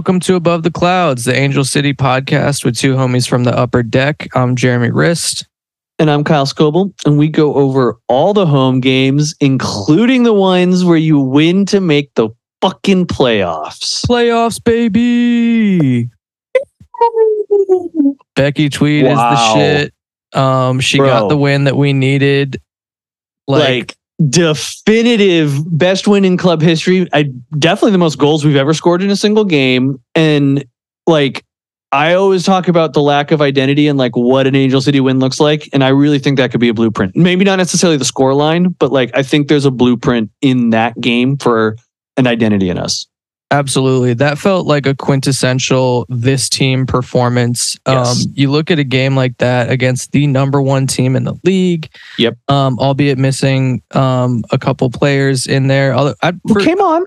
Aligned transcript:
welcome 0.00 0.18
to 0.18 0.34
Above 0.34 0.62
the 0.62 0.70
Clouds, 0.70 1.26
the 1.26 1.36
Angel 1.36 1.62
City 1.62 1.92
podcast 1.92 2.64
with 2.64 2.74
two 2.74 2.94
homies 2.94 3.28
from 3.28 3.44
the 3.44 3.54
upper 3.54 3.82
deck. 3.82 4.28
I'm 4.34 4.56
Jeremy 4.56 4.90
Rist. 4.90 5.46
And 5.98 6.10
I'm 6.10 6.24
Kyle 6.24 6.46
Scoble, 6.46 6.94
and 7.04 7.18
we 7.18 7.28
go 7.28 7.52
over 7.52 7.98
all 8.08 8.32
the 8.32 8.46
home 8.46 8.80
games, 8.80 9.34
including 9.40 10.22
the 10.22 10.32
ones 10.32 10.86
where 10.86 10.96
you 10.96 11.20
win 11.20 11.66
to 11.66 11.82
make 11.82 12.14
the 12.14 12.30
fucking 12.62 13.08
playoffs. 13.08 14.06
Playoffs, 14.06 14.64
baby. 14.64 16.08
Becki 18.34 18.72
Tweed 18.72 19.04
is 19.04 19.18
the 19.18 19.54
shit. 19.54 19.94
Um, 20.32 20.80
she 20.80 20.96
Bro. 20.96 21.08
got 21.08 21.28
the 21.28 21.36
win 21.36 21.64
that 21.64 21.76
we 21.76 21.92
needed. 21.92 22.58
Like, 23.46 23.60
Like, 23.68 23.96
definitive 24.28 25.78
best 25.78 26.06
win 26.06 26.24
in 26.24 26.36
club 26.36 26.60
history. 26.60 27.08
I 27.12 27.30
definitely 27.58 27.92
the 27.92 27.98
most 27.98 28.18
goals 28.18 28.44
we've 28.44 28.56
ever 28.56 28.74
scored 28.74 29.02
in 29.02 29.10
a 29.10 29.16
single 29.16 29.44
game. 29.44 30.00
And 30.14 30.64
like 31.06 31.44
I 31.92 32.14
always 32.14 32.44
talk 32.44 32.68
about 32.68 32.92
the 32.92 33.02
lack 33.02 33.32
of 33.32 33.40
identity 33.40 33.88
and 33.88 33.98
like 33.98 34.14
what 34.14 34.46
an 34.46 34.54
Angel 34.54 34.80
City 34.80 35.00
win 35.00 35.18
looks 35.18 35.40
like. 35.40 35.68
And 35.72 35.82
I 35.82 35.88
really 35.88 36.18
think 36.18 36.36
that 36.36 36.50
could 36.50 36.60
be 36.60 36.68
a 36.68 36.74
blueprint. 36.74 37.16
Maybe 37.16 37.44
not 37.44 37.56
necessarily 37.56 37.96
the 37.96 38.04
score 38.04 38.34
line, 38.34 38.68
but 38.78 38.92
like 38.92 39.10
I 39.14 39.22
think 39.22 39.48
there's 39.48 39.64
a 39.64 39.70
blueprint 39.70 40.30
in 40.40 40.70
that 40.70 41.00
game 41.00 41.36
for 41.36 41.76
an 42.16 42.26
identity 42.26 42.68
in 42.68 42.78
us. 42.78 43.06
Absolutely. 43.50 44.14
That 44.14 44.38
felt 44.38 44.66
like 44.66 44.86
a 44.86 44.94
quintessential 44.94 46.06
this 46.08 46.48
team 46.48 46.86
performance. 46.86 47.76
Yes. 47.86 48.24
Um, 48.26 48.32
you 48.34 48.50
look 48.50 48.70
at 48.70 48.78
a 48.78 48.84
game 48.84 49.16
like 49.16 49.38
that 49.38 49.70
against 49.70 50.12
the 50.12 50.26
number 50.26 50.60
one 50.62 50.86
team 50.86 51.16
in 51.16 51.24
the 51.24 51.34
league. 51.44 51.88
Yep. 52.18 52.36
Um, 52.48 52.78
albeit 52.78 53.18
missing 53.18 53.82
um 53.92 54.44
a 54.50 54.58
couple 54.58 54.90
players 54.90 55.46
in 55.46 55.66
there. 55.68 55.94
Although 55.94 56.14
I, 56.22 56.32
Who 56.44 56.54
for- 56.54 56.60
came 56.60 56.80
on? 56.80 57.04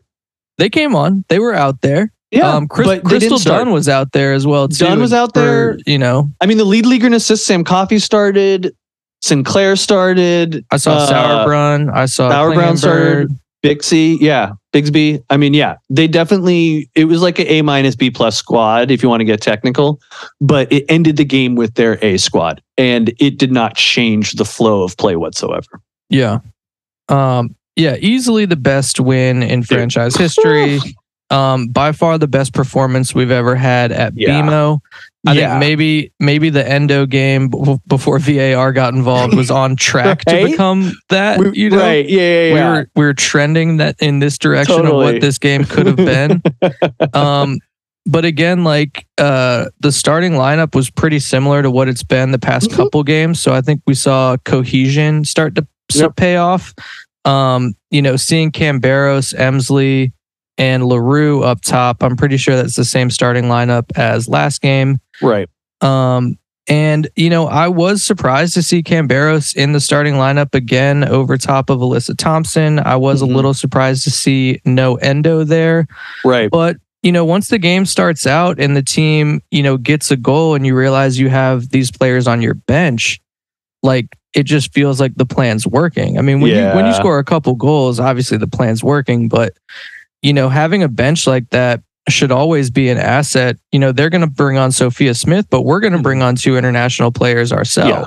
they 0.57 0.69
came 0.69 0.95
on. 0.95 1.25
They 1.29 1.39
were 1.39 1.53
out 1.53 1.81
there. 1.81 2.11
Yeah. 2.31 2.51
um, 2.55 2.67
Chris, 2.67 2.87
but 2.87 3.03
Crystal 3.03 3.37
didn't. 3.37 3.53
Dunn 3.53 3.71
was 3.71 3.87
out 3.87 4.11
there 4.11 4.33
as 4.33 4.47
well. 4.47 4.67
Too, 4.67 4.85
Dunn 4.85 4.99
was 4.99 5.13
out 5.13 5.33
for, 5.35 5.39
there. 5.39 5.77
You 5.85 5.99
know, 5.99 6.31
I 6.41 6.47
mean, 6.47 6.57
the 6.57 6.65
lead 6.65 6.85
leaguer 6.87 7.05
and 7.05 7.13
assist, 7.15 7.45
Sam 7.45 7.63
Coffey 7.63 7.99
started. 7.99 8.75
Sinclair 9.21 9.75
started. 9.75 10.65
I 10.71 10.77
saw 10.77 10.93
Uh, 10.97 11.07
Sauerbrunn. 11.11 11.93
I 11.93 12.07
saw 12.07 12.29
Sauerbrunn 12.31 12.55
Klingenberg. 12.73 12.77
started. 12.79 13.29
Bixby, 13.61 14.17
yeah, 14.19 14.53
Bixby. 14.73 15.23
I 15.29 15.37
mean, 15.37 15.53
yeah, 15.53 15.77
they 15.89 16.07
definitely. 16.07 16.89
It 16.95 17.05
was 17.05 17.21
like 17.21 17.39
an 17.39 17.47
A 17.47 17.61
minus 17.61 17.95
B 17.95 18.11
plus 18.11 18.35
squad, 18.35 18.91
if 18.91 19.01
you 19.01 19.07
want 19.07 19.21
to 19.21 19.25
get 19.25 19.39
technical, 19.39 20.01
but 20.41 20.69
it 20.71 20.83
ended 20.89 21.15
the 21.15 21.23
game 21.23 21.55
with 21.55 21.75
their 21.75 22.03
A 22.03 22.17
squad, 22.17 22.61
and 22.77 23.13
it 23.19 23.37
did 23.37 23.51
not 23.51 23.75
change 23.75 24.33
the 24.33 24.45
flow 24.45 24.83
of 24.83 24.97
play 24.97 25.15
whatsoever. 25.15 25.79
Yeah. 26.09 26.39
Um, 27.07 27.55
yeah, 27.75 27.95
easily 27.99 28.45
the 28.45 28.55
best 28.55 28.99
win 28.99 29.41
in 29.43 29.63
franchise 29.63 30.15
history. 30.15 30.79
Um, 31.29 31.67
by 31.69 31.93
far 31.93 32.17
the 32.19 32.27
best 32.27 32.53
performance 32.53 33.15
we've 33.15 33.31
ever 33.31 33.55
had 33.55 33.91
at 33.91 34.13
Yeah. 34.15 34.41
BMO. 34.41 34.79
I 35.25 35.33
Yeah. 35.33 35.49
think 35.51 35.59
maybe 35.61 36.11
maybe 36.19 36.49
the 36.49 36.67
Endo 36.69 37.05
game 37.07 37.47
b- 37.47 37.77
before 37.87 38.19
VAR 38.19 38.71
got 38.73 38.93
involved 38.93 39.33
was 39.35 39.49
on 39.49 39.75
track 39.75 40.25
to 40.25 40.45
become 40.45 40.91
that. 41.09 41.39
We- 41.39 41.51
you 41.53 41.69
know, 41.71 41.77
right? 41.79 42.07
Yeah, 42.07 42.19
yeah, 42.19 42.53
we 42.53 42.59
yeah. 42.59 42.71
were 42.71 42.87
we 42.95 43.05
were 43.05 43.13
trending 43.13 43.77
that 43.77 43.95
in 43.99 44.19
this 44.19 44.37
direction 44.37 44.85
of 44.85 44.93
what 44.93 45.21
this 45.21 45.37
game 45.39 45.63
could 45.63 45.87
have 45.87 45.95
been. 45.95 46.41
um, 47.13 47.57
but 48.05 48.25
again, 48.25 48.63
like 48.65 49.07
uh, 49.17 49.69
the 49.79 49.91
starting 49.93 50.33
lineup 50.33 50.75
was 50.75 50.89
pretty 50.91 51.19
similar 51.19 51.61
to 51.63 51.71
what 51.71 51.87
it's 51.87 52.03
been 52.03 52.31
the 52.31 52.37
past 52.39 52.69
Mhm. 52.69 52.75
couple 52.75 53.01
games. 53.03 53.39
So 53.39 53.53
I 53.53 53.61
think 53.61 53.81
we 53.87 53.93
saw 53.95 54.35
cohesion 54.43 55.23
start 55.25 55.55
to 55.55 55.65
Yep. 55.95 56.15
pay 56.17 56.35
off. 56.35 56.73
Um, 57.25 57.75
you 57.91 58.01
know, 58.01 58.17
seeing 58.17 58.51
Camberos, 58.51 59.33
Emslie, 59.39 60.11
and 60.57 60.85
Leroux 60.85 61.41
up 61.43 61.61
top. 61.61 62.03
I'm 62.03 62.15
pretty 62.15 62.37
sure 62.37 62.55
that's 62.55 62.75
the 62.75 62.85
same 62.85 63.09
starting 63.09 63.45
lineup 63.45 63.85
as 63.95 64.27
last 64.27 64.61
game. 64.61 64.99
right. 65.21 65.49
Um, 65.81 66.37
and 66.69 67.09
you 67.17 67.29
know, 67.29 67.47
I 67.47 67.67
was 67.67 68.01
surprised 68.03 68.53
to 68.53 68.63
see 68.63 68.81
Camberos 68.83 69.53
in 69.53 69.73
the 69.73 69.81
starting 69.81 70.13
lineup 70.13 70.55
again 70.55 71.03
over 71.03 71.37
top 71.37 71.69
of 71.69 71.79
Alyssa 71.79 72.15
Thompson. 72.17 72.79
I 72.79 72.95
was 72.95 73.21
Mhm. 73.21 73.29
a 73.29 73.35
little 73.35 73.53
surprised 73.53 74.05
to 74.05 74.11
see 74.11 74.61
no 74.63 74.95
Endo 74.95 75.43
there, 75.43 75.87
Right. 76.23 76.49
but 76.49 76.77
you 77.01 77.11
know, 77.11 77.25
once 77.25 77.49
the 77.49 77.59
game 77.59 77.85
starts 77.85 78.25
out 78.25 78.61
and 78.61 78.77
the 78.77 78.81
team, 78.81 79.41
you 79.51 79.61
know, 79.61 79.75
gets 79.75 80.09
a 80.09 80.15
goal 80.15 80.55
and 80.55 80.65
you 80.65 80.73
realize 80.73 81.19
you 81.19 81.27
have 81.27 81.67
these 81.67 81.91
players 81.91 82.27
on 82.29 82.41
your 82.41 82.53
bench, 82.53 83.19
like 83.81 84.07
it 84.33 84.43
just 84.43 84.73
feels 84.73 85.01
like 85.01 85.13
the 85.15 85.25
plan's 85.25 85.67
working. 85.67 86.17
I 86.17 86.21
mean, 86.21 86.39
when 86.39 86.51
you 86.55 86.63
when 86.75 86.85
you 86.85 86.93
score 86.93 87.19
a 87.19 87.25
couple 87.25 87.55
goals, 87.55 87.99
obviously 87.99 88.37
the 88.37 88.47
plan's 88.47 88.81
working, 88.85 89.27
but 89.27 89.51
you 90.23 90.33
know, 90.33 90.49
having 90.49 90.81
a 90.81 90.87
bench 90.87 91.27
like 91.27 91.49
that 91.51 91.81
should 92.09 92.31
always 92.31 92.69
be 92.71 92.89
an 92.89 92.97
asset. 92.97 93.57
You 93.71 93.79
know, 93.79 93.91
they're 93.91 94.09
going 94.09 94.21
to 94.21 94.27
bring 94.27 94.57
on 94.57 94.71
Sophia 94.71 95.13
Smith, 95.13 95.45
but 95.49 95.61
we're 95.61 95.79
going 95.79 95.93
to 95.93 95.99
bring 96.01 96.21
on 96.23 96.35
two 96.35 96.57
international 96.57 97.11
players 97.11 97.51
ourselves. 97.53 97.89
Yeah. 97.89 98.05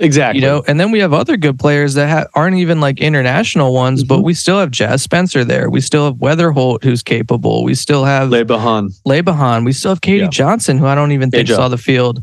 Exactly. 0.00 0.40
You 0.40 0.46
know, 0.46 0.62
and 0.68 0.78
then 0.78 0.92
we 0.92 1.00
have 1.00 1.12
other 1.12 1.36
good 1.36 1.58
players 1.58 1.94
that 1.94 2.08
ha- 2.08 2.26
aren't 2.34 2.56
even 2.58 2.80
like 2.80 3.00
international 3.00 3.74
ones, 3.74 4.04
but 4.04 4.18
Mhm. 4.20 4.24
we 4.24 4.34
still 4.34 4.60
have 4.60 4.70
Jazz 4.70 5.02
Spencer 5.02 5.44
there. 5.44 5.68
We 5.70 5.80
still 5.80 6.04
have 6.04 6.14
Weatherholt, 6.16 6.84
who's 6.84 7.02
capable. 7.02 7.64
We 7.64 7.74
still 7.74 8.04
have 8.04 8.30
Le 8.30 8.44
Bihan. 8.44 8.90
Lebahan. 9.06 9.64
We 9.64 9.72
still 9.72 9.90
have 9.90 10.00
Katie 10.00 10.20
Yeah. 10.20 10.28
Johnson, 10.28 10.78
who 10.78 10.86
I 10.86 10.94
don't 10.94 11.10
even 11.10 11.32
think 11.32 11.48
Joe. 11.48 11.56
saw 11.56 11.68
the 11.68 11.78
field. 11.78 12.22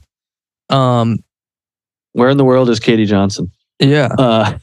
Um, 0.69 1.19
Where 2.13 2.29
in 2.29 2.37
the 2.37 2.45
world 2.45 2.69
is 2.69 2.79
Katie 2.79 3.05
Johnson? 3.05 3.51
yeah, 3.79 4.07
Uh, 4.17 4.53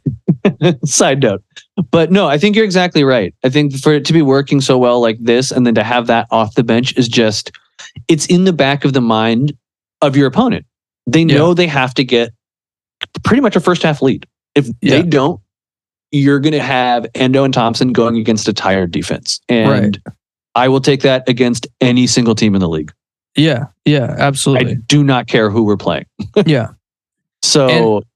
side 0.87 1.21
note. 1.21 1.43
But 1.91 2.13
no, 2.13 2.29
I 2.29 2.37
think 2.39 2.55
you're 2.55 2.65
exactly 2.65 3.03
right. 3.05 3.35
I 3.45 3.49
think 3.49 3.77
for 3.79 3.93
it 3.95 4.05
to 4.07 4.13
be 4.13 4.23
working 4.23 4.61
so 4.61 4.77
well 4.77 5.01
like 5.01 5.19
this 5.21 5.51
and 5.51 5.67
then 5.67 5.75
to 5.77 5.83
have 5.83 6.07
that 6.09 6.27
off 6.31 6.55
the 6.55 6.63
bench 6.65 6.97
is 6.99 7.09
just, 7.09 7.51
it's 8.09 8.27
in 8.27 8.45
the 8.45 8.53
back 8.53 8.85
of 8.85 8.93
the 8.93 9.01
mind 9.01 9.53
of 10.03 10.17
your 10.17 10.27
opponent. 10.27 10.67
They 11.07 11.25
know 11.25 11.55
they 11.55 11.67
have 11.67 11.95
to 11.95 12.05
get 12.05 12.31
pretty 13.25 13.41
much 13.41 13.57
a 13.57 13.61
first 13.61 13.83
half 13.83 14.03
lead. 14.03 14.27
If 14.55 14.69
Yeah. 14.83 14.97
they 14.97 15.03
don't, 15.03 15.41
you're 16.11 16.41
going 16.41 16.53
to 16.53 16.63
have 16.63 17.07
Endo 17.15 17.43
and 17.43 17.55
Thompson 17.55 17.93
going 17.93 18.19
against 18.19 18.47
a 18.49 18.53
tired 18.53 18.91
defense. 18.91 19.41
And 19.49 19.99
I 20.55 20.69
will 20.69 20.81
take 20.83 21.01
that 21.03 21.27
against 21.29 21.67
any 21.81 22.07
single 22.07 22.35
team 22.35 22.55
in 22.55 22.61
the 22.61 22.69
league. 22.69 22.93
yeah, 23.35 23.65
yeah, 23.87 24.15
Absolutely. 24.19 24.73
I 24.73 24.75
do 24.75 25.03
not 25.03 25.27
care 25.27 25.49
who 25.49 25.63
we're 25.65 25.79
playing. 25.79 26.05
yeah. 26.47 26.69
So, 27.43 27.69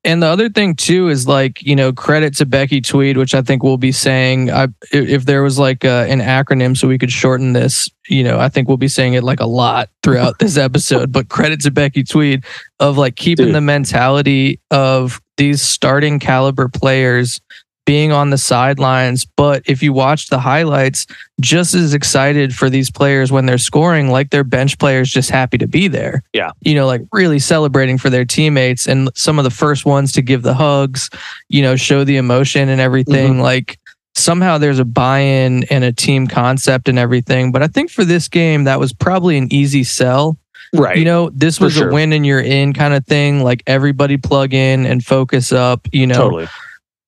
And 0.04 0.22
the 0.22 0.28
other 0.28 0.48
thing 0.48 0.76
too 0.76 1.08
is 1.08 1.26
like 1.26 1.60
you 1.62 1.74
know 1.74 1.92
credit 1.92 2.36
to 2.36 2.46
Becki 2.46 2.82
Tweed, 2.86 3.16
which 3.16 3.34
I 3.34 3.42
think 3.42 3.62
we'll 3.62 3.76
be 3.76 3.92
saying. 3.92 4.50
I 4.52 4.68
if 4.92 5.26
there 5.26 5.42
was 5.42 5.58
like 5.58 5.84
uh, 5.84 6.06
an 6.08 6.20
acronym 6.20 6.76
so 6.76 6.86
we 6.86 6.96
could 6.96 7.10
shorten 7.10 7.52
this, 7.52 7.90
you 8.08 8.22
know, 8.22 8.38
I 8.38 8.48
think 8.48 8.68
we'll 8.68 8.76
be 8.76 8.88
saying 8.88 9.14
it 9.14 9.24
like 9.24 9.40
a 9.40 9.46
lot 9.46 9.90
throughout 10.04 10.38
this 10.40 10.56
episode. 10.56 11.10
But 11.10 11.28
credit 11.28 11.60
to 11.62 11.72
Becki 11.72 12.08
Tweed 12.08 12.44
of 12.78 12.96
like 12.96 13.16
keeping 13.16 13.46
Dude. 13.46 13.54
the 13.56 13.60
mentality 13.60 14.60
of 14.70 15.20
these 15.36 15.60
starting 15.60 16.18
caliber 16.18 16.68
players 16.68 17.40
being 17.86 18.12
on 18.12 18.28
the 18.28 18.36
sidelines. 18.36 19.24
But 19.24 19.62
if 19.64 19.82
you 19.82 19.94
watch 19.94 20.28
the 20.28 20.40
highlights, 20.40 21.06
just 21.40 21.74
as 21.74 21.94
excited 21.94 22.54
for 22.54 22.68
these 22.68 22.90
players 22.90 23.32
when 23.32 23.46
they're 23.46 23.56
scoring, 23.56 24.10
like 24.10 24.30
their 24.30 24.44
bench 24.44 24.78
players 24.78 25.10
just 25.10 25.30
happy 25.30 25.56
to 25.58 25.66
be 25.66 25.88
there. 25.88 26.22
Yeah. 26.34 26.50
You 26.60 26.74
know, 26.74 26.86
like 26.86 27.02
really 27.12 27.38
celebrating 27.38 27.96
for 27.96 28.10
their 28.10 28.26
teammates 28.26 28.86
and 28.86 29.08
some 29.14 29.38
of 29.38 29.44
the 29.44 29.50
first 29.50 29.86
ones 29.86 30.12
to 30.12 30.22
give 30.22 30.42
the 30.42 30.52
hugs, 30.52 31.08
you 31.48 31.62
know, 31.62 31.76
show 31.76 32.04
the 32.04 32.18
emotion 32.18 32.68
and 32.68 32.80
everything. 32.80 33.34
Mm-hmm. 33.34 33.42
Like 33.42 33.78
somehow 34.14 34.58
there's 34.58 34.80
a 34.80 34.84
buy-in 34.84 35.64
and 35.64 35.84
a 35.84 35.92
team 35.92 36.26
concept 36.26 36.88
and 36.88 36.98
everything. 36.98 37.52
But 37.52 37.62
I 37.62 37.68
think 37.68 37.90
for 37.90 38.04
this 38.04 38.28
game, 38.28 38.64
that 38.64 38.80
was 38.80 38.92
probably 38.92 39.38
an 39.38 39.52
easy 39.52 39.84
sell. 39.84 40.36
right. 40.74 40.98
You 40.98 41.04
know, 41.04 41.30
this 41.30 41.60
was 41.60 41.74
sure. 41.74 41.90
a 41.90 41.92
win 41.92 42.12
and 42.12 42.26
you're 42.26 42.40
in 42.40 42.72
kind 42.72 42.94
of 42.94 43.06
thing. 43.06 43.44
Like 43.44 43.62
everybody 43.66 44.16
plug 44.16 44.52
in 44.52 44.86
and 44.86 45.04
focus 45.04 45.52
up, 45.52 45.86
you 45.92 46.06
know. 46.08 46.14
totally. 46.14 46.48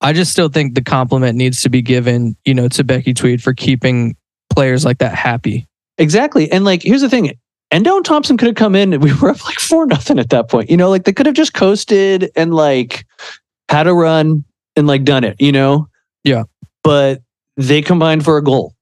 I 0.00 0.12
just 0.12 0.30
still 0.30 0.48
think 0.48 0.74
the 0.74 0.82
compliment 0.82 1.36
needs 1.36 1.62
to 1.62 1.68
be 1.68 1.82
given, 1.82 2.36
you 2.44 2.54
know, 2.54 2.68
to 2.68 2.84
Becki 2.84 3.14
Tweed 3.14 3.42
for 3.42 3.52
keeping 3.52 4.16
players 4.50 4.84
like 4.84 4.98
that 4.98 5.14
happy. 5.14 5.66
Exactly. 5.98 6.50
And 6.50 6.64
like, 6.64 6.82
here's 6.82 7.00
the 7.00 7.08
thing. 7.08 7.36
Endo 7.70 7.96
and 7.96 8.04
Thompson 8.04 8.36
could 8.36 8.46
have 8.46 8.54
come 8.54 8.74
in 8.74 8.92
and 8.92 9.02
we 9.02 9.12
were 9.14 9.30
up 9.30 9.44
like 9.44 9.58
four 9.58 9.86
nothing 9.86 10.18
at 10.18 10.30
that 10.30 10.48
point. 10.48 10.70
You 10.70 10.76
know, 10.76 10.88
like 10.88 11.04
they 11.04 11.12
could 11.12 11.26
have 11.26 11.34
just 11.34 11.52
coasted 11.52 12.30
and 12.34 12.54
like 12.54 13.04
had 13.68 13.86
a 13.86 13.92
run 13.92 14.44
and 14.76 14.86
like 14.86 15.04
done 15.04 15.24
it, 15.24 15.36
you 15.40 15.52
know? 15.52 15.88
Yeah. 16.24 16.44
But 16.82 17.20
they 17.56 17.82
combined 17.82 18.24
for 18.24 18.38
a 18.38 18.42
goal. 18.42 18.74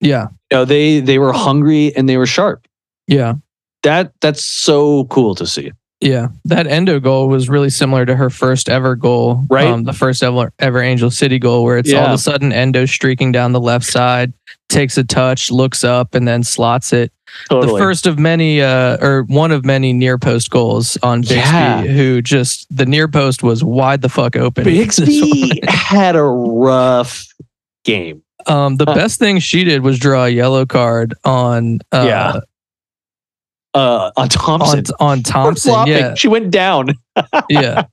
Yeah. 0.00 0.28
You 0.50 0.58
know, 0.58 0.64
they 0.64 1.00
they 1.00 1.18
were 1.18 1.32
hungry 1.32 1.94
and 1.96 2.08
they 2.08 2.16
were 2.16 2.26
sharp. 2.26 2.66
Yeah. 3.06 3.34
That 3.82 4.12
that's 4.20 4.44
so 4.44 5.04
cool 5.06 5.34
to 5.34 5.46
see. 5.46 5.72
Yeah. 6.00 6.28
That 6.46 6.66
endo 6.66 6.98
goal 6.98 7.28
was 7.28 7.48
really 7.50 7.68
similar 7.70 8.06
to 8.06 8.16
her 8.16 8.30
first 8.30 8.68
ever 8.70 8.96
goal. 8.96 9.44
Right. 9.50 9.66
Um, 9.66 9.84
the 9.84 9.92
first 9.92 10.22
ever 10.22 10.50
ever 10.58 10.80
Angel 10.80 11.10
City 11.10 11.38
goal 11.38 11.62
where 11.64 11.76
it's 11.78 11.92
all 11.92 12.06
of 12.06 12.12
a 12.12 12.18
sudden 12.18 12.52
endo 12.52 12.86
streaking 12.86 13.32
down 13.32 13.52
the 13.52 13.60
left 13.60 13.84
side, 13.84 14.32
takes 14.70 14.96
a 14.96 15.04
touch, 15.04 15.50
looks 15.50 15.84
up, 15.84 16.14
and 16.14 16.26
then 16.26 16.42
slots 16.42 16.94
it. 16.94 17.12
Totally. 17.50 17.74
The 17.74 17.78
first 17.78 18.06
of 18.06 18.18
many 18.18 18.62
uh 18.62 18.96
or 19.06 19.24
one 19.24 19.52
of 19.52 19.64
many 19.64 19.92
near 19.92 20.16
post 20.18 20.48
goals 20.50 20.96
on 21.02 21.20
Bixby, 21.20 21.36
Yeah. 21.36 21.82
who 21.82 22.22
just 22.22 22.66
the 22.74 22.86
near 22.86 23.06
post 23.06 23.42
was 23.42 23.62
wide 23.62 24.00
the 24.00 24.08
fuck 24.08 24.36
open. 24.36 24.64
Bixby 25.04 25.60
had 25.68 26.16
a 26.16 26.22
rough 26.24 27.26
game. 27.84 28.22
Um, 28.46 28.76
the 28.78 28.86
Huh. 28.86 28.94
best 28.94 29.18
thing 29.18 29.38
she 29.38 29.64
did 29.64 29.82
was 29.82 29.98
draw 29.98 30.24
a 30.24 30.28
yellow 30.30 30.64
card 30.64 31.12
on 31.24 31.80
uh, 31.92 32.04
Yeah. 32.06 32.40
Uh, 33.72 34.10
on 34.16 34.28
Thompson. 34.30 34.84
on, 34.98 35.08
on 35.18 35.22
Thompson. 35.22 35.86
Yeah, 35.86 36.14
She 36.14 36.28
went 36.28 36.50
down. 36.50 36.90
yeah. 37.48 37.84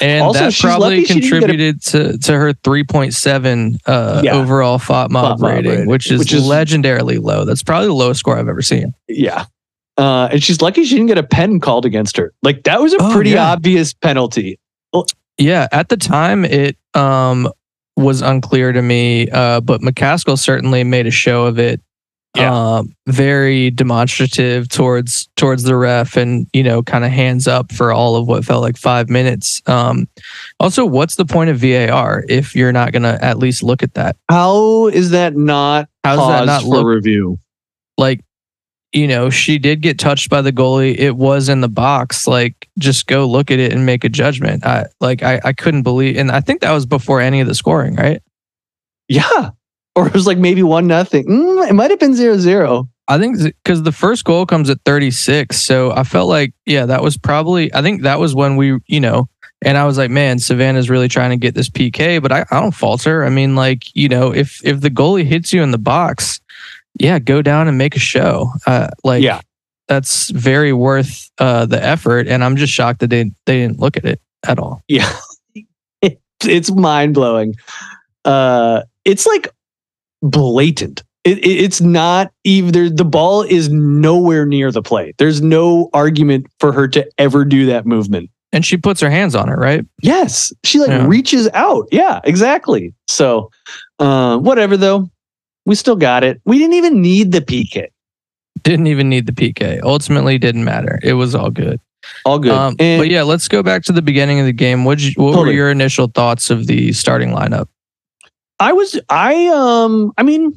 And 0.00 0.22
Also, 0.22 0.40
that 0.40 0.56
probably 0.60 1.00
lucky 1.00 1.04
she 1.04 1.20
didn't 1.20 1.22
get 1.22 1.26
a- 1.26 1.30
contributed 1.40 1.82
to, 1.82 2.18
to 2.18 2.32
her 2.36 2.52
3.7 2.54 3.78
uh, 3.86 4.20
Yeah. 4.24 4.34
overall 4.34 4.78
FotMob 4.78 5.38
FOT 5.38 5.40
rating, 5.40 5.70
rating, 5.70 5.86
which 5.88 6.10
is, 6.10 6.18
which 6.20 6.32
is- 6.32 6.44
legendarily 6.44 7.20
low. 7.22 7.44
That's 7.44 7.62
probably 7.62 7.88
the 7.88 7.94
lowest 7.94 8.20
score 8.20 8.38
I've 8.38 8.48
ever 8.48 8.62
seen. 8.62 8.92
Yeah. 9.08 9.44
Uh, 9.98 10.28
and 10.32 10.42
she's 10.42 10.60
lucky 10.60 10.84
she 10.84 10.94
didn't 10.94 11.06
get 11.08 11.18
a 11.18 11.22
pen 11.22 11.58
called 11.60 11.86
against 11.86 12.16
her. 12.18 12.32
Like 12.42 12.64
that 12.64 12.80
was 12.82 12.92
a 12.92 12.98
Oh, 13.00 13.12
pretty 13.14 13.30
yeah. 13.30 13.52
obvious 13.52 13.94
penalty. 13.94 14.58
Yeah, 15.38 15.68
at 15.72 15.88
the 15.90 15.96
time 15.96 16.44
it 16.44 16.76
um 16.94 17.50
was 17.96 18.20
unclear 18.20 18.72
to 18.72 18.82
me, 18.82 19.30
uh, 19.30 19.60
but 19.62 19.80
McCaskill 19.80 20.38
certainly 20.38 20.84
made 20.84 21.06
a 21.06 21.10
show 21.10 21.46
of 21.46 21.58
it. 21.58 21.80
Yeah. 22.36 22.76
Um, 22.76 22.94
very 23.06 23.70
demonstrative 23.70 24.68
towards 24.68 25.28
towards 25.36 25.62
the 25.62 25.76
ref, 25.76 26.16
and 26.16 26.46
you 26.52 26.62
know, 26.62 26.82
kind 26.82 27.04
of 27.04 27.10
hands 27.10 27.48
up 27.48 27.72
for 27.72 27.92
all 27.92 28.16
of 28.16 28.28
what 28.28 28.44
felt 28.44 28.62
like 28.62 28.76
five 28.76 29.08
minutes. 29.08 29.62
Um, 29.66 30.08
also, 30.60 30.84
what's 30.84 31.16
the 31.16 31.24
point 31.24 31.50
of 31.50 31.58
VAR 31.58 32.24
if 32.28 32.54
you're 32.54 32.72
not 32.72 32.92
going 32.92 33.04
to 33.04 33.24
at 33.24 33.38
least 33.38 33.62
look 33.62 33.82
at 33.82 33.94
that? 33.94 34.16
How 34.28 34.88
is 34.88 35.10
that 35.10 35.36
not 35.36 35.88
How 36.04 36.16
does 36.16 36.28
that 36.28 36.46
not 36.46 36.62
for 36.62 36.68
look 36.68 36.86
review? 36.86 37.38
like? 37.96 38.20
You 38.92 39.08
know, 39.08 39.28
she 39.28 39.58
did 39.58 39.82
get 39.82 39.98
touched 39.98 40.30
by 40.30 40.40
the 40.40 40.52
goalie. 40.52 40.96
It 40.96 41.16
was 41.16 41.50
in 41.50 41.60
the 41.60 41.68
box. 41.68 42.26
Like, 42.26 42.66
just 42.78 43.06
go 43.06 43.26
look 43.26 43.50
at 43.50 43.58
it 43.58 43.72
and 43.72 43.84
make 43.84 44.04
a 44.04 44.08
judgment. 44.08 44.64
I 44.64 44.86
like, 45.00 45.22
I, 45.22 45.38
I 45.44 45.52
couldn't 45.52 45.82
believe, 45.82 46.16
and 46.16 46.30
I 46.30 46.40
think 46.40 46.62
that 46.62 46.72
was 46.72 46.86
before 46.86 47.20
any 47.20 47.40
of 47.40 47.46
the 47.46 47.54
scoring, 47.54 47.96
right? 47.96 48.22
Yeah. 49.08 49.50
Or 50.00 50.06
it 50.06 50.12
was 50.12 50.26
like 50.26 50.36
maybe 50.38 50.62
one 50.62 50.86
nothing. 50.86 51.24
Mm, 51.26 51.70
it 51.70 51.72
might 51.72 51.90
have 51.90 51.98
been 51.98 52.14
zero 52.14 52.36
zero. 52.36 52.86
I 53.08 53.18
think 53.18 53.38
because 53.42 53.82
the 53.82 53.92
first 53.92 54.24
goal 54.24 54.44
comes 54.44 54.68
at 54.68 54.78
36. 54.84 55.56
So 55.56 55.92
I 55.92 56.02
felt 56.02 56.28
like, 56.28 56.52
yeah, 56.66 56.84
that 56.86 57.02
was 57.02 57.16
probably, 57.16 57.72
I 57.72 57.80
think 57.80 58.02
that 58.02 58.18
was 58.18 58.34
when 58.34 58.56
we, 58.56 58.78
you 58.88 59.00
know, 59.00 59.28
and 59.64 59.78
I 59.78 59.84
was 59.86 59.96
like, 59.96 60.10
man, 60.10 60.38
Savannah's 60.38 60.90
really 60.90 61.08
trying 61.08 61.30
to 61.30 61.36
get 61.36 61.54
this 61.54 61.70
PK, 61.70 62.20
but 62.20 62.30
I, 62.30 62.44
I 62.50 62.60
don't 62.60 62.74
falter. 62.74 63.24
I 63.24 63.30
mean, 63.30 63.54
like, 63.56 63.84
you 63.94 64.08
know, 64.08 64.34
if 64.34 64.60
if 64.64 64.80
the 64.82 64.90
goalie 64.90 65.24
hits 65.24 65.52
you 65.52 65.62
in 65.62 65.70
the 65.70 65.78
box, 65.78 66.40
yeah, 67.00 67.18
go 67.18 67.40
down 67.40 67.66
and 67.68 67.78
make 67.78 67.96
a 67.96 68.00
show. 68.00 68.50
Uh, 68.66 68.88
like, 69.02 69.22
Yeah. 69.22 69.40
that's 69.88 70.28
very 70.30 70.72
worth 70.74 71.30
uh, 71.38 71.64
the 71.64 71.82
effort. 71.82 72.26
And 72.28 72.44
I'm 72.44 72.56
just 72.56 72.72
shocked 72.72 73.00
that 73.00 73.08
they, 73.08 73.24
they 73.46 73.58
didn't 73.60 73.78
look 73.78 73.96
at 73.96 74.04
it 74.04 74.20
at 74.46 74.58
all. 74.58 74.82
Yeah. 74.88 75.10
it's 76.44 76.70
mind 76.70 77.14
blowing. 77.14 77.54
Uh, 78.26 78.82
it's 79.04 79.24
like 79.24 79.48
blatant. 80.22 81.02
It, 81.24 81.38
it, 81.38 81.64
it's 81.64 81.80
not 81.80 82.32
even 82.44 82.72
there. 82.72 82.88
The 82.88 83.04
ball 83.04 83.42
is 83.42 83.68
nowhere 83.68 84.46
near 84.46 84.70
the 84.70 84.82
play. 84.82 85.12
There's 85.18 85.42
no 85.42 85.90
argument 85.92 86.46
for 86.60 86.72
her 86.72 86.86
to 86.88 87.08
ever 87.18 87.44
do 87.44 87.66
that 87.66 87.84
movement. 87.84 88.30
And 88.52 88.64
she 88.64 88.76
puts 88.76 89.00
her 89.00 89.10
hands 89.10 89.34
on 89.34 89.48
it, 89.48 89.56
right? 89.56 89.84
Yes, 90.02 90.52
she 90.64 90.78
like 90.78 90.88
Yeah. 90.88 91.06
reaches 91.06 91.48
out. 91.52 91.88
Yeah, 91.90 92.20
exactly. 92.24 92.94
So, 93.08 93.50
uh, 93.98 94.38
whatever 94.38 94.76
though, 94.76 95.10
we 95.66 95.74
still 95.74 95.96
got 95.96 96.22
it. 96.22 96.40
We 96.44 96.58
didn't 96.58 96.74
even 96.74 97.02
need 97.02 97.32
the 97.32 97.40
PK. 97.40 97.88
Didn't 98.62 98.86
even 98.86 99.08
need 99.08 99.26
the 99.26 99.32
PK. 99.32 99.80
Ultimately, 99.82 100.38
didn't 100.38 100.64
matter. 100.64 101.00
It 101.02 101.14
was 101.14 101.34
all 101.34 101.50
good. 101.50 101.80
All 102.24 102.38
good. 102.38 102.52
Um, 102.52 102.76
but 102.76 103.08
yeah, 103.10 103.22
let's 103.24 103.48
go 103.48 103.64
back 103.64 103.82
to 103.84 103.92
the 103.92 104.00
beginning 104.00 104.38
of 104.38 104.46
the 104.46 104.52
game. 104.52 104.84
What 104.84 105.00
what 105.16 105.36
were 105.36 105.52
your 105.52 105.70
initial 105.70 106.06
thoughts 106.06 106.48
of 106.50 106.68
the 106.68 106.92
starting 106.92 107.30
lineup? 107.30 107.66
I 108.58 108.72
was 108.72 108.98
I 109.08 109.46
um 109.48 110.12
I 110.16 110.22
mean 110.22 110.52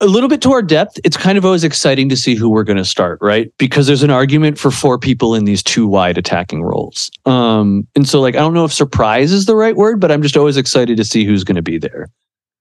a 0.00 0.06
little 0.06 0.28
bit 0.28 0.42
to 0.42 0.52
our 0.52 0.60
depth, 0.60 0.98
it's 1.04 1.16
kind 1.16 1.38
of 1.38 1.44
always 1.44 1.64
exciting 1.64 2.08
to 2.10 2.16
see 2.16 2.34
who 2.34 2.50
we're 2.50 2.64
going 2.64 2.76
to 2.76 2.84
start, 2.84 3.18
right? 3.22 3.50
Because 3.58 3.86
there's 3.86 4.02
an 4.02 4.10
argument 4.10 4.58
for 4.58 4.70
four 4.70 4.98
people 4.98 5.34
in 5.34 5.44
these 5.44 5.62
two 5.62 5.86
wide 5.86 6.18
attacking 6.18 6.62
roles. 6.62 7.10
Um 7.24 7.86
and 7.96 8.06
so 8.08 8.20
like 8.20 8.34
I 8.34 8.40
don't 8.40 8.54
know 8.54 8.64
if 8.64 8.72
surprise 8.72 9.32
is 9.32 9.46
the 9.46 9.56
right 9.56 9.76
word, 9.76 10.00
but 10.00 10.10
I'm 10.12 10.22
just 10.22 10.36
always 10.36 10.56
excited 10.56 10.96
to 10.96 11.04
see 11.04 11.24
who's 11.24 11.44
going 11.44 11.56
to 11.56 11.62
be 11.62 11.78
there. 11.78 12.08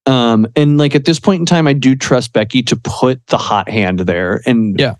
Um 0.05 0.47
and 0.55 0.77
like 0.77 0.95
at 0.95 1.05
this 1.05 1.19
point 1.19 1.39
in 1.41 1.45
time 1.45 1.67
I 1.67 1.73
do 1.73 1.95
trust 1.95 2.33
Becki 2.33 2.65
to 2.67 2.75
put 2.77 3.25
the 3.27 3.37
hot 3.37 3.67
hand 3.69 3.99
there 4.01 4.41
and 4.45 4.79
Yeah. 4.79 4.95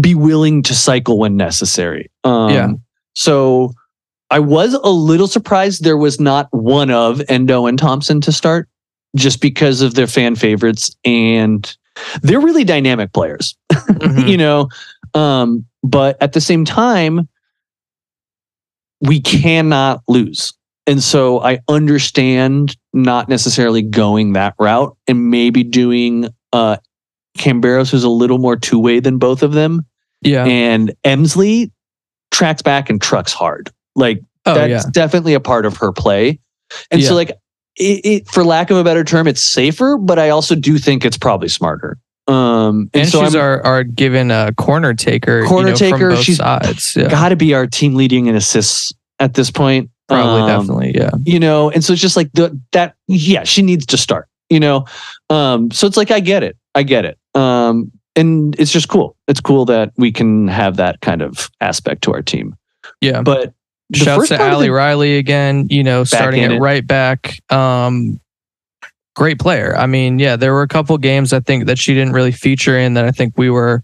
be 0.00 0.14
willing 0.14 0.62
to 0.64 0.74
cycle 0.74 1.18
when 1.18 1.36
necessary. 1.36 2.10
Um 2.24 2.50
Yeah. 2.50 2.68
so 3.14 3.72
I 4.30 4.38
was 4.38 4.74
a 4.74 4.90
little 4.90 5.26
surprised 5.26 5.82
there 5.84 5.96
was 5.96 6.20
not 6.20 6.48
one 6.52 6.90
of 6.90 7.20
Endo 7.28 7.66
and 7.66 7.78
Thompson 7.78 8.20
to 8.22 8.32
start 8.32 8.68
just 9.16 9.40
because 9.40 9.80
of 9.82 9.94
their 9.94 10.06
fan 10.06 10.36
favorites 10.36 10.94
and 11.04 11.76
they're 12.22 12.40
really 12.40 12.62
dynamic 12.64 13.12
players, 13.12 13.56
Mhm. 13.72 14.28
you 14.30 14.36
know. 14.36 14.68
Um, 15.14 15.66
but 15.82 16.16
at 16.22 16.32
the 16.32 16.40
same 16.40 16.64
time, 16.64 17.28
we 19.00 19.20
cannot 19.20 20.02
lose. 20.08 20.52
And 20.86 21.02
so 21.02 21.40
I 21.40 21.60
understand 21.68 22.76
not 22.92 23.28
necessarily 23.28 23.82
going 23.82 24.32
that 24.34 24.54
route 24.58 24.96
and 25.06 25.30
maybe 25.30 25.62
doing 25.64 26.28
uh 26.52 26.76
Camberos 27.38 27.90
who's 27.90 28.04
a 28.04 28.08
little 28.08 28.38
more 28.38 28.56
two-way 28.56 29.00
than 29.00 29.18
both 29.18 29.42
of 29.42 29.52
them. 29.52 29.84
yeah. 30.22 30.44
And 30.44 30.92
Emslie 31.04 31.70
tracks 32.30 32.60
back 32.62 32.90
and 32.90 33.00
trucks 33.00 33.32
hard. 33.32 33.70
Like 33.94 34.22
oh 34.46 34.54
that's 34.54 34.84
yeah. 34.84 34.90
definitely 34.90 35.34
a 35.34 35.40
part 35.40 35.66
of 35.66 35.76
her 35.78 35.92
play. 35.92 36.40
And 36.90 37.02
so, 37.02 37.14
like, 37.14 37.30
it, 37.76 38.04
it, 38.04 38.28
for 38.28 38.44
lack 38.44 38.70
of 38.70 38.76
a 38.76 38.84
better 38.84 39.02
term, 39.02 39.26
it's 39.26 39.40
safer, 39.40 39.96
but 39.96 40.18
I 40.18 40.30
also 40.30 40.54
do 40.54 40.78
think 40.78 41.04
it's 41.04 41.18
probably 41.18 41.48
smarter. 41.48 41.98
Um, 42.28 42.90
and, 42.94 43.02
And 43.02 43.08
so 43.08 43.24
she's 43.24 43.34
I'm 43.34 43.40
our, 43.40 43.60
our 43.62 43.82
given 43.82 44.30
a 44.30 44.52
corner 44.54 44.94
taker. 44.94 45.44
Corner 45.46 45.68
you 45.68 45.72
know, 45.72 45.76
taker, 45.76 45.98
From 45.98 46.08
both 46.10 46.24
she's. 46.24 46.38
Yeah. 46.96 47.08
got 47.08 47.30
to 47.30 47.36
be 47.36 47.54
our 47.54 47.66
team 47.66 47.94
leading 47.94 48.26
in 48.26 48.36
assists 48.36 48.92
at 49.18 49.34
this 49.34 49.50
point. 49.50 49.90
Probably, 50.08 50.42
Um, 50.42 50.48
definitely. 50.48 50.92
Yeah. 50.94 51.10
You 51.24 51.40
know, 51.40 51.70
and 51.70 51.84
so 51.84 51.92
it's 51.92 52.02
just 52.02 52.16
like 52.16 52.30
the 52.32 52.56
that. 52.72 52.94
Yeah, 53.08 53.44
she 53.44 53.62
needs 53.62 53.86
to 53.86 53.96
start. 53.96 54.28
You 54.48 54.60
know, 54.60 54.84
um, 55.28 55.70
so 55.70 55.86
it's 55.86 55.96
like 55.96 56.10
I 56.10 56.20
get 56.20 56.42
it, 56.42 56.56
I 56.74 56.82
get 56.82 57.04
it. 57.04 57.18
Um, 57.34 57.92
and 58.16 58.58
it's 58.58 58.72
just 58.72 58.88
cool. 58.88 59.16
It's 59.28 59.40
cool 59.40 59.64
that 59.66 59.92
we 59.96 60.10
can 60.10 60.48
have 60.48 60.76
that 60.76 61.00
kind 61.00 61.22
of 61.22 61.48
aspect 61.60 62.02
to 62.02 62.12
our 62.12 62.22
team. 62.22 62.56
Yeah. 63.00 63.22
But 63.22 63.54
Shouts 63.94 64.28
to 64.28 64.40
Ali 64.42 64.66
the- 64.68 64.72
Riley 64.72 65.16
again, 65.16 65.66
you 65.70 65.82
know, 65.82 66.04
starting 66.04 66.44
at 66.44 66.52
it. 66.52 66.58
right 66.60 66.86
back. 66.86 67.40
Um, 67.50 68.20
great 69.16 69.38
player. 69.38 69.76
I 69.76 69.86
mean, 69.86 70.18
yeah, 70.18 70.36
there 70.36 70.52
were 70.52 70.62
a 70.62 70.68
couple 70.68 70.96
games 70.98 71.32
I 71.32 71.40
think 71.40 71.66
that 71.66 71.78
she 71.78 71.94
didn't 71.94 72.12
really 72.12 72.32
feature 72.32 72.78
in 72.78 72.94
that 72.94 73.04
I 73.04 73.10
think 73.10 73.34
we 73.36 73.50
were 73.50 73.82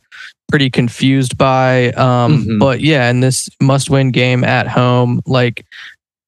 pretty 0.48 0.70
confused 0.70 1.36
by. 1.36 1.90
Um, 1.92 2.44
Mhm. 2.44 2.58
But 2.60 2.80
yeah, 2.80 3.10
in 3.10 3.20
this 3.20 3.48
must 3.60 3.90
win 3.90 4.12
game 4.12 4.44
at 4.44 4.68
home, 4.68 5.20
like 5.26 5.66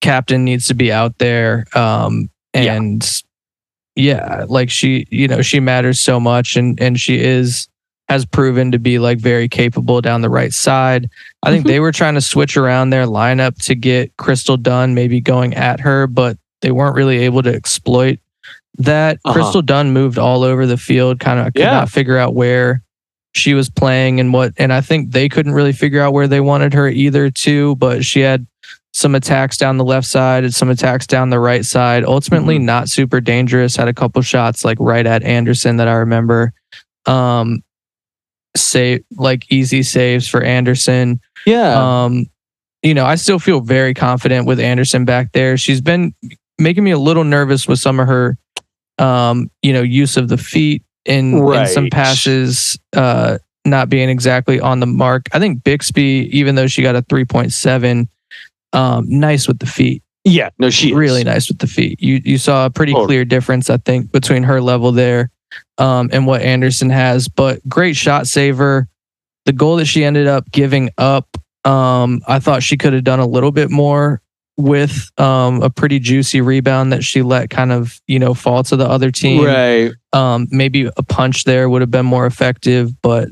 captain 0.00 0.44
needs 0.44 0.66
to 0.66 0.74
be 0.74 0.90
out 0.92 1.16
there. 1.18 1.64
Um, 1.74 2.28
Yeah. 2.54 2.74
and 2.74 3.22
yeah. 3.94 4.44
like 4.48 4.70
she, 4.70 5.06
you 5.10 5.28
know, 5.28 5.40
she 5.42 5.60
matters 5.60 6.00
so 6.00 6.18
much 6.18 6.56
and, 6.56 6.80
and 6.80 6.98
she 6.98 7.18
is, 7.20 7.68
has 8.08 8.24
proven 8.24 8.72
to 8.72 8.78
be 8.78 8.98
like 8.98 9.18
very 9.18 9.48
capable 9.48 10.00
down 10.00 10.22
the 10.22 10.30
right 10.30 10.52
side. 10.52 11.10
I 11.42 11.50
think 11.50 11.64
Mhm. 11.64 11.68
they 11.68 11.80
were 11.80 11.92
trying 11.92 12.14
to 12.14 12.20
switch 12.20 12.56
around 12.56 12.90
their 12.90 13.04
lineup 13.06 13.56
to 13.66 13.74
get 13.74 14.16
Crystal 14.16 14.56
Dunn 14.56 14.94
maybe 14.94 15.20
going 15.20 15.54
at 15.54 15.80
her, 15.80 16.06
but 16.06 16.38
they 16.62 16.70
weren't 16.70 16.96
really 16.96 17.18
able 17.18 17.42
to 17.42 17.54
exploit 17.54 18.18
that. 18.78 19.18
Uh-huh. 19.24 19.34
Crystal 19.34 19.62
Dunn 19.62 19.92
moved 19.92 20.18
all 20.18 20.42
over 20.42 20.66
the 20.66 20.76
field, 20.78 21.20
kind 21.20 21.38
of 21.38 21.46
could 21.52 21.60
Yeah. 21.60 21.70
not 21.72 21.90
figure 21.90 22.16
out 22.16 22.34
where 22.34 22.82
she 23.34 23.52
was 23.54 23.68
playing 23.68 24.20
and 24.20 24.32
what 24.32 24.52
and 24.56 24.72
I 24.72 24.80
think 24.80 25.12
they 25.12 25.28
couldn't 25.28 25.52
really 25.52 25.72
figure 25.74 26.00
out 26.00 26.12
where 26.14 26.26
they 26.26 26.40
wanted 26.40 26.72
her 26.74 26.88
either 26.88 27.28
too, 27.30 27.76
but 27.76 28.04
she 28.04 28.20
had 28.20 28.46
some 28.94 29.14
attacks 29.14 29.58
down 29.58 29.76
the 29.76 29.84
left 29.84 30.06
side 30.06 30.44
and 30.44 30.54
some 30.54 30.70
attacks 30.70 31.06
down 31.06 31.28
the 31.28 31.38
right 31.38 31.64
side. 31.64 32.04
Ultimately 32.04 32.58
Mhm. 32.58 32.62
not 32.62 32.88
super 32.88 33.20
dangerous. 33.20 33.76
Had 33.76 33.86
a 33.86 33.92
couple 33.92 34.22
shots 34.22 34.64
like 34.64 34.78
right 34.80 35.06
at 35.06 35.22
Anderson 35.22 35.76
that 35.76 35.88
I 35.88 35.92
remember. 35.92 36.54
Um 37.04 37.62
save 38.56 39.04
like 39.16 39.50
easy 39.50 39.82
saves 39.82 40.26
for 40.28 40.42
Anderson. 40.42 41.20
yeah, 41.46 42.04
Um, 42.04 42.26
you 42.82 42.94
know, 42.94 43.04
I 43.04 43.16
still 43.16 43.38
feel 43.38 43.60
very 43.60 43.92
confident 43.94 44.46
with 44.46 44.60
Anderson 44.60 45.04
back 45.04 45.32
there. 45.32 45.56
She's 45.56 45.80
been 45.80 46.14
making 46.58 46.84
me 46.84 46.90
a 46.92 46.98
little 46.98 47.24
nervous 47.24 47.66
with 47.68 47.78
some 47.80 47.98
of 48.00 48.06
her, 48.08 48.36
um, 48.98 49.50
you 49.62 49.72
know, 49.72 49.82
use 49.82 50.16
of 50.16 50.28
the 50.28 50.38
feet 50.38 50.82
in, 51.04 51.34
in 51.36 51.66
some 51.68 51.90
passes, 51.90 52.78
uh, 52.94 53.38
not 53.64 53.88
being 53.88 54.08
exactly 54.08 54.60
on 54.60 54.80
the 54.80 54.86
mark. 54.86 55.26
I 55.32 55.38
think 55.38 55.62
Bixby, 55.64 56.28
even 56.32 56.54
though 56.54 56.66
she 56.68 56.82
got 56.82 56.96
a 56.96 57.02
3.7, 57.02 58.08
um, 58.72 59.06
nice 59.08 59.48
with 59.48 59.58
the 59.58 59.66
feet, 59.66 60.02
yeah. 60.24 60.50
No, 60.58 60.68
she 60.70 60.88
is. 60.90 60.94
really 60.94 61.24
nice 61.24 61.48
with 61.48 61.58
the 61.58 61.66
feet. 61.66 62.00
You, 62.02 62.20
you 62.24 62.38
saw 62.38 62.66
a 62.66 62.70
pretty 62.70 62.92
Totally. 62.92 63.06
clear 63.06 63.24
difference, 63.24 63.70
I 63.70 63.78
think, 63.78 64.12
between 64.12 64.42
her 64.42 64.60
level 64.60 64.92
there, 64.92 65.30
um, 65.78 66.10
and 66.12 66.26
what 66.26 66.42
Anderson 66.42 66.90
has, 66.90 67.28
but 67.28 67.66
great 67.68 67.96
shot 67.96 68.26
saver. 68.26 68.88
The 69.46 69.52
goal 69.52 69.76
that 69.76 69.86
she 69.86 70.04
ended 70.04 70.26
up 70.26 70.50
giving 70.50 70.90
up, 70.98 71.26
um, 71.64 72.20
I 72.28 72.38
thought 72.38 72.62
she 72.62 72.76
could 72.76 72.92
have 72.92 73.04
done 73.04 73.20
a 73.20 73.26
little 73.26 73.50
bit 73.52 73.70
more 73.70 74.20
with 74.58 75.08
um, 75.18 75.62
a 75.62 75.70
pretty 75.70 76.00
juicy 76.00 76.40
rebound 76.40 76.92
that 76.92 77.04
she 77.04 77.22
let 77.22 77.48
kind 77.48 77.70
of 77.70 78.00
you 78.08 78.18
know 78.18 78.34
fall 78.34 78.64
to 78.64 78.74
the 78.76 78.84
other 78.86 79.10
team. 79.12 79.44
Right. 79.44 79.92
Um, 80.12 80.48
maybe 80.50 80.90
a 80.96 81.02
punch 81.04 81.44
there 81.44 81.70
would 81.70 81.80
have 81.80 81.92
been 81.92 82.04
more 82.06 82.26
effective, 82.26 82.90
but 83.02 83.28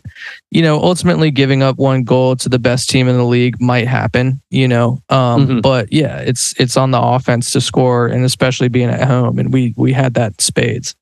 you 0.53 0.63
know, 0.63 0.81
ultimately 0.81 1.31
giving 1.33 1.63
up 1.65 1.79
one 1.79 2.05
goal 2.05 2.37
to 2.37 2.49
the 2.49 2.61
best 2.61 2.89
team 2.89 3.09
in 3.09 3.17
the 3.17 3.25
league 3.25 3.61
might 3.61 3.89
happen. 3.89 4.41
You 4.51 4.69
know, 4.69 5.03
um, 5.09 5.49
Mhm. 5.49 5.63
but 5.63 5.93
yeah, 5.93 6.19
it's 6.19 6.55
it's 6.61 6.77
on 6.77 6.93
the 6.93 7.01
offense 7.01 7.51
to 7.51 7.61
score, 7.61 8.07
and 8.07 8.25
especially 8.25 8.69
being 8.69 8.89
at 8.89 9.07
home, 9.07 9.39
and 9.41 9.53
we 9.53 9.75
we 9.77 9.93
had 9.93 10.15
that 10.15 10.41
spades. 10.41 10.95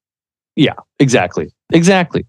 spades. 0.57 0.84
Exactly. 1.01 1.53
Exactly. 1.73 2.25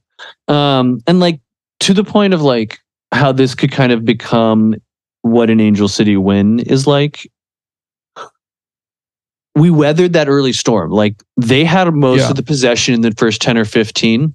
Um, 0.47 0.99
and 1.07 1.19
like 1.19 1.39
to 1.81 1.93
the 1.93 2.03
point 2.03 2.33
of 2.33 2.41
like 2.41 2.79
how 3.11 3.31
this 3.31 3.53
could 3.55 3.71
kind 3.71 3.91
of 3.91 4.05
become 4.05 4.75
what 5.21 5.49
an 5.49 5.59
Angel 5.59 5.87
City 5.87 6.17
win 6.17 6.59
is 6.59 6.87
like. 6.87 7.29
We 9.55 9.69
weathered 9.71 10.13
that 10.13 10.27
early 10.27 10.51
storm. 10.53 10.91
Like 10.91 11.15
they 11.37 11.63
had 11.63 11.91
most 11.93 12.19
Yeah. 12.21 12.29
of 12.29 12.35
the 12.35 12.43
possession 12.43 12.93
in 12.93 13.01
the 13.01 13.11
first 13.11 13.41
10 13.41 13.57
or 13.57 13.63
15, 13.65 14.33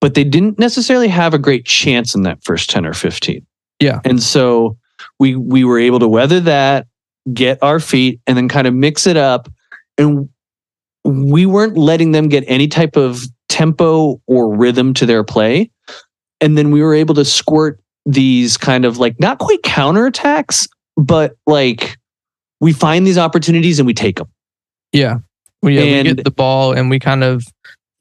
but 0.00 0.14
they 0.14 0.22
didn't 0.24 0.58
necessarily 0.58 1.08
have 1.08 1.34
a 1.34 1.38
great 1.38 1.64
chance 1.64 2.14
in 2.14 2.22
that 2.22 2.38
first 2.44 2.70
10 2.70 2.86
or 2.86 2.92
15. 2.94 3.44
Yeah. 3.80 4.00
And 4.04 4.22
so 4.22 4.76
we 5.18 5.34
we 5.34 5.64
were 5.64 5.78
able 5.80 5.98
to 5.98 6.08
weather 6.08 6.38
that, 6.40 6.86
get 7.32 7.58
our 7.62 7.80
feet, 7.80 8.20
and 8.26 8.36
then 8.36 8.48
kind 8.48 8.66
of 8.68 8.74
mix 8.74 9.06
it 9.08 9.16
up. 9.16 9.48
And 9.98 10.28
we 11.04 11.46
weren't 11.46 11.76
letting 11.76 12.12
them 12.12 12.28
get 12.28 12.44
any 12.46 12.68
type 12.68 12.96
of 12.96 13.24
tempo 13.48 14.20
or 14.26 14.54
rhythm 14.54 14.94
to 14.94 15.06
their 15.06 15.24
play. 15.24 15.70
And 16.40 16.58
then 16.58 16.70
we 16.70 16.82
were 16.82 16.94
able 16.94 17.14
to 17.14 17.24
squirt 17.24 17.80
these 18.06 18.56
kind 18.56 18.84
of 18.84 18.98
like 18.98 19.18
not 19.20 19.38
quite 19.38 19.62
counterattacks, 19.62 20.68
but 20.96 21.36
like 21.46 21.96
we 22.60 22.72
find 22.72 23.06
these 23.06 23.18
opportunities 23.18 23.78
and 23.78 23.86
we 23.86 23.94
take 23.94 24.16
them. 24.16 24.28
Yeah, 24.92 25.18
we, 25.62 25.76
yeah, 25.76 26.02
we 26.02 26.14
get 26.14 26.24
the 26.24 26.30
ball, 26.30 26.72
and 26.72 26.88
we 26.90 26.98
kind 27.00 27.24
of 27.24 27.44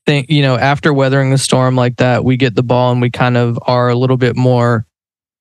think 0.05 0.29
you 0.29 0.41
know 0.41 0.57
after 0.57 0.93
weathering 0.93 1.31
the 1.31 1.37
storm 1.37 1.75
like 1.75 1.95
that, 1.97 2.23
we 2.23 2.37
get 2.37 2.55
the 2.55 2.63
ball, 2.63 2.91
and 2.91 3.01
we 3.01 3.09
kind 3.09 3.37
of 3.37 3.57
are 3.63 3.89
a 3.89 3.95
little 3.95 4.17
bit 4.17 4.35
more 4.35 4.85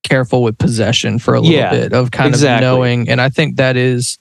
careful 0.04 0.42
with 0.42 0.56
possession 0.58 1.18
for 1.18 1.34
a 1.34 1.40
little 1.40 1.54
Yeah, 1.56 1.70
bit 1.70 1.92
of 1.92 2.10
kind 2.10 2.28
exactly. 2.28 2.66
of 2.66 2.72
knowing, 2.72 3.08
and 3.08 3.20
I 3.20 3.28
think 3.28 3.56
that 3.56 3.76
is 3.76 4.18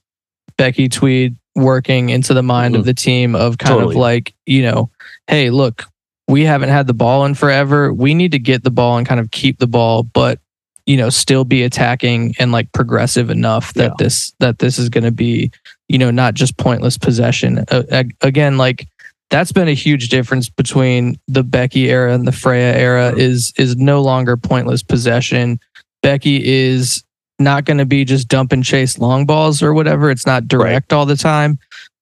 Becki 0.57 0.91
Tweed 0.91 1.35
working 1.55 2.09
into 2.09 2.33
the 2.33 2.43
mind 2.43 2.75
of 2.75 2.81
Mhm. 2.83 2.85
the 2.85 2.93
team 2.93 3.35
of 3.35 3.57
kind 3.57 3.75
Totally. 3.75 3.95
of 3.95 3.99
like 3.99 4.33
you 4.45 4.63
know, 4.63 4.89
hey, 5.27 5.49
look, 5.49 5.85
we 6.27 6.43
haven't 6.45 6.69
had 6.69 6.87
the 6.87 6.93
ball 6.93 7.25
in 7.25 7.35
forever. 7.35 7.93
We 7.93 8.13
need 8.13 8.31
to 8.31 8.39
get 8.39 8.63
the 8.63 8.71
ball 8.71 8.97
and 8.97 9.07
kind 9.07 9.19
of 9.19 9.31
keep 9.31 9.59
the 9.59 9.67
ball, 9.67 10.03
but 10.03 10.39
you 10.87 10.97
know, 10.97 11.09
still 11.09 11.43
be 11.45 11.63
attacking 11.63 12.33
and 12.39 12.51
like 12.51 12.71
progressive 12.71 13.29
enough 13.29 13.73
that 13.75 13.91
Yeah. 13.91 13.95
this 13.99 14.33
that 14.39 14.59
this 14.59 14.79
is 14.79 14.89
going 14.89 15.03
to 15.03 15.11
be, 15.11 15.51
you 15.87 15.97
know, 15.97 16.09
not 16.11 16.33
just 16.33 16.57
pointless 16.57 16.97
possession. 16.97 17.63
Uh, 17.69 18.03
again, 18.21 18.57
like 18.57 18.87
that's 19.29 19.51
been 19.51 19.67
a 19.67 19.73
huge 19.73 20.09
difference 20.09 20.49
between 20.49 21.19
the 21.27 21.43
Becki 21.43 21.85
era 21.87 22.13
and 22.13 22.27
the 22.27 22.31
Freya 22.31 22.73
era. 22.75 23.13
Is 23.15 23.53
is 23.57 23.75
no 23.77 24.01
longer 24.01 24.35
pointless 24.37 24.81
possession. 24.83 25.59
Becki 26.03 26.41
is 26.43 27.03
not 27.39 27.65
going 27.65 27.77
to 27.77 27.85
be 27.85 28.03
just 28.03 28.27
dump 28.27 28.51
and 28.51 28.63
chase 28.63 28.97
long 28.97 29.25
balls 29.25 29.61
or 29.61 29.73
whatever. 29.73 30.09
It's 30.11 30.25
not 30.25 30.47
direct 30.47 30.93
all 30.93 31.05
the 31.05 31.15
time, 31.15 31.59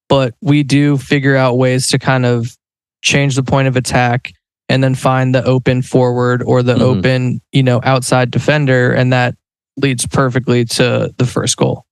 but 0.08 0.36
we 0.42 0.64
do 0.64 0.98
figure 0.98 1.36
out 1.36 1.58
ways 1.58 1.88
to 1.90 2.00
kind 2.00 2.26
of 2.26 2.58
change 3.02 3.36
the 3.36 3.44
point 3.44 3.68
of 3.68 3.76
attack 3.76 4.32
and 4.68 4.84
then 4.84 4.96
find 4.96 5.34
the 5.34 5.44
open 5.44 5.82
forward 5.82 6.44
or 6.44 6.62
the 6.62 6.76
Mhm. 6.76 6.82
open, 6.82 7.42
you 7.52 7.64
know, 7.64 7.80
outside 7.84 8.30
defender. 8.32 8.92
And 8.92 9.12
that 9.14 9.36
leads 9.78 10.06
perfectly 10.06 10.66
to 10.66 11.14
the 11.18 11.26
first 11.26 11.58
goal. 11.58 11.86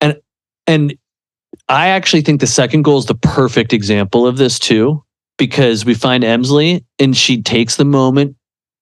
And 0.00 0.16
and 0.66 0.94
I 1.68 1.88
actually 1.88 2.22
think 2.22 2.40
the 2.40 2.46
second 2.46 2.82
goal 2.82 2.98
is 2.98 3.06
the 3.06 3.14
perfect 3.14 3.72
example 3.72 4.26
of 4.26 4.36
this 4.36 4.58
too, 4.58 5.02
because 5.38 5.84
we 5.84 5.94
find 5.94 6.24
Emslie 6.24 6.84
and 6.98 7.16
she 7.16 7.40
takes 7.42 7.76
the 7.76 7.84
moment 7.84 8.36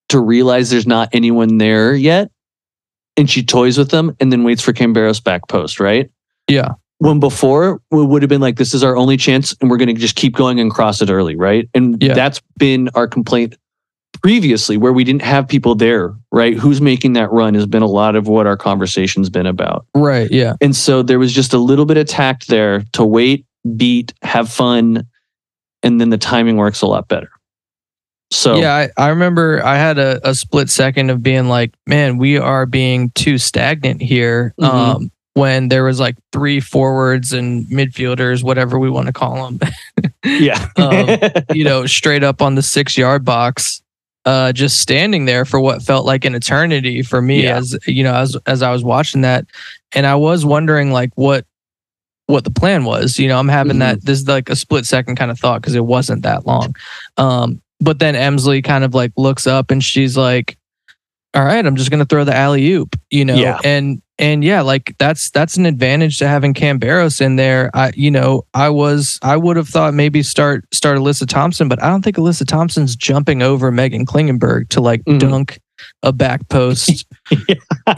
to 0.09 0.19
realize 0.19 0.69
there's 0.69 0.87
not 0.87 1.09
anyone 1.13 1.57
there 1.57 1.93
yet. 1.95 2.29
And 3.15 3.29
she 3.29 3.43
toys 3.43 3.77
with 3.77 3.89
them 3.89 4.15
and 4.19 4.31
then 4.31 4.43
waits 4.43 4.61
for 4.61 4.73
Camberos 4.73 5.23
back 5.23 5.47
post, 5.47 5.79
right? 5.79 6.09
Yeah. 6.49 6.73
When 6.99 7.19
before 7.19 7.79
we 7.91 8.03
would 8.05 8.23
have 8.23 8.29
been 8.29 8.41
like, 8.41 8.57
this 8.57 8.73
is 8.73 8.83
our 8.83 8.97
only 8.97 9.17
chance 9.17 9.55
and 9.61 9.69
we're 9.69 9.77
going 9.77 9.93
to 9.93 9.93
just 9.93 10.15
keep 10.15 10.35
going 10.35 10.59
and 10.59 10.71
cross 10.71 11.01
it 11.01 11.09
early, 11.11 11.35
right? 11.35 11.69
And 11.75 12.01
Yeah. 12.01 12.13
that's 12.15 12.41
been 12.57 12.89
our 12.95 13.07
complaint 13.07 13.55
previously 14.23 14.77
where 14.77 14.91
we 14.91 15.03
didn't 15.03 15.21
have 15.21 15.47
people 15.47 15.75
there, 15.75 16.15
right? 16.31 16.55
Who's 16.57 16.81
making 16.81 17.13
that 17.13 17.31
run 17.31 17.53
has 17.53 17.67
been 17.67 17.83
a 17.83 17.87
lot 17.87 18.15
of 18.15 18.27
what 18.27 18.47
our 18.47 18.57
conversation's 18.57 19.29
been 19.29 19.45
about. 19.45 19.85
Right. 19.93 20.31
Yeah. 20.31 20.55
And 20.59 20.75
so 20.75 21.03
there 21.03 21.19
was 21.19 21.33
just 21.33 21.53
a 21.53 21.59
little 21.59 21.85
bit 21.85 21.97
of 21.97 22.07
tact 22.07 22.47
there 22.47 22.83
to 22.93 23.05
wait, 23.05 23.45
beat, 23.75 24.13
have 24.23 24.49
fun, 24.49 25.05
and 25.83 26.01
then 26.01 26.09
the 26.09 26.17
timing 26.17 26.57
works 26.57 26.81
a 26.81 26.87
lot 26.87 27.07
better. 27.07 27.29
So 28.31 28.55
Yeah, 28.57 28.73
I, 28.73 28.89
I 28.97 29.09
remember 29.09 29.63
I 29.63 29.75
had 29.75 29.99
a, 29.99 30.19
a 30.27 30.33
split 30.33 30.71
second 30.71 31.11
of 31.11 31.21
being 31.21 31.47
like, 31.47 31.75
man, 31.85 32.17
we 32.17 32.39
are 32.39 32.65
being 32.65 33.11
too 33.11 33.37
stagnant 33.37 34.01
here. 34.01 34.55
Mhm. 34.59 34.65
Um, 34.67 35.11
when 35.37 35.69
there 35.69 35.83
was 35.83 35.99
like 35.99 36.15
three 36.33 36.59
forwards 36.59 37.31
and 37.31 37.65
midfielders, 37.67 38.43
whatever 38.43 38.79
we 38.79 38.89
want 38.89 39.05
to 39.05 39.13
call 39.13 39.49
them, 39.51 39.59
yeah, 40.25 40.67
Um, 40.77 41.07
you 41.53 41.63
know, 41.63 41.85
straight 41.85 42.23
up 42.23 42.41
on 42.41 42.55
the 42.55 42.63
six 42.63 42.97
yard 42.97 43.23
box, 43.23 43.81
uh, 44.25 44.51
just 44.51 44.79
standing 44.79 45.25
there 45.25 45.45
for 45.45 45.59
what 45.59 45.81
felt 45.83 46.05
like 46.05 46.25
an 46.25 46.33
eternity 46.35 47.03
for 47.03 47.21
me 47.21 47.43
Yeah. 47.43 47.57
as 47.57 47.77
you 47.85 48.03
know, 48.03 48.15
as 48.15 48.35
as 48.47 48.61
I 48.63 48.71
was 48.71 48.83
watching 48.83 49.21
that. 49.21 49.45
And 49.93 50.05
I 50.07 50.15
was 50.15 50.43
wondering 50.43 50.91
like 50.91 51.11
what 51.15 51.45
what 52.25 52.43
the 52.43 52.51
plan 52.51 52.83
was. 52.83 53.19
You 53.19 53.27
know, 53.29 53.39
I'm 53.39 53.47
having 53.47 53.77
Mhm. 53.77 53.79
that 53.79 54.05
this 54.05 54.19
is 54.19 54.27
like 54.27 54.49
a 54.49 54.55
split 54.55 54.85
second 54.85 55.15
kind 55.17 55.31
of 55.31 55.39
thought 55.39 55.61
because 55.61 55.75
it 55.75 55.85
wasn't 55.85 56.23
that 56.23 56.45
long. 56.47 56.75
Um, 57.17 57.61
but 57.79 57.99
then 57.99 58.15
Emslie 58.15 58.61
kind 58.63 58.83
of 58.83 58.93
like 58.95 59.11
looks 59.17 59.45
up 59.47 59.69
and 59.71 59.83
she's 59.83 60.17
like, 60.17 60.57
All 61.35 61.45
right, 61.45 61.63
I'm 61.65 61.75
just 61.75 61.91
gonna 61.91 62.05
throw 62.05 62.23
the 62.23 62.35
alley 62.35 62.67
oop, 62.71 62.95
you 63.11 63.23
know, 63.23 63.35
Yeah. 63.35 63.59
and 63.63 64.01
and 64.19 64.43
yeah, 64.43 64.61
like 64.61 64.95
that's 64.97 65.29
that's 65.31 65.57
an 65.57 65.65
advantage 65.65 66.17
to 66.19 66.27
having 66.27 66.53
Camberos 66.53 67.21
in 67.21 67.35
there. 67.35 67.69
I 67.73 67.91
you 67.95 68.11
know, 68.11 68.45
I 68.53 68.69
was 68.69 69.19
I 69.21 69.37
would 69.37 69.57
have 69.57 69.69
thought 69.69 69.93
maybe 69.93 70.23
start 70.23 70.65
start 70.73 70.97
Alyssa 70.97 71.27
Thompson, 71.27 71.67
but 71.67 71.81
I 71.81 71.89
don't 71.89 72.03
think 72.03 72.17
Alyssa 72.17 72.45
Thompson's 72.45 72.95
jumping 72.95 73.41
over 73.41 73.71
Meghan 73.71 74.05
Klingenberg 74.05 74.69
to 74.69 74.81
like 74.81 75.03
Mhm. 75.05 75.19
dunk 75.19 75.59
a 76.01 76.11
back 76.11 76.47
post, 76.49 77.05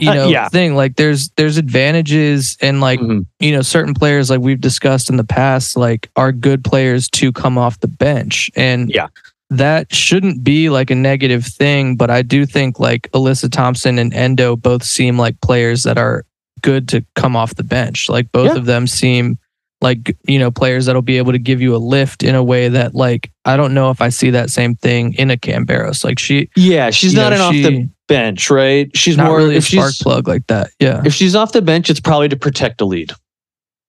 you 0.00 0.12
know, 0.14 0.28
Yeah. 0.28 0.48
thing. 0.50 0.74
Like 0.74 0.96
there's 0.96 1.30
there's 1.36 1.56
advantages 1.56 2.56
and 2.60 2.80
like 2.80 3.00
Mhm. 3.00 3.24
you 3.38 3.52
know 3.52 3.62
certain 3.62 3.94
players 3.94 4.28
like 4.30 4.40
we've 4.40 4.60
discussed 4.60 5.08
in 5.10 5.16
the 5.16 5.24
past 5.24 5.76
like 5.76 6.10
are 6.16 6.32
good 6.32 6.62
players 6.64 7.08
to 7.10 7.32
come 7.32 7.56
off 7.56 7.80
the 7.80 7.88
bench 7.88 8.50
and 8.54 8.90
Yeah. 8.90 9.06
That 9.50 9.92
shouldn't 9.94 10.44
be 10.44 10.70
like 10.70 10.90
a 10.90 10.94
negative 10.94 11.44
thing 11.44 11.96
but 11.96 12.08
i 12.10 12.22
do 12.22 12.46
think 12.46 12.78
like 12.78 13.10
alyssa 13.12 13.50
thompson 13.50 13.98
and 13.98 14.14
endo 14.14 14.54
both 14.56 14.82
seem 14.84 15.18
like 15.18 15.40
players 15.40 15.82
that 15.82 15.98
are 15.98 16.24
good 16.62 16.88
to 16.88 17.04
come 17.16 17.34
off 17.34 17.54
the 17.56 17.64
bench 17.64 18.08
like 18.08 18.30
both 18.32 18.52
Yeah. 18.52 18.56
of 18.58 18.66
them 18.66 18.86
seem 18.86 19.38
like 19.80 20.16
you 20.28 20.38
know 20.38 20.50
players 20.50 20.86
that'll 20.86 21.02
be 21.02 21.16
able 21.18 21.32
to 21.32 21.38
give 21.38 21.60
you 21.60 21.74
a 21.74 21.78
lift 21.78 22.22
in 22.22 22.34
a 22.34 22.44
way 22.44 22.68
that 22.68 22.94
like 22.94 23.30
i 23.44 23.56
don't 23.56 23.74
know 23.74 23.90
if 23.90 24.00
i 24.00 24.08
see 24.10 24.30
that 24.30 24.50
same 24.50 24.76
thing 24.76 25.14
in 25.14 25.30
a 25.30 25.36
camberos 25.36 26.04
like 26.04 26.18
she 26.18 26.48
yeah, 26.54 26.90
she's 26.90 27.14
not 27.14 27.32
know, 27.32 27.48
an 27.48 27.54
she- 27.54 27.64
off 27.64 27.70
the 27.72 27.88
bench, 28.08 28.50
right? 28.50 28.90
She's 28.96 29.16
more 29.16 29.36
really 29.36 29.54
a 29.54 29.58
if 29.58 29.64
spark 29.68 29.92
she's 29.94 30.02
plug 30.02 30.26
like 30.28 30.46
that 30.48 30.70
yeah 30.80 31.00
if 31.04 31.14
she's 31.14 31.34
off 31.36 31.52
the 31.52 31.62
bench, 31.62 31.88
it's 31.90 32.00
probably 32.00 32.28
to 32.28 32.36
protect 32.36 32.80
a 32.80 32.84
lead. 32.84 33.12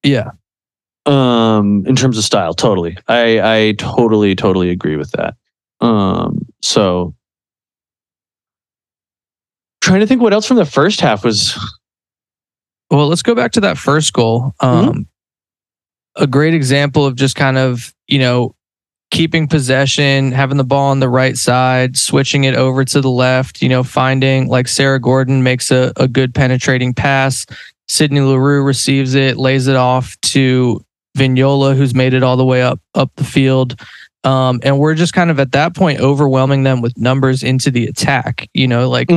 yeah 0.04 0.30
Um, 1.08 1.84
in 1.88 1.96
terms 1.96 2.18
of 2.18 2.24
style, 2.24 2.54
totally. 2.54 2.98
I 3.08 3.42
I 3.58 3.72
totally 3.80 4.36
totally 4.36 4.70
agree 4.70 4.96
with 4.96 5.12
that. 5.12 5.34
Um, 5.82 6.40
so 6.62 7.16
trying 9.82 10.00
to 10.02 10.08
think 10.08 10.22
what 10.22 10.34
else 10.34 10.46
from 10.46 10.58
the 10.58 10.66
first 10.66 11.02
half 11.02 11.24
was 11.26 11.58
Well, 12.92 13.08
let's 13.08 13.24
go 13.24 13.34
back 13.36 13.54
to 13.54 13.62
that 13.62 13.78
first 13.78 14.14
goal. 14.14 14.54
Um, 14.60 15.08
A 16.18 16.28
great 16.28 16.54
example 16.54 17.06
of 17.06 17.16
just 17.16 17.36
kind 17.36 17.58
of, 17.58 17.94
you 18.08 18.20
know, 18.20 18.54
keeping 19.12 19.48
possession, 19.48 20.32
having 20.32 20.58
the 20.58 20.64
ball 20.64 20.90
on 20.92 21.00
the 21.00 21.10
right 21.10 21.38
side, 21.38 21.98
switching 21.98 22.44
it 22.46 22.56
over 22.56 22.86
to 22.86 23.02
the 23.02 23.10
left, 23.10 23.62
you 23.62 23.70
know, 23.70 23.84
finding 23.84 24.48
like 24.48 24.68
Sarah 24.68 25.00
Gorden 25.00 25.42
makes 25.42 25.72
a, 25.72 25.92
a 25.98 26.08
good 26.08 26.34
penetrating 26.34 26.94
pass. 26.94 27.46
Sydney 27.88 28.22
Leroux 28.22 28.62
receives 28.64 29.16
it, 29.16 29.38
lays 29.38 29.68
it 29.68 29.76
off 29.76 30.20
to 30.22 30.84
Vignola, 31.18 31.76
who's 31.76 31.94
made 31.94 32.14
it 32.14 32.24
all 32.24 32.38
the 32.38 32.46
way 32.46 32.62
up 32.62 32.80
up 32.96 33.12
the 33.16 33.26
field. 33.26 33.80
Um, 34.24 34.60
and 34.64 34.78
we're 34.78 34.96
just 34.96 35.14
kind 35.14 35.32
of 35.32 35.40
at 35.40 35.54
that 35.54 35.76
point 35.76 36.00
overwhelming 36.00 36.64
them 36.64 36.82
with 36.82 36.98
numbers 36.98 37.44
into 37.44 37.72
the 37.72 37.88
attack. 37.88 38.50
You 38.54 38.68
know, 38.68 38.90
like 38.90 39.10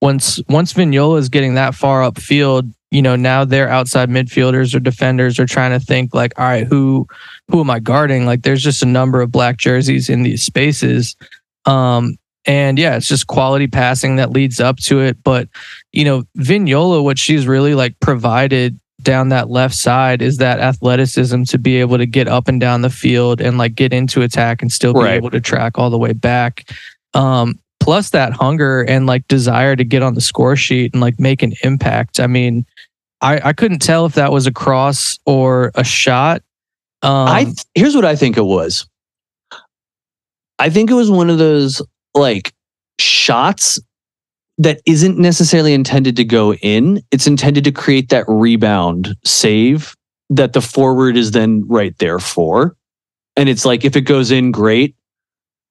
once 0.00 0.40
once 0.48 0.72
Vignola 0.72 1.18
is 1.18 1.28
getting 1.28 1.54
that 1.54 1.74
far 1.74 2.00
upfield, 2.00 2.72
you 2.90 3.02
know, 3.02 3.16
now 3.16 3.44
their 3.44 3.68
outside 3.68 4.08
midfielders 4.08 4.74
or 4.74 4.80
defenders 4.80 5.38
are 5.38 5.46
trying 5.46 5.78
to 5.78 5.84
think 5.84 6.14
like, 6.14 6.38
all 6.38 6.46
right, 6.46 6.66
who 6.66 7.06
who 7.50 7.60
am 7.60 7.70
I 7.70 7.78
guarding? 7.80 8.26
Like 8.26 8.42
there's 8.42 8.62
just 8.62 8.82
a 8.82 8.86
number 8.86 9.20
of 9.20 9.30
black 9.30 9.58
jerseys 9.58 10.08
in 10.08 10.22
these 10.22 10.42
spaces. 10.42 11.16
Um 11.64 12.18
and 12.44 12.78
yeah, 12.78 12.96
it's 12.96 13.08
just 13.08 13.26
quality 13.26 13.66
passing 13.66 14.16
that 14.16 14.30
leads 14.30 14.58
up 14.58 14.78
to 14.78 15.00
it. 15.00 15.22
But, 15.22 15.48
you 15.92 16.04
know, 16.04 16.24
Vignola, 16.38 17.04
what 17.04 17.18
she's 17.18 17.46
really 17.46 17.74
like 17.74 17.98
provided 18.00 18.80
down 19.02 19.28
that 19.28 19.48
left 19.48 19.74
side 19.74 20.20
is 20.22 20.38
that 20.38 20.58
athleticism 20.60 21.44
to 21.44 21.58
be 21.58 21.76
able 21.76 21.98
to 21.98 22.06
get 22.06 22.26
up 22.28 22.48
and 22.48 22.60
down 22.60 22.82
the 22.82 22.90
field 22.90 23.40
and 23.40 23.56
like 23.58 23.74
get 23.74 23.92
into 23.92 24.22
attack 24.22 24.60
and 24.62 24.72
still 24.72 24.92
be 24.92 25.00
Right. 25.00 25.14
able 25.14 25.30
to 25.30 25.40
track 25.40 25.78
all 25.78 25.88
the 25.90 25.98
way 25.98 26.12
back. 26.12 26.70
Um, 27.14 27.58
plus 27.80 28.10
that 28.10 28.32
hunger 28.32 28.82
and 28.82 29.06
like 29.06 29.26
desire 29.28 29.76
to 29.76 29.84
get 29.84 30.02
on 30.02 30.14
the 30.14 30.20
score 30.20 30.56
sheet 30.56 30.92
and 30.92 31.00
like 31.00 31.18
make 31.20 31.42
an 31.42 31.52
impact. 31.62 32.18
I 32.20 32.26
mean, 32.26 32.66
I, 33.20 33.40
I 33.48 33.52
couldn't 33.52 33.80
tell 33.80 34.04
if 34.04 34.14
that 34.14 34.32
was 34.32 34.46
a 34.46 34.52
cross 34.52 35.18
or 35.26 35.70
a 35.74 35.84
shot. 35.84 36.42
Um, 37.02 37.28
I 37.28 37.44
th- 37.44 37.64
here's 37.74 37.94
what 37.94 38.04
I 38.04 38.16
think 38.16 38.36
it 38.36 38.42
was. 38.44 38.86
I 40.58 40.70
think 40.70 40.90
it 40.90 40.94
was 40.94 41.10
one 41.10 41.30
of 41.30 41.38
those 41.38 41.80
like 42.14 42.52
shots 42.98 43.78
that 44.58 44.80
isn't 44.86 45.18
necessarily 45.18 45.72
intended 45.72 46.16
to 46.16 46.24
go 46.24 46.54
in. 46.54 47.00
It's 47.10 47.26
intended 47.26 47.64
to 47.64 47.72
create 47.72 48.08
that 48.10 48.24
rebound 48.28 49.16
save 49.24 49.94
that 50.30 50.52
the 50.52 50.60
forward 50.60 51.16
is 51.16 51.30
then 51.30 51.66
right 51.66 51.96
there 51.98 52.18
for. 52.18 52.76
And 53.36 53.48
it's 53.48 53.64
like 53.64 53.84
if 53.84 53.96
it 53.96 54.02
goes 54.02 54.30
in, 54.30 54.50
great. 54.50 54.94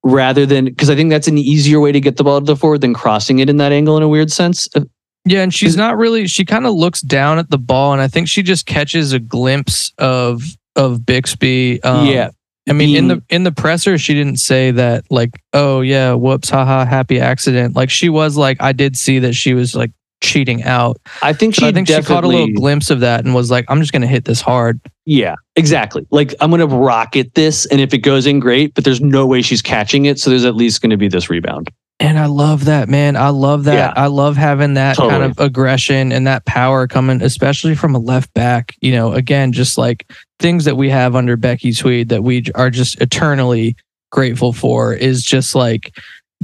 Rather 0.03 0.45
than 0.45 0.65
because 0.65 0.89
I 0.89 0.95
think 0.95 1.09
that's 1.09 1.27
an 1.27 1.37
easier 1.37 1.81
way 1.81 1.91
to 1.91 1.99
get 1.99 2.15
the 2.15 2.23
ball 2.23 2.39
to 2.39 2.45
the 2.45 2.55
forward 2.55 2.81
than 2.81 2.93
crossing 2.93 3.39
it 3.39 3.49
in 3.49 3.57
that 3.57 3.73
angle 3.73 3.97
in 3.97 4.03
a 4.03 4.07
weird 4.07 4.31
sense. 4.31 4.69
Uh, 4.73 4.81
Yeah, 5.25 5.41
and 5.41 5.53
she's 5.53 5.75
not 5.75 5.97
really. 5.97 6.27
She 6.27 6.45
kind 6.45 6.65
of 6.65 6.73
looks 6.73 7.01
down 7.01 7.39
at 7.39 7.49
the 7.49 7.57
ball, 7.57 7.91
and 7.91 8.01
I 8.01 8.07
think 8.07 8.29
she 8.29 8.41
just 8.41 8.67
catches 8.67 9.11
a 9.11 9.19
glimpse 9.19 9.91
of 9.97 10.43
of 10.77 11.05
Bixby. 11.05 11.83
Um, 11.83 12.07
yeah. 12.07 12.29
I 12.69 12.73
mean, 12.73 12.95
in 12.95 13.07
the 13.07 13.23
in 13.29 13.43
the 13.43 13.51
presser, 13.51 13.97
she 13.97 14.13
didn't 14.13 14.37
say 14.37 14.71
that 14.71 15.05
like, 15.09 15.41
oh 15.53 15.81
yeah, 15.81 16.13
whoops, 16.13 16.49
haha, 16.49 16.85
happy 16.85 17.19
accident. 17.19 17.75
Like 17.75 17.89
she 17.89 18.09
was 18.09 18.37
like, 18.37 18.61
I 18.61 18.73
did 18.73 18.97
see 18.97 19.19
that 19.19 19.33
she 19.33 19.53
was 19.53 19.75
like 19.75 19.91
cheating 20.21 20.63
out. 20.63 20.97
I 21.21 21.33
think 21.33 21.55
she 21.55 21.65
I 21.65 21.71
think 21.71 21.87
she 21.87 22.01
caught 22.01 22.23
a 22.23 22.27
little 22.27 22.53
glimpse 22.53 22.89
of 22.89 23.01
that 23.01 23.23
and 23.23 23.33
was 23.33 23.49
like, 23.51 23.65
I'm 23.69 23.79
just 23.79 23.93
gonna 23.93 24.07
hit 24.07 24.25
this 24.25 24.41
hard. 24.41 24.79
Yeah, 25.09 25.35
exactly. 25.55 26.05
Like 26.11 26.35
I'm 26.41 26.49
going 26.49 26.59
to 26.59 26.67
rocket 26.67 27.33
this, 27.33 27.65
and 27.67 27.79
if 27.79 27.93
it 27.93 27.99
goes 27.99 28.27
in, 28.27 28.41
great. 28.41 28.73
But 28.75 28.83
there's 28.83 28.99
no 28.99 29.25
way 29.25 29.41
she's 29.41 29.61
catching 29.61 30.05
it, 30.05 30.19
so 30.19 30.29
there's 30.29 30.43
at 30.43 30.53
least 30.53 30.81
going 30.81 30.89
to 30.89 30.97
be 30.97 31.07
this 31.07 31.29
rebound. 31.29 31.69
And 31.99 32.19
I 32.19 32.27
love 32.27 32.65
that, 32.65 32.89
man. 32.89 33.15
I 33.15 33.29
love 33.29 33.63
that. 33.63 33.73
Yeah. 33.73 33.93
I 34.03 34.05
love 34.05 34.37
having 34.37 34.75
that 34.75 34.97
kind 34.97 35.23
of 35.23 35.39
aggression 35.39 36.11
and 36.11 36.27
that 36.27 36.45
power 36.45 36.85
coming, 36.87 37.23
especially 37.23 37.73
from 37.73 37.95
a 37.95 37.99
left 37.99 38.31
back. 38.35 38.75
You 38.81 38.91
know, 38.91 39.13
again, 39.13 39.51
just 39.51 39.79
like 39.79 40.05
things 40.39 40.65
that 40.65 40.77
we 40.77 40.89
have 40.91 41.15
under 41.15 41.35
Becki 41.35 41.75
Tweed 41.75 42.09
that 42.09 42.23
we 42.23 42.43
are 42.53 42.69
just 42.69 43.01
eternally 43.01 43.75
grateful 44.11 44.53
for 44.53 44.93
is 44.93 45.23
just 45.23 45.55
like 45.55 45.97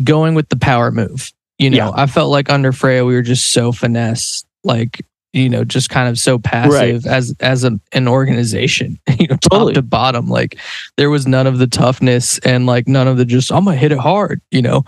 going 0.03 0.33
with 0.33 0.49
the 0.49 0.57
power 0.57 0.89
move. 0.89 1.31
You 1.59 1.69
know, 1.69 1.77
Yeah. 1.77 1.91
I 1.93 2.07
felt 2.07 2.31
like 2.31 2.49
under 2.49 2.71
Freya, 2.71 3.05
we 3.05 3.13
were 3.13 3.21
just 3.21 3.51
so 3.51 3.71
finesse, 3.71 4.43
like, 4.63 5.05
you 5.33 5.49
know, 5.49 5.63
just 5.63 5.89
kind 5.89 6.09
of 6.09 6.17
so 6.17 6.39
passive 6.39 7.05
as 7.05 7.35
as 7.39 7.63
a, 7.63 7.79
an 7.91 8.07
organization, 8.07 8.99
you 9.19 9.27
know, 9.27 9.35
top 9.37 9.51
Totally. 9.51 9.73
to 9.73 9.83
bottom. 9.83 10.27
Like 10.27 10.57
there 10.97 11.11
was 11.11 11.27
none 11.27 11.45
of 11.45 11.59
the 11.59 11.67
toughness 11.67 12.39
and 12.39 12.65
like 12.65 12.87
none 12.87 13.07
of 13.07 13.17
the 13.17 13.25
just 13.25 13.51
I'm 13.51 13.65
gonna 13.65 13.77
hit 13.77 13.91
it 13.91 13.99
hard, 13.99 14.41
you 14.49 14.63
know. 14.63 14.83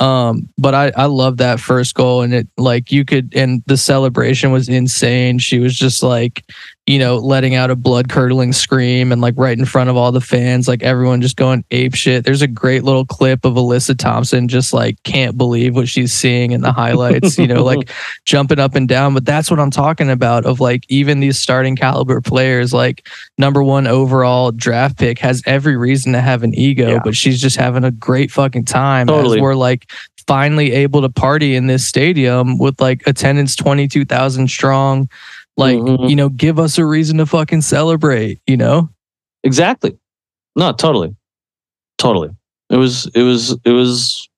Um, 0.00 0.48
but 0.56 0.74
I 0.74 0.92
I 0.96 1.04
love 1.04 1.36
that 1.36 1.60
first 1.60 1.94
goal 1.94 2.22
and 2.22 2.32
it 2.32 2.48
like 2.56 2.90
you 2.90 3.04
could 3.04 3.34
and 3.36 3.62
the 3.66 3.76
celebration 3.76 4.50
was 4.50 4.68
insane. 4.68 5.38
She 5.38 5.58
was 5.58 5.76
just 5.76 6.02
like, 6.02 6.44
you 6.86 6.98
know, 6.98 7.16
letting 7.16 7.54
out 7.54 7.70
a 7.70 7.76
blood 7.76 8.08
curdling 8.08 8.52
scream 8.52 9.12
and 9.12 9.20
like 9.20 9.34
right 9.36 9.56
in 9.56 9.64
front 9.64 9.90
of 9.90 9.96
all 9.96 10.10
the 10.10 10.20
fans, 10.20 10.66
like 10.66 10.82
everyone 10.82 11.20
just 11.20 11.36
going 11.36 11.64
ape 11.70 11.94
shit. 11.94 12.24
There's 12.24 12.42
a 12.42 12.48
great 12.48 12.82
little 12.82 13.04
clip 13.04 13.44
of 13.44 13.54
Alyssa 13.54 13.96
Thompson 13.96 14.48
just 14.48 14.72
like 14.72 15.00
can't 15.04 15.38
believe 15.38 15.76
what 15.76 15.88
she's 15.88 16.12
seeing 16.12 16.50
in 16.50 16.62
the 16.62 16.72
highlights, 16.72 17.38
you 17.38 17.46
know, 17.46 17.62
like 17.62 17.90
jumping 18.24 18.58
up 18.58 18.74
and 18.74 18.88
down. 18.88 19.14
But 19.14 19.24
that's 19.24 19.50
what 19.50 19.60
I'm 19.60 19.70
talking 19.70 20.10
about 20.10 20.46
of 20.46 20.58
like 20.58 20.84
even 20.88 21.20
these 21.20 21.38
starting 21.38 21.76
caliber 21.76 22.20
players, 22.20 22.72
like 22.72 23.06
number 23.38 23.62
one 23.62 23.86
overall 23.86 24.50
draft 24.50 24.98
pick 24.98 25.18
has 25.20 25.42
every 25.46 25.76
reason 25.76 26.12
to 26.14 26.20
have 26.20 26.42
an 26.42 26.54
ego, 26.54 26.88
Yeah. 26.94 27.00
but 27.04 27.14
she's 27.14 27.40
just 27.40 27.56
having 27.56 27.84
a 27.84 27.92
great 27.92 28.32
fucking 28.32 28.64
time 28.64 29.06
Totally. 29.06 29.38
as 29.38 29.42
we're 29.42 29.54
like 29.54 29.90
finally 30.26 30.72
able 30.72 31.02
to 31.02 31.08
party 31.08 31.56
in 31.56 31.66
this 31.66 31.84
stadium 31.86 32.56
with 32.58 32.80
like 32.80 33.02
attendance 33.06 33.54
22,000 33.56 34.48
strong. 34.48 35.08
Like, 35.56 35.78
Mhm. 35.78 36.08
you 36.08 36.16
know, 36.16 36.28
give 36.28 36.58
us 36.58 36.78
a 36.78 36.84
reason 36.84 37.18
to 37.18 37.26
fucking 37.26 37.62
celebrate, 37.62 38.40
you 38.46 38.56
know? 38.56 38.88
Exactly. 39.44 39.96
No, 40.56 40.72
totally, 40.72 41.14
totally. 41.98 42.30
It 42.70 42.76
was. 42.76 43.06
It 43.14 43.22
was. 43.22 43.56
It 43.64 43.72
was 43.72 44.28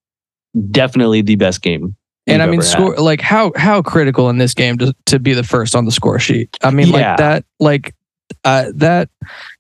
definitely 0.71 1.23
the 1.23 1.37
best 1.37 1.63
game. 1.63 1.95
And 2.27 2.41
I 2.43 2.47
mean, 2.47 2.61
ever 2.61 2.63
had. 2.63 2.71
score 2.71 2.97
like 2.97 3.21
how 3.21 3.53
how 3.57 3.83
critical 3.83 4.29
in 4.31 4.39
this 4.39 4.55
game 4.55 4.79
to 4.79 4.95
to 5.07 5.19
be 5.19 5.33
the 5.33 5.43
first 5.43 5.75
on 5.75 5.85
the 5.87 5.91
score 5.91 6.19
sheet. 6.19 6.57
I 6.63 6.71
mean, 6.71 6.89
Yeah. 6.89 6.93
like 7.11 7.17
that, 7.19 7.45
like 7.61 7.95
uh, 8.45 8.67
that. 8.77 9.09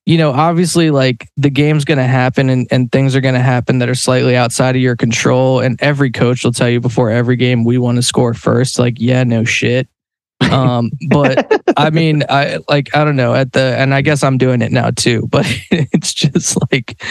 You 0.06 0.18
know, 0.18 0.32
obviously, 0.32 0.90
like 0.90 1.28
the 1.36 1.50
game's 1.50 1.84
going 1.84 1.98
to 1.98 2.04
happen 2.06 2.48
and, 2.50 2.66
and 2.72 2.90
things 2.90 3.14
are 3.14 3.20
going 3.20 3.34
to 3.34 3.40
happen 3.40 3.78
that 3.78 3.88
are 3.88 3.94
slightly 3.94 4.34
outside 4.36 4.74
of 4.74 4.82
your 4.82 4.96
control. 4.96 5.60
And 5.60 5.80
every 5.80 6.10
coach 6.10 6.42
will 6.44 6.52
tell 6.52 6.68
you 6.68 6.80
before 6.80 7.08
every 7.10 7.36
game, 7.36 7.62
we 7.62 7.78
want 7.78 7.96
to 7.96 8.02
score 8.02 8.34
first. 8.34 8.80
Like, 8.80 8.94
yeah, 8.98 9.22
no 9.22 9.44
shit. 9.44 9.88
Um, 10.50 10.90
but 11.08 11.62
I 11.76 11.90
mean, 11.90 12.24
I 12.28 12.58
like 12.68 12.94
I 12.94 13.04
don't 13.04 13.16
know 13.16 13.34
at 13.34 13.52
the 13.52 13.60
and 13.60 13.94
I 13.94 14.02
guess 14.02 14.22
I'm 14.22 14.38
doing 14.38 14.62
it 14.62 14.72
now 14.72 14.90
too. 14.90 15.26
But 15.30 15.46
it's 15.70 16.12
just 16.12 16.58
like 16.70 17.02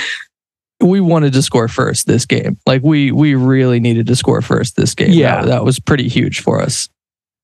we 0.82 1.00
wanted 1.00 1.34
to 1.34 1.42
score 1.42 1.68
first 1.68 2.08
this 2.08 2.26
game. 2.26 2.58
Like 2.66 2.82
we 2.84 3.12
we 3.12 3.36
really 3.36 3.80
needed 3.80 4.08
to 4.08 4.16
score 4.16 4.42
first 4.42 4.76
this 4.76 4.94
game. 4.94 5.12
Yeah. 5.12 5.42
that, 5.42 5.48
that 5.48 5.66
was 5.66 5.80
pretty 5.80 6.08
huge 6.08 6.42
for 6.42 6.62
us. 6.62 6.90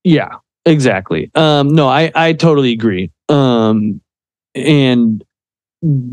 Yeah, 0.04 0.36
exactly. 0.66 1.32
Um, 1.36 1.70
no, 1.70 1.88
I 1.88 2.12
I 2.16 2.34
totally 2.34 2.72
agree. 2.72 3.12
Um, 3.30 4.02
and 4.56 5.24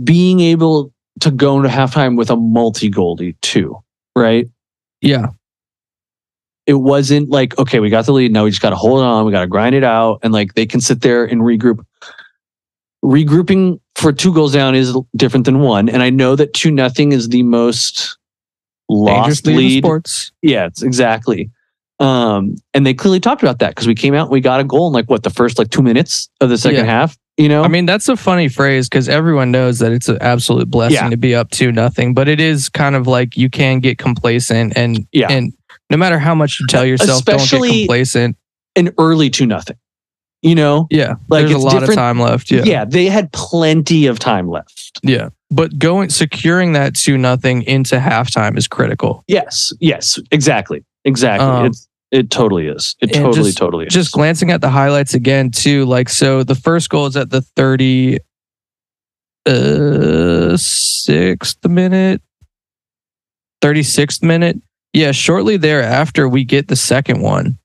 being 0.02 0.40
able 0.40 0.92
to 1.20 1.30
go 1.30 1.56
into 1.56 1.68
halftime 1.68 2.16
with 2.16 2.30
a 2.30 2.36
multi 2.36 2.90
goalie 2.90 3.36
too, 3.40 3.78
right? 4.16 4.48
Yeah, 5.00 5.28
It 6.66 6.74
wasn't 6.74 7.28
like 7.30 7.58
okay, 7.58 7.80
we 7.80 7.90
got 7.90 8.06
the 8.06 8.12
lead. 8.12 8.32
Now 8.32 8.44
we 8.44 8.50
just 8.50 8.62
got 8.62 8.70
to 8.70 8.76
hold 8.76 9.02
on. 9.02 9.26
We 9.26 9.32
got 9.32 9.42
to 9.42 9.46
grind 9.46 9.74
it 9.74 9.84
out, 9.84 10.20
and 10.22 10.32
like 10.32 10.54
they 10.54 10.64
can 10.66 10.80
sit 10.80 11.02
there 11.02 11.24
and 11.24 11.42
regroup. 11.42 11.84
Regrouping 13.04 13.80
for 13.96 14.12
two 14.14 14.32
goals 14.32 14.54
down 14.54 14.74
is 14.74 14.96
different 15.14 15.44
than 15.44 15.60
one, 15.60 15.90
and 15.90 16.02
I 16.02 16.08
know 16.08 16.36
that 16.36 16.54
two 16.54 16.70
nothing 16.70 17.12
is 17.12 17.28
the 17.28 17.42
most 17.42 18.16
lost 18.88 19.46
lead 19.46 19.56
lead 19.56 19.82
sports. 19.84 20.32
Yeah, 20.40 20.66
it's 20.66 20.82
exactly. 20.82 21.50
Um, 22.00 22.56
and 22.72 22.86
they 22.86 22.94
clearly 22.94 23.20
talked 23.20 23.42
about 23.42 23.58
that 23.58 23.70
because 23.70 23.86
we 23.86 23.94
came 23.94 24.14
out 24.14 24.22
and 24.22 24.30
we 24.30 24.40
got 24.40 24.58
a 24.58 24.64
goal 24.64 24.86
in 24.88 24.94
like 24.94 25.08
what 25.10 25.22
the 25.22 25.30
first 25.30 25.58
like 25.58 25.68
two 25.70 25.82
minutes 25.82 26.28
of 26.40 26.48
the 26.48 26.56
second 26.58 26.86
Yeah. 26.86 26.90
half. 26.92 27.16
You 27.36 27.48
know, 27.48 27.62
I 27.62 27.68
mean, 27.68 27.84
that's 27.84 28.08
a 28.08 28.16
funny 28.16 28.48
phrase 28.48 28.88
because 28.88 29.08
everyone 29.08 29.50
knows 29.50 29.80
that 29.80 29.92
it's 29.92 30.08
an 30.08 30.18
absolute 30.20 30.70
blessing 30.70 30.94
Yeah. 30.96 31.08
to 31.10 31.16
be 31.16 31.34
up 31.34 31.50
to 31.52 31.72
nothing. 31.72 32.14
But 32.14 32.28
it 32.28 32.40
is 32.40 32.68
kind 32.68 32.94
of 32.96 33.06
like 33.06 33.36
you 33.36 33.50
can 33.50 33.80
get 33.80 33.98
complacent, 33.98 34.72
and 34.76 35.06
Yeah. 35.12 35.28
and 35.30 35.52
no 35.90 35.96
matter 35.96 36.18
how 36.18 36.34
much 36.34 36.58
you 36.60 36.66
tell 36.66 36.84
yourself, 36.84 37.24
don't 37.24 37.38
get 37.38 37.60
complacent. 37.60 38.36
an 38.76 38.90
early 38.98 39.30
two 39.30 39.46
nothing. 39.46 39.76
You 40.42 40.54
know, 40.54 40.86
Yeah, 40.90 41.14
like 41.28 41.46
there's 41.46 41.54
a 41.54 41.58
lot 41.58 41.82
of 41.88 41.94
time 41.94 42.20
left. 42.20 42.50
Yeah. 42.50 42.64
Yeah, 42.64 42.84
they 42.84 43.06
had 43.06 43.32
plenty 43.32 44.06
of 44.06 44.18
time 44.18 44.48
left. 44.48 45.00
yeah. 45.02 45.30
But 45.50 45.78
going 45.78 46.10
securing 46.10 46.72
that 46.72 46.94
to 46.96 47.16
nothing 47.16 47.62
into 47.62 47.96
halftime 47.96 48.58
is 48.58 48.66
critical. 48.68 49.24
Yes, 49.26 49.72
yes, 49.80 50.18
exactly, 50.32 50.84
exactly. 51.06 51.46
Um, 51.48 51.66
it's 51.66 51.88
it 52.10 52.30
totally 52.30 52.66
is. 52.66 52.94
It 53.00 53.14
totally, 53.14 53.44
just- 53.50 53.58
totally 53.58 53.86
is. 53.86 53.92
just 53.94 54.12
glancing 54.12 54.50
at 54.50 54.60
the 54.60 54.68
highlights 54.70 55.14
again 55.14 55.50
too 55.50 55.84
like 55.86 56.08
so 56.10 56.42
the 56.44 56.54
first 56.54 56.90
goal 56.90 57.06
is 57.06 57.16
at 57.16 57.30
the 57.30 57.40
30 57.40 58.18
uh 59.46 60.56
sixth 60.56 61.64
minute 61.68 62.22
36th 63.62 64.22
minute 64.22 64.56
yeah 64.94 65.12
shortly 65.12 65.56
thereafter 65.58 66.28
we 66.28 66.44
get 66.44 66.68
the 66.68 66.76
second 66.76 67.20
one 67.20 67.58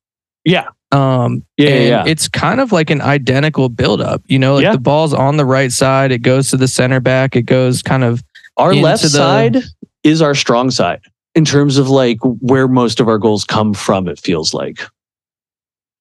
yeah, 0.45 0.67
um 0.91 1.43
yeah, 1.57 1.69
yeah, 1.79 2.03
it's 2.07 2.27
kind 2.27 2.59
of 2.59 2.71
like 2.71 2.89
an 2.89 3.01
identical 3.01 3.69
buildup 3.69 4.21
you 4.25 4.39
know 4.39 4.55
like 4.55 4.63
Yeah. 4.63 4.71
the 4.73 4.79
ball's 4.79 5.13
on 5.13 5.37
the 5.37 5.45
right 5.45 5.71
side 5.71 6.11
it 6.11 6.19
goes 6.19 6.49
to 6.49 6.57
the 6.57 6.67
center 6.67 6.99
back 6.99 7.35
it 7.35 7.43
goes 7.43 7.81
kind 7.81 8.03
of 8.03 8.23
Our 8.57 8.73
left 8.75 9.03
the- 9.03 9.09
side 9.09 9.57
is 10.03 10.21
our 10.21 10.33
strong 10.35 10.71
side 10.71 11.01
in 11.35 11.45
terms 11.45 11.77
of 11.77 11.89
like 11.89 12.17
where 12.41 12.67
most 12.67 12.99
of 12.99 13.07
our 13.07 13.17
goals 13.19 13.43
come 13.45 13.73
from. 13.73 14.07
It 14.07 14.17
feels 14.19 14.53
like. 14.53 14.79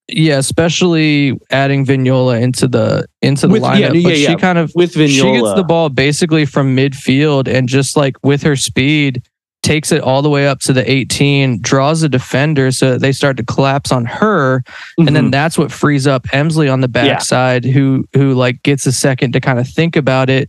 yeah 0.08 0.38
especially 0.38 1.38
adding 1.50 1.84
vignola 1.84 2.40
into 2.40 2.66
the 2.66 3.06
into 3.20 3.46
the 3.46 3.52
With- 3.52 3.62
lineup 3.62 3.80
yeah, 3.80 3.88
but 3.90 3.96
yeah, 3.98 4.14
she 4.14 4.22
yeah. 4.22 4.34
kind 4.36 4.56
of 4.58 4.72
with 4.74 4.94
Vignola. 4.94 5.08
She 5.08 5.32
gets 5.32 5.54
the 5.54 5.64
ball 5.64 5.90
basically 5.90 6.46
from 6.46 6.74
midfield 6.76 7.46
and 7.46 7.68
just 7.68 7.96
like 7.96 8.16
with 8.24 8.42
her 8.42 8.56
speed, 8.56 9.22
takes 9.62 9.92
it 9.92 10.00
all 10.00 10.22
the 10.22 10.30
way 10.30 10.46
up 10.46 10.60
to 10.60 10.72
the 10.72 10.88
18, 10.90 11.60
draws 11.60 12.02
a 12.02 12.08
defender 12.08 12.70
so 12.70 12.92
that 12.92 13.00
they 13.00 13.12
start 13.12 13.36
to 13.36 13.44
collapse 13.44 13.90
on 13.92 14.04
her. 14.06 14.62
And 14.98 15.14
then 15.14 15.28
Mhm. 15.28 15.32
that's 15.32 15.58
what 15.58 15.72
frees 15.72 16.06
up 16.06 16.26
Emslie 16.32 16.68
on 16.68 16.80
the 16.80 16.90
Yeah. 16.94 17.04
backside, 17.14 17.64
who 17.64 18.04
who 18.14 18.34
like 18.34 18.62
gets 18.62 18.86
a 18.86 18.92
second 18.92 19.32
to 19.32 19.40
kind 19.40 19.58
of 19.58 19.68
think 19.68 19.96
about 19.96 20.30
it. 20.30 20.48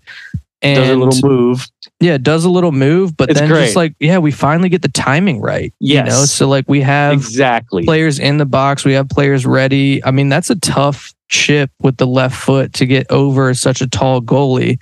And 0.61 0.75
does 0.77 0.89
a 0.89 0.95
little 0.95 1.29
move. 1.29 1.67
yeah, 2.01 2.17
does 2.17 2.43
a 2.43 2.49
little 2.49 2.73
move, 2.73 3.15
but 3.15 3.29
It's 3.29 3.39
then 3.39 3.47
great. 3.49 3.63
just 3.63 3.75
like, 3.77 3.93
yeah, 4.01 4.17
we 4.17 4.31
finally 4.31 4.67
get 4.67 4.81
the 4.81 4.89
timing 4.89 5.39
right. 5.39 5.73
You 5.79 5.99
know, 6.03 6.05
Yes. 6.19 6.31
so 6.31 6.49
like 6.49 6.65
we 6.67 6.81
have 6.81 7.13
Exactly. 7.13 7.83
players 7.85 8.19
in 8.19 8.37
the 8.39 8.45
box, 8.45 8.83
we 8.83 8.91
have 8.93 9.07
players 9.07 9.45
ready. 9.45 10.03
I 10.03 10.11
mean, 10.11 10.27
that's 10.27 10.49
a 10.49 10.55
tough 10.55 11.13
chip 11.29 11.71
with 11.81 11.95
the 11.97 12.07
left 12.07 12.35
foot 12.35 12.73
to 12.73 12.85
get 12.85 13.07
over 13.09 13.53
such 13.53 13.79
a 13.81 13.87
tall 13.87 14.21
goalie. 14.21 14.79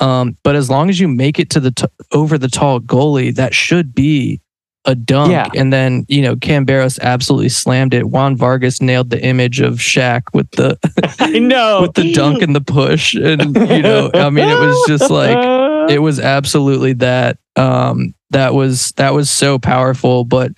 Um, 0.00 0.36
but 0.42 0.56
as 0.56 0.70
long 0.70 0.88
as 0.88 0.98
you 0.98 1.08
make 1.08 1.38
it 1.38 1.50
to 1.50 1.60
the 1.60 1.70
t- 1.70 1.86
over 2.12 2.38
the 2.38 2.48
tall 2.48 2.80
goalie, 2.80 3.34
that 3.34 3.54
should 3.54 3.94
be 3.94 4.40
a 4.86 4.94
dunk. 4.94 5.32
Yeah. 5.32 5.48
And 5.54 5.72
then 5.72 6.06
you 6.08 6.22
know 6.22 6.36
Camberos 6.36 6.98
absolutely 7.00 7.50
slammed 7.50 7.94
it. 7.94 8.08
Juan 8.08 8.36
Vargas 8.36 8.80
nailed 8.80 9.10
the 9.10 9.22
image 9.22 9.60
of 9.60 9.74
Shaq 9.74 10.22
with 10.32 10.50
the 10.52 10.78
I 11.20 11.38
know 11.38 11.82
with 11.82 11.94
the 11.94 12.12
dunk 12.12 12.42
and 12.42 12.56
the 12.56 12.60
push, 12.60 13.14
and 13.14 13.54
you 13.54 13.82
know, 13.82 14.10
I 14.14 14.30
mean, 14.30 14.48
it 14.48 14.58
was 14.58 14.82
just 14.88 15.10
like 15.10 15.36
it 15.90 15.98
was 16.00 16.18
absolutely 16.18 16.94
that. 16.94 17.38
Um, 17.56 18.14
that 18.30 18.54
was 18.54 18.92
that 18.92 19.12
was 19.12 19.28
so 19.30 19.58
powerful. 19.58 20.24
But 20.24 20.52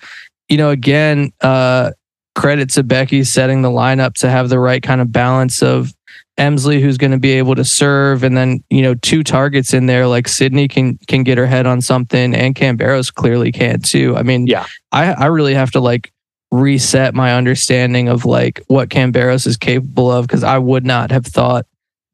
you 0.47 0.57
know, 0.57 0.69
again, 0.69 1.33
uh, 1.41 1.91
credit 2.35 2.69
to 2.71 2.83
Becki 2.83 3.25
setting 3.25 3.61
the 3.61 3.69
lineup 3.69 4.13
to 4.15 4.29
have 4.29 4.49
the 4.49 4.59
right 4.59 4.81
kind 4.81 5.01
of 5.01 5.11
balance 5.11 5.61
of 5.61 5.93
Emslie, 6.37 6.81
who's 6.81 6.97
going 6.97 7.11
to 7.11 7.19
be 7.19 7.31
able 7.33 7.53
to 7.55 7.63
serve, 7.63 8.23
and 8.23 8.35
then 8.35 8.63
you 8.69 8.81
know 8.81 8.95
two 8.95 9.23
targets 9.23 9.73
in 9.73 9.85
there 9.85 10.07
like 10.07 10.27
Sydney 10.27 10.67
can 10.67 10.97
can 11.07 11.23
get 11.23 11.37
her 11.37 11.45
head 11.45 11.65
on 11.67 11.79
something, 11.81 12.33
and 12.33 12.55
Camberos 12.55 13.13
clearly 13.13 13.51
can 13.51 13.81
too. 13.81 14.15
I 14.17 14.23
mean, 14.23 14.47
Yeah. 14.47 14.65
I 14.91 15.13
I 15.13 15.25
really 15.27 15.53
have 15.53 15.71
to 15.71 15.79
like 15.79 16.11
reset 16.51 17.13
my 17.15 17.33
understanding 17.33 18.09
of 18.09 18.25
like 18.25 18.61
what 18.67 18.89
Camberos 18.89 19.45
is 19.47 19.57
capable 19.57 20.11
of 20.11 20.27
because 20.27 20.43
I 20.43 20.57
would 20.57 20.85
not 20.85 21.11
have 21.11 21.25
thought 21.25 21.65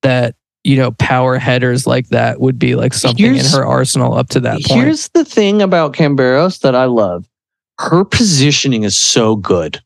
that 0.01 0.35
you 0.65 0.75
know 0.75 0.91
power 0.91 1.37
headers 1.37 1.87
like 1.87 2.09
that 2.09 2.41
would 2.41 2.59
be 2.59 2.75
like 2.75 2.93
something 2.93 3.23
Here's- 3.23 3.53
in 3.53 3.57
her 3.59 3.65
arsenal 3.65 4.13
up 4.15 4.27
to 4.29 4.41
that 4.41 4.61
point. 4.63 4.83
Here's 4.83 5.07
the 5.09 5.23
thing 5.23 5.61
about 5.61 5.93
Camberos 5.93 6.59
that 6.59 6.75
I 6.75 6.85
love. 6.85 7.25
Her 7.79 8.03
positioning 8.03 8.83
is 8.83 8.97
so 8.97 9.37
good. 9.37 9.79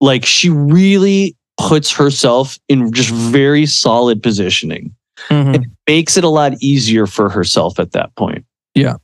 Like 0.00 0.24
she 0.24 0.48
really 0.48 1.36
puts 1.58 1.90
herself 1.92 2.58
in 2.68 2.92
just 2.92 3.10
very 3.10 3.66
solid 3.66 4.22
positioning. 4.22 4.94
Mhm. 5.30 5.54
It 5.54 5.62
makes 5.88 6.16
it 6.16 6.24
a 6.24 6.28
lot 6.28 6.54
easier 6.60 7.06
for 7.06 7.28
herself 7.28 7.78
at 7.78 7.92
that 7.92 8.14
point. 8.16 8.44
Yeah. 8.74 8.96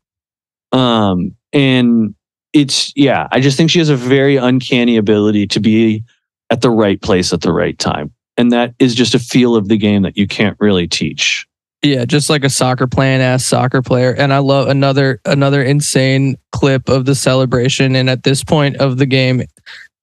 Um 0.72 1.34
and 1.52 2.14
it's 2.52 2.92
yeah, 2.96 3.28
I 3.30 3.40
just 3.40 3.56
think 3.56 3.70
she 3.70 3.78
has 3.78 3.88
a 3.88 3.96
very 3.96 4.36
uncanny 4.36 4.96
ability 4.96 5.46
to 5.48 5.60
be 5.60 6.02
at 6.50 6.60
the 6.60 6.70
right 6.70 7.00
place 7.00 7.32
at 7.32 7.42
the 7.42 7.52
right 7.52 7.78
time. 7.78 8.12
And 8.36 8.50
that 8.52 8.74
is 8.78 8.94
just 8.94 9.14
a 9.14 9.18
feel 9.18 9.54
of 9.54 9.68
the 9.68 9.76
game 9.76 10.02
that 10.02 10.16
you 10.16 10.26
can't 10.26 10.56
really 10.60 10.88
teach. 10.88 11.46
Yeah, 11.82 12.04
just 12.04 12.28
like 12.28 12.44
a 12.44 12.50
soccer 12.50 12.86
playing 12.86 13.22
ass 13.22 13.44
soccer 13.44 13.80
player. 13.80 14.12
And 14.12 14.34
I 14.34 14.38
love 14.38 14.68
another 14.68 15.20
another 15.24 15.62
insane 15.62 16.36
clip 16.52 16.88
of 16.88 17.06
the 17.06 17.14
celebration. 17.14 17.96
And 17.96 18.10
at 18.10 18.22
this 18.22 18.44
point 18.44 18.76
of 18.76 18.98
the 18.98 19.06
game, 19.06 19.42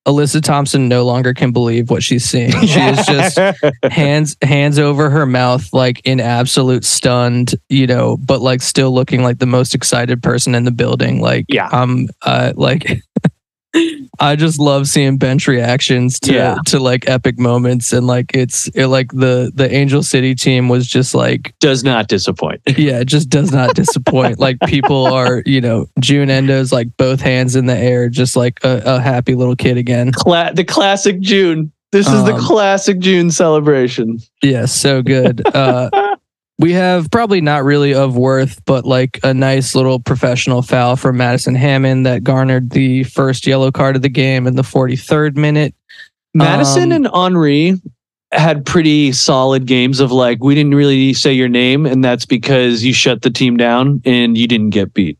Alyssa 0.07 0.41
Thompson 0.41 0.87
no 0.87 1.05
longer 1.05 1.33
can 1.33 1.51
believe 1.51 1.89
what 1.89 2.01
she's 2.01 2.23
seeing. 2.25 2.51
She 2.67 2.79
is 2.79 3.05
just 3.05 3.37
hands 3.91 4.37
hands 4.41 4.79
over 4.79 5.09
her 5.09 5.25
mouth, 5.25 5.71
like 5.73 6.01
in 6.05 6.19
absolute 6.19 6.85
stunned, 6.85 7.55
you 7.69 7.87
know, 7.87 8.17
but 8.17 8.41
like 8.41 8.61
still 8.61 8.93
looking 8.93 9.21
like 9.21 9.39
the 9.39 9.45
most 9.45 9.75
excited 9.75 10.23
person 10.23 10.55
in 10.55 10.63
the 10.63 10.71
building. 10.71 11.21
Like 11.21 11.45
Yeah. 11.49 11.69
I'm 11.71 12.07
uh 12.23 12.53
like 12.55 13.01
I 14.19 14.35
just 14.35 14.59
love 14.59 14.87
seeing 14.87 15.17
bench 15.17 15.47
reactions 15.47 16.19
to 16.21 16.33
Yeah. 16.33 16.57
to 16.67 16.79
like 16.79 17.07
epic 17.07 17.37
moments 17.37 17.93
and 17.93 18.07
like 18.07 18.31
it's 18.33 18.67
it, 18.69 18.87
like 18.87 19.11
the 19.11 19.51
the 19.53 19.71
Angel 19.73 20.01
City 20.01 20.33
team 20.35 20.69
was 20.69 20.87
just 20.87 21.13
like 21.13 21.53
does 21.59 21.83
not 21.83 22.07
disappoint. 22.07 22.61
yeah, 22.77 22.99
it 22.99 23.05
just 23.05 23.29
does 23.29 23.51
not 23.51 23.75
disappoint. 23.75 24.39
like 24.47 24.59
people 24.61 25.05
are, 25.05 25.43
you 25.45 25.61
know, 25.61 25.87
Jun 25.99 26.27
Endo's 26.29 26.71
like 26.71 26.87
both 26.97 27.21
hands 27.21 27.55
in 27.55 27.65
the 27.67 27.77
air, 27.77 28.09
just 28.09 28.35
like 28.35 28.59
a, 28.63 28.81
a 28.85 28.99
happy 29.01 29.35
little 29.35 29.55
kid 29.55 29.77
again. 29.77 30.11
Cla- 30.11 30.51
the 30.53 30.63
classic 30.63 31.19
Jun. 31.19 31.71
This 31.93 32.07
is 32.07 32.25
the 32.25 32.33
Um, 32.33 32.41
classic 32.41 32.99
Jun 32.99 33.31
celebration. 33.31 34.19
Yeah, 34.43 34.65
so 34.65 35.01
good. 35.01 35.41
Uh, 35.55 35.89
we 36.59 36.73
have 36.73 37.11
probably 37.11 37.41
not 37.41 37.63
really 37.63 37.93
of 37.93 38.17
worth, 38.17 38.63
but 38.65 38.85
like 38.85 39.19
a 39.23 39.33
nice 39.33 39.75
little 39.75 39.99
professional 39.99 40.61
foul 40.61 40.95
from 40.95 41.17
Madison 41.17 41.55
Hammond 41.55 42.05
that 42.05 42.23
garnered 42.23 42.71
the 42.71 43.03
first 43.03 43.45
yellow 43.45 43.71
card 43.71 43.95
of 43.95 44.01
the 44.01 44.09
game 44.09 44.47
in 44.47 44.55
the 44.55 44.63
43rd 44.63 45.35
minute. 45.35 45.75
Madison 46.33 46.91
Um, 46.91 47.05
and 47.05 47.09
Henry 47.13 47.75
had 48.31 48.65
pretty 48.65 49.11
solid 49.11 49.65
games 49.65 49.99
of 49.99 50.11
like, 50.11 50.43
we 50.43 50.55
didn't 50.55 50.75
really 50.75 51.13
say 51.13 51.31
your 51.31 51.47
name, 51.47 51.85
and 51.85 52.03
that's 52.03 52.25
because 52.25 52.83
you 52.83 52.93
shut 52.93 53.21
the 53.21 53.29
team 53.29 53.57
down 53.57 54.01
and 54.03 54.37
you 54.37 54.47
didn't 54.47 54.71
get 54.71 54.93
beat. 54.93 55.17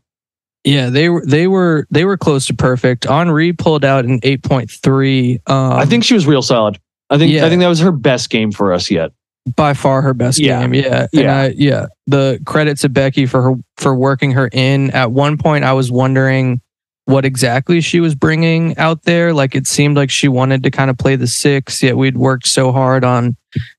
Yeah, 0.64 0.90
they 0.90 1.08
were 1.08 1.24
they 1.24 1.46
were 1.46 1.86
they 1.90 2.04
were 2.04 2.16
close 2.16 2.46
to 2.46 2.54
perfect. 2.54 3.04
Henry 3.04 3.52
pulled 3.52 3.84
out 3.84 4.04
an 4.04 4.20
8.3. 4.20 5.48
Um, 5.48 5.72
I 5.72 5.86
think 5.86 6.04
she 6.04 6.14
was 6.14 6.26
real 6.26 6.42
solid. 6.42 6.78
I 7.10 7.16
think 7.16 7.32
yeah. 7.32 7.46
I 7.46 7.48
think 7.48 7.60
that 7.60 7.68
was 7.68 7.80
her 7.80 7.92
best 7.92 8.28
game 8.28 8.50
for 8.50 8.72
us 8.72 8.90
yet. 8.90 9.12
By 9.56 9.74
far 9.74 10.02
her 10.02 10.14
best 10.14 10.38
Yeah. 10.38 10.60
game. 10.60 10.74
Yeah. 10.74 11.02
And 11.12 11.22
Yeah. 11.22 11.36
I, 11.36 11.46
yeah. 11.56 11.86
The 12.06 12.40
credit 12.46 12.78
to 12.78 12.88
Becki 12.88 13.28
for 13.28 13.42
her 13.42 13.54
for 13.76 13.94
working 13.94 14.32
her 14.32 14.48
in. 14.52 14.90
At 14.90 15.12
one 15.12 15.36
point 15.38 15.64
I 15.64 15.72
was 15.72 15.90
wondering 15.90 16.60
what 17.04 17.24
exactly 17.24 17.80
she 17.80 18.00
was 18.00 18.14
bringing 18.14 18.76
out 18.76 19.04
there. 19.04 19.32
Like 19.32 19.54
it 19.54 19.66
seemed 19.66 19.96
like 19.96 20.10
she 20.10 20.28
wanted 20.28 20.62
to 20.64 20.70
kind 20.70 20.90
of 20.90 20.98
play 20.98 21.16
the 21.16 21.26
six, 21.26 21.82
yet 21.82 21.96
we'd 21.96 22.18
worked 22.18 22.46
so 22.46 22.70
hard 22.70 23.02
on 23.02 23.34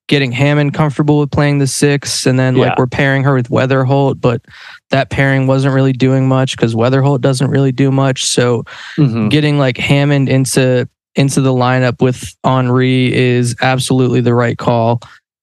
getting 0.07 0.31
Hammond 0.31 0.73
comfortable 0.73 1.19
with 1.19 1.29
playing 1.29 1.59
the 1.59 1.67
six. 1.67 2.25
And 2.25 2.39
then 2.39 2.55
Yeah. 2.55 2.69
like 2.69 2.79
we're 2.79 2.87
pairing 2.87 3.23
her 3.25 3.35
with 3.35 3.49
Weatherholt, 3.49 4.19
but 4.19 4.41
that 4.89 5.11
pairing 5.11 5.45
wasn't 5.45 5.75
really 5.75 5.93
doing 5.93 6.27
much 6.27 6.57
because 6.57 6.73
Weatherholt 6.73 7.21
doesn't 7.21 7.51
really 7.51 7.71
do 7.71 7.91
much. 7.91 8.25
So 8.25 8.63
Mhm. 8.97 9.29
getting 9.29 9.59
like 9.59 9.77
Hammond 9.77 10.27
into 10.29 10.87
into 11.15 11.41
the 11.41 11.51
lineup 11.51 12.01
with 12.01 12.33
Henry 12.45 13.13
is 13.13 13.55
absolutely 13.61 14.21
the 14.21 14.33
right 14.33 14.57
call. 14.57 15.01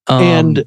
Um, 0.09 0.23
and 0.23 0.65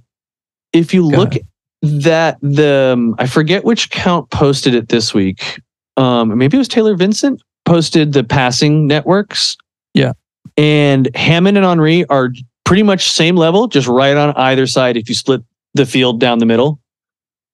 if 0.74 0.94
you 0.94 1.06
look 1.06 1.36
at 1.36 1.42
that 1.82 2.38
the 2.42 2.92
um, 2.94 3.16
I 3.18 3.28
forget 3.28 3.64
which 3.64 3.90
count 3.90 4.30
posted 4.30 4.76
it 4.76 4.90
this 4.90 5.14
week. 5.14 5.62
Um, 5.98 6.38
maybe 6.38 6.58
it 6.58 6.60
was 6.60 6.68
Taylor 6.68 6.96
Vincent 6.96 7.42
posted 7.66 8.14
the 8.14 8.24
passing 8.24 8.88
networks. 8.88 9.58
Yeah. 9.94 10.14
And 10.58 11.14
Hammond 11.16 11.58
and 11.58 11.66
Henry 11.66 12.06
are 12.06 12.32
pretty 12.66 12.84
much 12.84 13.10
same 13.10 13.36
level, 13.36 13.68
just 13.68 13.88
right 13.88 14.16
on 14.16 14.34
either 14.36 14.68
side 14.68 14.98
if 14.98 15.10
you 15.10 15.16
split 15.16 15.42
the 15.74 15.86
field 15.86 16.20
down 16.20 16.40
the 16.40 16.46
middle. 16.46 16.80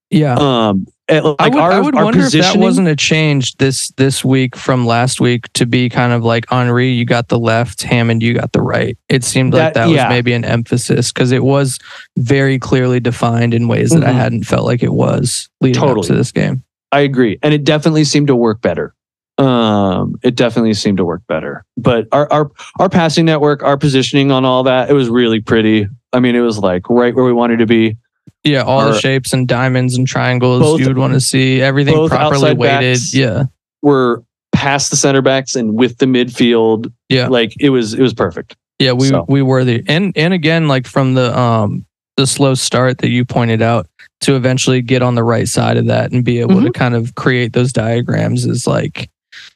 yeah, 0.09 0.35
Um, 0.35 0.87
like 1.09 1.35
I 1.39 1.49
would, 1.49 1.57
our, 1.59 1.71
I 1.71 1.79
would 1.79 1.93
wonder 1.95 2.21
if 2.21 2.31
that 2.31 2.57
wasn't 2.57 2.87
a 2.87 2.95
change 2.95 3.55
this 3.57 3.89
this 3.91 4.25
week 4.25 4.55
from 4.55 4.85
last 4.87 5.21
week 5.21 5.51
to 5.53 5.65
be 5.65 5.87
kind 5.87 6.11
of 6.13 6.23
like 6.23 6.45
Henry, 6.49 6.89
you 6.89 7.05
got 7.05 7.27
the 7.27 7.37
left, 7.37 7.83
Hammond, 7.83 8.23
you 8.23 8.33
got 8.33 8.53
the 8.53 8.61
right. 8.61 8.97
It 9.07 9.23
seemed 9.23 9.53
like 9.53 9.73
That- 9.73 9.73
that, 9.75 9.89
yeah. 9.89 10.07
was 10.07 10.15
maybe 10.15 10.33
an 10.33 10.43
emphasis 10.45 11.11
because 11.11 11.31
it 11.31 11.43
was 11.43 11.77
very 12.17 12.57
clearly 12.57 12.99
defined 12.99 13.53
in 13.53 13.67
ways 13.67 13.91
that 13.91 14.03
I 14.03 14.11
Mhm. 14.11 14.15
hadn't 14.15 14.43
felt 14.45 14.65
like 14.65 14.81
it 14.81 14.93
was 14.93 15.47
leading 15.61 15.83
up 15.83 16.01
to 16.03 16.13
this 16.13 16.31
game. 16.31 16.63
I 16.91 17.01
agree. 17.01 17.37
And 17.43 17.53
it 17.53 17.63
definitely 17.63 18.03
seemed 18.05 18.27
to 18.27 18.35
work 18.35 18.61
better. 18.61 18.93
Um, 19.37 20.15
it 20.23 20.35
definitely 20.35 20.73
seemed 20.73 20.97
to 20.97 21.05
work 21.05 21.21
better. 21.27 21.65
But 21.77 22.07
our 22.13 22.31
our 22.31 22.51
our 22.79 22.89
passing 22.89 23.25
network, 23.25 23.61
our 23.63 23.77
positioning 23.77 24.31
on 24.31 24.45
all 24.45 24.63
that, 24.63 24.89
it 24.89 24.93
was 24.93 25.09
really 25.09 25.41
pretty. 25.41 25.87
I 26.13 26.19
mean, 26.21 26.35
it 26.35 26.39
was 26.39 26.57
like 26.57 26.89
right 26.89 27.13
where 27.13 27.25
we 27.25 27.33
wanted 27.33 27.57
to 27.59 27.65
be. 27.65 27.97
Yeah, 28.43 28.61
all 28.61 28.85
the 28.91 28.99
shapes 28.99 29.33
and 29.33 29.47
diamonds 29.47 29.97
and 29.97 30.07
triangles 30.07 30.61
Both- 30.61 30.79
you 30.79 30.87
would 30.87 30.97
want 30.97 31.13
to 31.13 31.19
see, 31.19 31.61
everything 31.61 32.07
properly 32.07 32.53
weighted. 32.53 33.13
Yeah. 33.13 33.45
We're 33.81 34.21
past 34.51 34.89
the 34.91 34.97
center 34.97 35.21
backs 35.21 35.55
and 35.55 35.73
with 35.75 35.97
the 35.97 36.05
midfield. 36.05 36.91
Yeah. 37.09 37.27
Like 37.27 37.53
it 37.59 37.69
was 37.71 37.93
it 37.93 38.01
was 38.01 38.13
perfect. 38.13 38.55
Yeah, 38.79 38.91
we 38.91 39.07
So. 39.07 39.25
we 39.27 39.41
were 39.41 39.63
the 39.63 39.83
and 39.87 40.11
and 40.15 40.33
again 40.33 40.67
like 40.67 40.85
from 40.87 41.13
the 41.15 41.37
um 41.37 41.85
the 42.17 42.27
slow 42.27 42.53
start 42.53 42.99
that 42.99 43.09
you 43.09 43.25
pointed 43.25 43.61
out 43.61 43.87
to 44.21 44.35
eventually 44.35 44.81
get 44.81 45.01
on 45.01 45.15
the 45.15 45.23
right 45.23 45.47
side 45.47 45.77
of 45.77 45.87
that 45.87 46.11
and 46.11 46.23
be 46.23 46.39
able 46.39 46.55
Mm-hmm. 46.55 46.65
to 46.67 46.71
kind 46.71 46.95
of 46.95 47.15
create 47.15 47.53
those 47.53 47.73
diagrams 47.73 48.45
is 48.45 48.65
like 48.67 49.09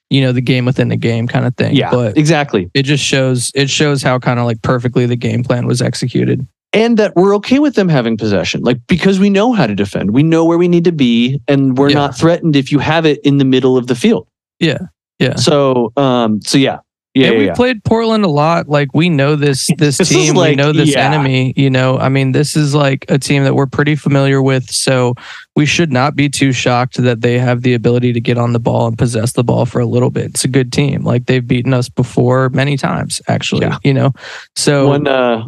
you 0.10 0.22
know 0.22 0.32
the 0.32 0.42
game 0.42 0.66
within 0.66 0.90
the 0.90 0.98
game 0.98 1.28
kind 1.28 1.46
of 1.46 1.56
thing. 1.56 1.76
Yeah. 1.76 1.92
but 1.92 2.18
exactly. 2.18 2.70
it 2.74 2.84
just 2.84 3.04
shows 3.04 3.52
it 3.56 3.70
shows 3.70 4.02
how 4.04 4.18
kind 4.20 4.40
of 4.40 4.46
like 4.46 4.62
perfectly 4.64 5.06
the 5.06 5.16
game 5.16 5.44
plan 5.44 5.68
was 5.68 5.82
executed. 5.82 6.46
And 6.72 6.98
that 6.98 7.16
we're 7.16 7.36
okay 7.38 7.58
with 7.60 7.74
them 7.76 7.90
having 7.90 8.16
possession. 8.16 8.62
Like 8.62 8.78
because 8.88 9.20
we 9.20 9.30
know 9.30 9.54
how 9.54 9.66
to 9.66 9.74
defend. 9.74 10.12
We 10.12 10.22
know 10.22 10.46
where 10.46 10.58
we 10.58 10.68
need 10.68 10.84
to 10.84 10.92
be 10.92 11.42
and 11.48 11.78
we're 11.78 11.90
Yeah. 11.90 11.96
not 11.96 12.18
threatened 12.18 12.56
if 12.56 12.72
you 12.72 12.78
have 12.80 13.06
it 13.06 13.20
in 13.24 13.38
the 13.38 13.46
middle 13.46 13.76
of 13.76 13.88
the 13.88 13.96
field. 13.96 14.28
Yeah, 14.60 14.78
yeah. 15.18 15.36
So 15.36 15.92
um 15.98 16.42
so 16.44 16.58
yeah. 16.60 16.80
Yeah. 17.16 17.26
and 17.30 17.34
yeah, 17.34 17.40
we 17.40 17.46
yeah. 17.48 17.56
played 17.56 17.84
Portland 17.84 18.24
a 18.24 18.28
lot. 18.30 18.70
Like 18.70 18.90
we 18.94 19.10
know 19.10 19.36
this 19.36 19.66
this, 19.80 19.98
This 19.98 20.12
is 20.12 20.16
team, 20.16 20.36
we 20.36 20.54
know 20.54 20.72
this 20.72 20.94
yeah. 20.94 21.12
enemy. 21.12 21.54
You 21.58 21.72
know, 21.72 21.98
I 21.98 22.08
mean, 22.08 22.34
this 22.34 22.56
is 22.56 22.76
like 22.76 23.04
a 23.10 23.18
team 23.18 23.44
that 23.46 23.56
we're 23.56 23.66
pretty 23.66 23.96
familiar 23.96 24.40
with. 24.40 24.70
So 24.70 25.16
we 25.56 25.66
should 25.66 25.92
not 25.92 26.16
be 26.16 26.30
too 26.30 26.52
shocked 26.52 26.98
that 27.02 27.22
they 27.22 27.40
have 27.40 27.64
the 27.64 27.74
ability 27.74 28.14
to 28.14 28.22
get 28.22 28.38
on 28.38 28.54
the 28.54 28.60
ball 28.60 28.86
and 28.86 28.96
possess 28.96 29.32
the 29.32 29.44
ball 29.44 29.66
for 29.66 29.80
a 29.80 29.88
little 29.88 30.12
bit. 30.12 30.26
It's 30.26 30.46
a 30.46 30.48
good 30.48 30.72
team. 30.72 31.04
Like 31.04 31.26
they've 31.26 31.46
beaten 31.46 31.74
us 31.74 31.90
before 31.90 32.50
many 32.50 32.78
times, 32.78 33.24
actually. 33.28 33.66
Yeah. 33.66 33.80
You 33.84 33.96
know, 33.96 34.14
so 34.56 34.90
one 34.90 35.08
uh 35.08 35.46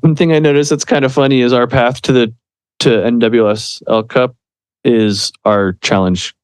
one 0.00 0.16
thing 0.16 0.32
I 0.32 0.38
noticed 0.38 0.70
that's 0.70 0.84
kind 0.84 1.04
of 1.04 1.12
funny 1.12 1.40
is 1.40 1.52
our 1.52 1.66
path 1.66 2.02
to 2.02 2.12
the 2.12 2.34
to 2.80 2.88
NWSL 2.88 4.08
Cup 4.08 4.34
is 4.84 5.32
our 5.44 5.74
Challenge 5.82 6.34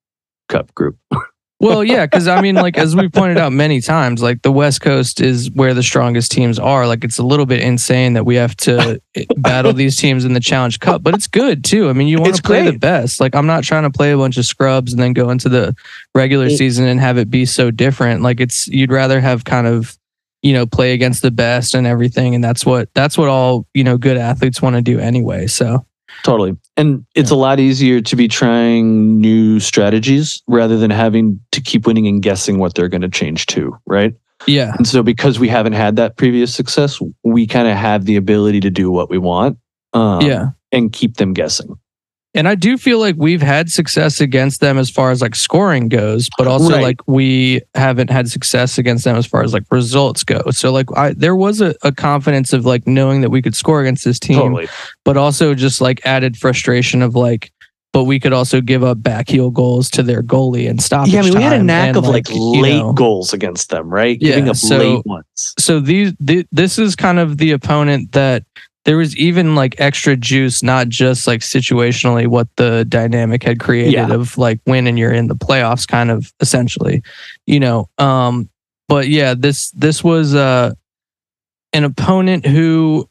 Cup 0.48 0.74
group. 0.74 0.96
Well, 1.58 1.82
yeah, 1.82 2.04
because 2.04 2.28
I 2.28 2.42
mean, 2.42 2.54
like 2.56 2.76
as 2.76 2.94
we 2.94 3.08
pointed 3.08 3.38
out 3.38 3.50
many 3.50 3.80
times, 3.80 4.22
like 4.22 4.42
the 4.42 4.52
West 4.52 4.82
Coast 4.82 5.22
is 5.22 5.50
where 5.52 5.72
the 5.72 5.82
strongest 5.82 6.30
teams 6.30 6.58
are. 6.58 6.86
Like 6.86 7.02
it's 7.02 7.16
a 7.16 7.22
little 7.22 7.46
bit 7.46 7.62
insane 7.62 8.12
that 8.12 8.26
we 8.26 8.34
have 8.34 8.54
to 8.58 9.00
battle 9.38 9.72
these 9.72 9.96
teams 9.96 10.26
in 10.26 10.34
the 10.34 10.40
Challenge 10.40 10.78
Cup, 10.80 11.02
but 11.02 11.14
it's 11.14 11.26
good 11.26 11.64
too. 11.64 11.88
I 11.88 11.94
mean, 11.94 12.08
you 12.08 12.20
want 12.20 12.34
to 12.34 12.42
play 12.42 12.70
the 12.70 12.76
best. 12.76 13.20
Like 13.22 13.34
I'm 13.34 13.46
not 13.46 13.64
trying 13.64 13.84
to 13.84 13.90
play 13.90 14.12
a 14.12 14.18
bunch 14.18 14.36
of 14.36 14.44
scrubs 14.44 14.92
and 14.92 15.00
then 15.00 15.14
go 15.14 15.30
into 15.30 15.48
the 15.48 15.74
regular 16.14 16.46
It- 16.46 16.58
season 16.58 16.86
and 16.86 17.00
have 17.00 17.16
it 17.16 17.30
be 17.30 17.46
so 17.46 17.70
different. 17.70 18.20
Like 18.20 18.38
it's 18.38 18.68
you'd 18.68 18.92
rather 18.92 19.18
have 19.22 19.44
kind 19.44 19.66
of 19.66 19.96
you 20.46 20.52
know 20.52 20.64
play 20.64 20.92
against 20.92 21.22
the 21.22 21.30
best 21.30 21.74
and 21.74 21.86
everything, 21.86 22.34
and 22.34 22.44
that's 22.44 22.64
what 22.64 22.88
that's 22.94 23.18
what 23.18 23.28
all 23.28 23.66
you 23.74 23.82
know 23.82 23.98
good 23.98 24.16
athletes 24.16 24.62
want 24.62 24.76
to 24.76 24.82
do 24.82 25.00
anyway. 25.00 25.46
So 25.46 25.84
Totally. 26.22 26.56
And 26.76 27.04
it's 27.14 27.30
a 27.30 27.34
lot 27.34 27.60
easier 27.60 28.00
to 28.00 28.16
be 28.16 28.26
trying 28.28 29.20
new 29.20 29.60
strategies 29.60 30.42
rather 30.46 30.78
than 30.78 30.90
having 30.90 31.40
to 31.52 31.60
keep 31.60 31.86
winning 31.86 32.06
and 32.06 32.22
guessing 32.22 32.58
what 32.58 32.74
they're 32.74 32.88
going 32.88 33.02
to 33.02 33.08
change 33.08 33.46
to, 33.46 33.76
right? 33.86 34.14
yeah, 34.46 34.74
And 34.76 34.86
so 34.86 35.02
because 35.02 35.38
we 35.38 35.48
haven't 35.48 35.72
had 35.72 35.96
that 35.96 36.16
previous 36.16 36.54
success, 36.54 37.00
we 37.24 37.46
kind 37.46 37.68
of 37.68 37.76
have 37.76 38.04
the 38.04 38.16
ability 38.16 38.60
to 38.60 38.70
do 38.70 38.90
what 38.90 39.08
we 39.10 39.18
want. 39.18 39.58
Um, 39.92 40.20
yeah. 40.20 40.50
And 40.72 40.92
keep 40.92 41.16
them 41.16 41.32
guessing. 41.32 41.78
And 42.36 42.46
I 42.46 42.54
do 42.54 42.76
feel 42.78 42.98
like 43.00 43.14
we've 43.18 43.42
had 43.42 43.70
success 43.70 44.20
against 44.20 44.60
them 44.60 44.78
as 44.78 44.90
far 44.90 45.10
as 45.10 45.20
like 45.22 45.34
scoring 45.34 45.88
goes, 45.88 46.28
but 46.38 46.46
also 46.46 46.70
Right. 46.74 46.82
like 46.82 47.00
we 47.08 47.62
haven't 47.74 48.10
had 48.10 48.28
success 48.28 48.78
against 48.78 49.04
them 49.04 49.16
as 49.16 49.26
far 49.26 49.42
as 49.42 49.52
like 49.54 49.64
results 49.70 50.22
go. 50.22 50.42
So 50.50 50.70
like 50.70 50.86
I 50.96 51.14
there 51.14 51.34
was 51.34 51.60
a, 51.60 51.74
a 51.82 51.92
confidence 51.92 52.52
of 52.52 52.64
like 52.66 52.86
knowing 52.86 53.22
that 53.22 53.30
we 53.30 53.42
could 53.42 53.56
score 53.56 53.80
against 53.80 54.04
this 54.04 54.18
team, 54.20 54.36
Totally. 54.38 54.68
but 55.04 55.16
also 55.16 55.54
just 55.54 55.80
like 55.80 56.04
added 56.04 56.36
frustration 56.36 57.02
of 57.02 57.14
like, 57.14 57.50
but 57.92 58.04
we 58.04 58.20
could 58.20 58.34
also 58.34 58.60
give 58.60 58.84
up 58.84 59.02
back 59.02 59.26
heel 59.30 59.50
goals 59.50 59.88
to 59.90 60.02
their 60.02 60.22
goalie 60.22 60.68
and 60.68 60.82
stop. 60.82 61.08
Yeah, 61.08 61.20
I 61.20 61.22
mean, 61.22 61.34
we 61.36 61.42
had 61.42 61.58
a 61.58 61.62
knack 61.62 61.96
of 61.96 62.04
like, 62.06 62.26
late 62.30 62.84
goals 62.94 63.32
against 63.32 63.70
them, 63.70 63.88
right? 63.88 64.18
Yeah, 64.20 64.30
Giving 64.34 64.50
up 64.50 64.56
so- 64.56 64.76
late 64.76 65.06
ones. 65.06 65.54
so 65.58 65.80
these 65.80 66.12
th- 66.26 66.46
this 66.52 66.78
is 66.78 66.94
kind 66.94 67.18
of 67.18 67.38
the 67.38 67.52
opponent 67.52 68.12
that 68.12 68.44
there 68.86 68.96
was 68.96 69.14
even 69.16 69.54
like 69.54 69.74
extra 69.78 70.16
juice 70.16 70.62
not 70.62 70.88
just 70.88 71.26
like 71.26 71.40
situationally 71.40 72.26
what 72.26 72.48
the 72.56 72.84
dynamic 72.88 73.42
had 73.42 73.60
created 73.60 73.92
Yeah. 73.92 74.12
of 74.12 74.38
like 74.38 74.58
when 74.64 74.86
and 74.86 74.98
you're 74.98 75.12
in 75.12 75.26
the 75.26 75.34
playoffs 75.36 75.86
kind 75.86 76.10
of 76.10 76.32
essentially 76.40 77.02
you 77.46 77.60
know 77.60 77.88
um 77.98 78.48
but 78.88 79.08
yeah 79.08 79.34
this 79.36 79.70
this 79.72 80.02
was 80.02 80.34
uh 80.34 80.72
an 81.74 81.84
opponent 81.84 82.46
who 82.46 83.06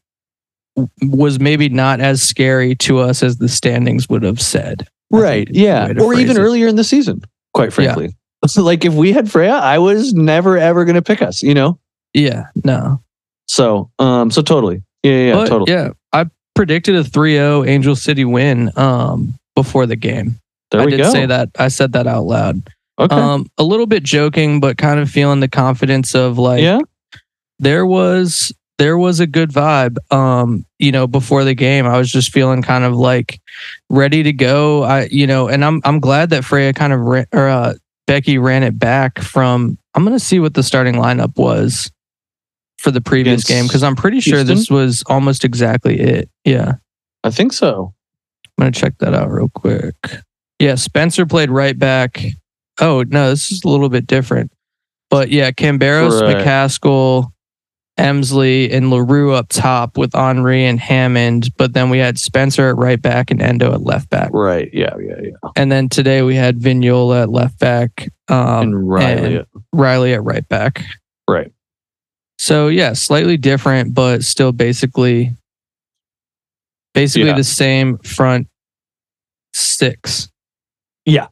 was 1.03 1.39
maybe 1.39 1.69
not 1.69 1.99
as 2.01 2.21
scary 2.23 2.75
to 2.75 2.99
us 2.99 3.21
as 3.21 3.37
the 3.37 3.47
standings 3.49 4.09
would 4.09 4.23
have 4.23 4.41
said 4.41 4.87
Right. 5.11 5.45
think 5.47 5.49
is 5.51 5.55
the 5.55 5.61
Yeah. 5.61 5.93
Or 6.03 6.13
even 6.15 6.35
it. 6.35 6.39
earlier 6.39 6.67
in 6.67 6.75
the 6.77 6.83
season, 6.83 7.21
quite 7.53 7.71
frankly. 7.71 8.09
So 8.47 8.63
like 8.71 8.83
if 8.85 8.93
we 8.93 9.11
had 9.13 9.29
Freya, 9.31 9.51
I 9.53 9.77
was 9.77 10.13
never 10.13 10.57
ever 10.57 10.83
going 10.83 10.95
to 10.95 11.01
pick 11.01 11.21
us, 11.21 11.43
you 11.43 11.53
know? 11.53 11.77
yeah 12.13 12.45
no 12.63 13.01
So, 13.47 13.91
um, 13.99 14.31
so 14.31 14.41
totally. 14.41 14.81
Yeah, 15.05 15.25
yeah, 15.27 15.33
but 15.35 15.47
totally. 15.47 15.71
yeah 15.71 15.89
i 16.13 16.25
predicted 16.55 16.95
a 16.95 17.03
3-0 17.03 17.67
angel 17.67 17.95
city 17.95 18.25
win 18.25 18.71
um 18.77 19.35
before 19.55 19.85
the 19.85 19.95
game 19.95 20.39
There 20.71 20.81
I 20.81 20.85
did 20.85 20.97
go. 20.97 21.09
say 21.11 21.25
that. 21.25 21.49
I 21.57 21.69
said 21.69 21.93
that 21.93 22.07
out 22.07 22.23
loud. 22.23 22.67
Okay. 22.97 23.15
Um, 23.15 23.47
a 23.57 23.63
little 23.63 23.85
bit 23.87 24.03
joking, 24.03 24.59
but 24.59 24.77
kind 24.77 24.99
of 24.99 25.09
feeling 25.09 25.39
the 25.41 25.47
confidence 25.47 26.15
of 26.15 26.37
like 26.37 26.61
yeah. 26.61 26.79
there 27.59 27.85
was 27.85 28.53
there 28.77 28.97
was 28.97 29.19
a 29.19 29.27
good 29.27 29.51
vibe. 29.51 29.97
Um, 30.13 30.65
you 30.79 30.91
know, 30.91 31.07
before 31.07 31.43
the 31.43 31.53
game, 31.53 31.85
I 31.85 31.97
was 31.97 32.11
just 32.11 32.31
feeling 32.31 32.61
kind 32.61 32.83
of 32.83 32.93
like 32.95 33.39
ready 33.89 34.23
to 34.23 34.33
go. 34.33 34.83
I, 34.83 35.05
you 35.05 35.27
know, 35.27 35.47
and 35.47 35.63
I'm 35.63 35.81
I'm 35.83 35.99
glad 35.99 36.29
that 36.31 36.45
Freya 36.45 36.73
kind 36.73 36.93
of 36.93 36.99
ran, 37.01 37.25
or 37.31 37.47
uh, 37.47 37.73
Becki 38.07 38.41
ran 38.41 38.63
it 38.63 38.77
back 38.79 39.19
from. 39.19 39.77
I'm 39.93 40.03
gonna 40.03 40.19
see 40.19 40.39
what 40.39 40.53
the 40.53 40.63
starting 40.63 40.95
lineup 40.95 41.37
was 41.37 41.91
for 42.85 42.91
the 42.91 43.01
previous 43.01 43.43
Against 43.43 43.47
game 43.47 43.65
because 43.67 43.81
I'm 43.81 43.95
pretty 43.95 44.19
sure 44.19 44.37
Houston? 44.37 44.55
this 44.55 44.69
was 44.69 45.03
almost 45.07 45.43
exactly 45.43 45.99
it. 45.99 46.29
Yeah. 46.43 46.73
I 47.23 47.31
think 47.31 47.51
so. 47.51 47.95
I'm 48.45 48.61
gonna 48.61 48.71
check 48.71 48.99
that 48.99 49.15
out 49.15 49.31
real 49.31 49.49
quick. 49.49 49.95
Yeah, 50.59 50.75
Spencer 50.75 51.25
played 51.25 51.49
right 51.49 51.77
back. 51.77 52.23
Oh 52.79 53.03
no, 53.09 53.31
this 53.31 53.51
is 53.51 53.63
a 53.63 53.67
little 53.67 53.89
bit 53.89 54.05
different. 54.05 54.51
But 55.09 55.29
yeah, 55.29 55.49
Camberos, 55.49 56.21
Right. 56.21 56.37
McCaskill, 56.37 57.31
Emslie, 57.97 58.71
and 58.71 58.91
Leroux 58.91 59.31
up 59.33 59.47
top 59.49 59.97
with 59.97 60.13
Henry 60.13 60.65
and 60.65 60.79
Hammond. 60.79 61.49
But 61.57 61.73
then 61.73 61.89
we 61.89 61.97
had 61.97 62.19
Spencer 62.19 62.69
at 62.69 62.77
right 62.77 63.01
back 63.01 63.31
and 63.31 63.41
Endo 63.41 63.73
at 63.73 63.81
left 63.81 64.11
back. 64.11 64.29
Right. 64.31 64.69
Yeah, 64.71 64.93
yeah, 65.01 65.15
yeah. 65.23 65.49
And 65.55 65.71
then 65.71 65.89
today 65.89 66.21
we 66.21 66.35
had 66.35 66.59
Vignola 66.59 67.23
at 67.23 67.29
left 67.29 67.57
back, 67.59 68.09
um, 68.27 68.61
and 68.61 68.89
Riley. 68.89 69.35
and- 69.37 69.45
Riley 69.73 70.13
at 70.13 70.23
right 70.23 70.47
back. 70.47 70.83
right. 71.27 71.51
So 72.37 72.67
yeah, 72.67 72.93
slightly 72.93 73.37
different, 73.37 73.93
but 73.93 74.23
still 74.23 74.51
basically 74.51 75.35
basically 76.93 77.27
Yeah. 77.29 77.35
the 77.37 77.43
same 77.43 77.97
front 77.99 78.47
six. 79.53 80.29
Yeah. 81.05 81.27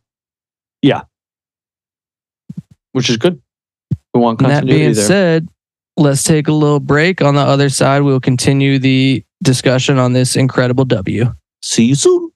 Yeah. 0.81 1.01
Which 2.91 3.09
is 3.09 3.17
good. 3.17 3.41
We 4.13 4.19
want 4.21 4.41
And 4.41 4.51
that 4.51 4.65
being 4.65 4.93
there. 4.93 5.03
said, 5.05 5.47
let's 5.97 6.23
take 6.23 6.47
a 6.47 6.51
little 6.53 6.79
break. 6.79 7.21
On 7.21 7.33
the 7.35 7.41
other 7.41 7.69
side, 7.69 8.01
we'll 8.01 8.19
continue 8.19 8.77
the 8.79 9.23
discussion 9.41 9.97
on 9.97 10.13
this 10.13 10.35
incredible 10.35 10.85
W. 10.85 11.33
See 11.61 11.85
you 11.85 11.95
soon. 11.95 12.31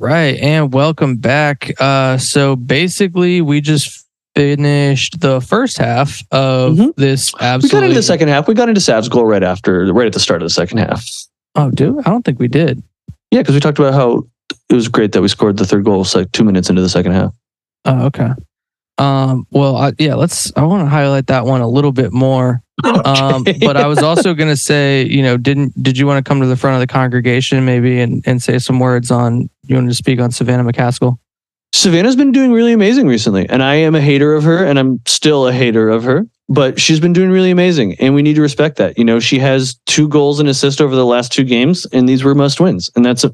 Right, 0.00 0.36
and 0.38 0.72
welcome 0.72 1.16
back. 1.16 1.70
Uh, 1.80 2.18
so 2.18 2.56
basically, 2.56 3.40
we 3.40 3.60
just 3.60 4.04
finished 4.34 5.20
the 5.20 5.40
first 5.40 5.76
half 5.78 6.22
of 6.30 6.74
Mhm. 6.74 6.94
this 6.96 7.32
We 7.34 7.68
got 7.68 7.82
into 7.82 7.94
the 7.94 8.02
second 8.02 8.28
half. 8.28 8.48
We 8.48 8.54
got 8.54 8.68
into 8.68 8.80
Sav's 8.80 9.08
goal 9.08 9.24
right 9.24 9.42
after, 9.42 9.92
right 9.92 10.06
at 10.06 10.12
the 10.12 10.20
start 10.20 10.42
of 10.42 10.46
the 10.46 10.50
second 10.54 10.78
half. 10.78 11.04
oh, 11.56 11.70
dude, 11.70 11.98
I 12.06 12.10
don't 12.10 12.24
think 12.24 12.38
we 12.38 12.46
did. 12.48 12.82
Yeah, 13.32 13.40
because 13.40 13.54
we 13.54 13.60
talked 13.60 13.78
about 13.78 13.92
how 13.94 14.24
it 14.68 14.74
was 14.74 14.88
great 14.88 15.12
that 15.12 15.20
we 15.22 15.28
scored 15.28 15.56
the 15.56 15.66
third 15.66 15.84
goal 15.84 16.06
like 16.14 16.30
two 16.32 16.44
minutes 16.44 16.70
into 16.70 16.80
the 16.82 16.88
second 16.88 17.12
half. 17.12 17.32
Oh, 17.84 18.06
okay. 18.06 18.30
Um, 18.98 19.46
well, 19.50 19.76
I, 19.76 19.92
yeah, 19.98 20.14
let's. 20.14 20.52
I 20.56 20.62
want 20.62 20.84
to 20.84 20.88
highlight 20.88 21.26
that 21.28 21.46
one 21.46 21.60
a 21.60 21.68
little 21.68 21.92
bit 21.92 22.12
more. 22.12 22.62
Um, 22.84 23.44
but 23.60 23.76
I 23.76 23.86
was 23.86 23.98
also 23.98 24.34
going 24.34 24.48
to 24.48 24.56
say, 24.56 25.04
you 25.04 25.22
know, 25.22 25.36
didn't 25.36 25.80
did 25.82 25.98
you 25.98 26.06
want 26.06 26.24
to 26.24 26.28
come 26.28 26.40
to 26.40 26.46
the 26.46 26.56
front 26.56 26.74
of 26.74 26.80
the 26.80 26.86
congregation 26.86 27.64
maybe 27.64 28.00
and 28.00 28.22
and 28.26 28.42
say 28.42 28.58
some 28.58 28.78
words 28.78 29.10
on? 29.10 29.50
You 29.66 29.76
wanted 29.76 29.88
to 29.88 29.94
speak 29.94 30.20
on 30.20 30.30
Savannah 30.30 30.64
McCaskill? 30.64 31.18
Savannah's 31.72 32.16
been 32.16 32.32
doing 32.32 32.52
really 32.52 32.72
amazing 32.72 33.06
recently, 33.06 33.48
and 33.48 33.62
I 33.62 33.76
am 33.76 33.94
a 33.94 34.00
hater 34.00 34.34
of 34.34 34.44
her, 34.44 34.64
and 34.64 34.78
I'm 34.78 35.00
still 35.06 35.46
a 35.46 35.52
hater 35.52 35.88
of 35.88 36.04
her. 36.04 36.26
But 36.48 36.80
she's 36.80 36.98
been 36.98 37.12
doing 37.12 37.30
really 37.30 37.52
amazing, 37.52 37.94
and 38.00 38.12
we 38.12 38.22
need 38.22 38.34
to 38.34 38.42
respect 38.42 38.76
that. 38.78 38.98
You 38.98 39.04
know, 39.04 39.20
she 39.20 39.38
has 39.38 39.78
two 39.86 40.08
goals 40.08 40.40
and 40.40 40.48
assist 40.48 40.80
over 40.80 40.96
the 40.96 41.06
last 41.06 41.32
two 41.32 41.44
games, 41.44 41.86
and 41.92 42.08
these 42.08 42.24
were 42.24 42.34
must 42.34 42.60
wins, 42.60 42.90
and 42.96 43.04
that's 43.04 43.22
a, 43.22 43.32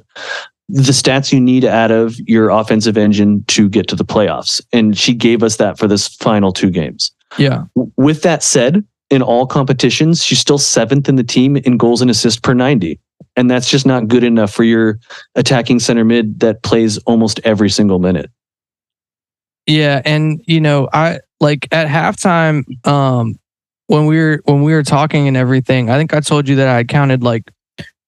the 0.68 0.92
stats 0.92 1.32
you 1.32 1.40
need 1.40 1.64
out 1.64 1.90
of 1.90 2.18
your 2.28 2.50
offensive 2.50 2.98
engine 2.98 3.42
to 3.44 3.68
get 3.68 3.88
to 3.88 3.96
the 3.96 4.04
playoffs. 4.04 4.60
And 4.72 4.96
she 4.98 5.14
gave 5.14 5.42
us 5.42 5.56
that 5.56 5.78
for 5.78 5.86
this 5.86 6.08
final 6.08 6.52
two 6.52 6.70
games. 6.70 7.12
Yeah, 7.38 7.64
With 7.74 8.22
that 8.22 8.42
said, 8.42 8.84
in 9.10 9.22
all 9.22 9.46
competitions, 9.46 10.24
she's 10.24 10.38
still 10.38 10.58
seventh 10.58 11.08
in 11.08 11.16
the 11.16 11.24
team 11.24 11.56
in 11.56 11.76
goals 11.76 12.00
and 12.00 12.10
assists 12.10 12.40
per 12.40 12.54
90. 12.54 12.98
And 13.36 13.50
that's 13.50 13.70
just 13.70 13.86
not 13.86 14.08
good 14.08 14.24
enough 14.24 14.52
for 14.52 14.64
your 14.64 14.98
attacking 15.34 15.78
center 15.80 16.04
mid 16.04 16.40
that 16.40 16.62
plays 16.62 16.98
almost 16.98 17.38
every 17.44 17.70
single 17.70 17.98
minute. 17.98 18.30
yeah, 19.66 20.00
and 20.04 20.42
you 20.46 20.60
know, 20.60 20.88
I 20.92 21.20
like 21.40 21.68
at 21.72 21.86
halftime, 21.86 22.64
um, 22.86 23.38
when 23.88 24.06
we 24.06 24.18
were 24.18 24.40
when 24.44 24.62
we 24.62 24.72
were 24.72 24.82
talking 24.82 25.28
and 25.28 25.36
everything. 25.36 25.90
I 25.90 25.98
think 25.98 26.14
I 26.14 26.20
told 26.20 26.48
you 26.48 26.56
that 26.56 26.68
I 26.68 26.84
counted 26.84 27.22
like 27.22 27.50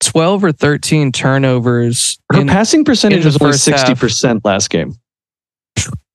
twelve 0.00 0.42
or 0.42 0.52
thirteen 0.52 1.12
turnovers. 1.12 2.18
Her 2.32 2.40
in- 2.40 2.48
passing 2.48 2.84
percentage 2.84 3.24
was 3.24 3.36
only 3.40 3.56
sixty 3.56 3.94
percent 3.94 4.44
last 4.44 4.70
game. 4.70 4.94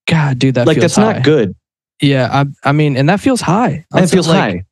God, 0.08 0.40
dude, 0.40 0.56
that 0.56 0.68
like 0.68 0.76
feels 0.76 0.96
that's 0.96 0.96
high. 0.96 1.14
not 1.14 1.24
good. 1.24 1.56
Yeah, 2.02 2.30
I 2.32 2.70
I 2.70 2.72
mean, 2.74 2.98
and 2.98 3.08
that 3.10 3.20
feels 3.20 3.42
high. 3.42 3.86
That 3.92 4.10
feels 4.10 4.28
like, 4.28 4.38
high. 4.38 4.66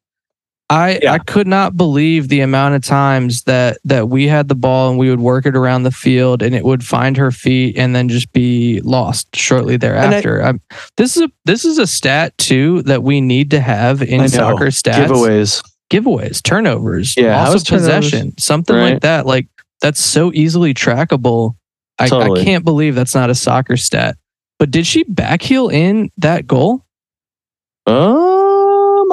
I 0.72 1.00
Yeah. 1.04 1.14
I 1.14 1.18
could 1.20 1.48
not 1.48 1.76
believe 1.76 2.30
the 2.30 2.40
amount 2.40 2.76
of 2.76 2.82
times 2.84 3.44
that 3.44 3.78
that 3.84 4.08
we 4.08 4.28
had 4.28 4.48
the 4.48 4.56
ball 4.56 4.90
and 4.90 4.98
we 4.98 5.10
would 5.10 5.20
work 5.20 5.46
it 5.46 5.56
around 5.56 5.84
the 5.84 5.92
field 5.92 6.42
and 6.42 6.56
it 6.56 6.64
would 6.64 6.84
find 6.86 7.18
her 7.18 7.30
feet 7.32 7.78
and 7.78 7.94
then 7.96 8.08
just 8.08 8.32
be 8.32 8.80
lost 8.82 9.36
shortly 9.36 9.76
thereafter. 9.76 10.42
I'm, 10.42 10.62
this 10.96 11.18
is 11.18 11.24
a 11.24 11.32
this 11.46 11.66
is 11.66 11.78
a 11.78 11.86
stat 11.86 12.38
too 12.38 12.84
that 12.84 13.04
we 13.04 13.20
need 13.20 13.52
to 13.52 13.60
have 13.60 14.02
in 14.02 14.28
soccer 14.30 14.68
stats. 14.68 15.08
Giveaways. 15.08 15.62
giveaves, 15.90 16.42
turnovers, 16.42 17.18
Yeah, 17.18 17.38
loss 17.50 17.64
of 17.64 17.68
possession, 17.68 18.34
something 18.40 18.76
Right. 18.76 18.94
like 18.94 19.02
that. 19.02 19.26
Like 19.26 19.48
that's 19.82 20.00
so 20.02 20.32
easily 20.34 20.74
trackable. 20.74 21.56
I, 22.00 22.08
Totally. 22.08 22.42
I 22.42 22.44
can't 22.46 22.64
believe 22.64 22.96
that's 22.96 23.14
not 23.14 23.30
a 23.30 23.36
soccer 23.36 23.76
stat. 23.76 24.16
But 24.58 24.72
did 24.72 24.88
she 24.88 25.04
backheel 25.04 25.72
in 25.74 26.12
that 26.18 26.48
goal? 26.48 26.86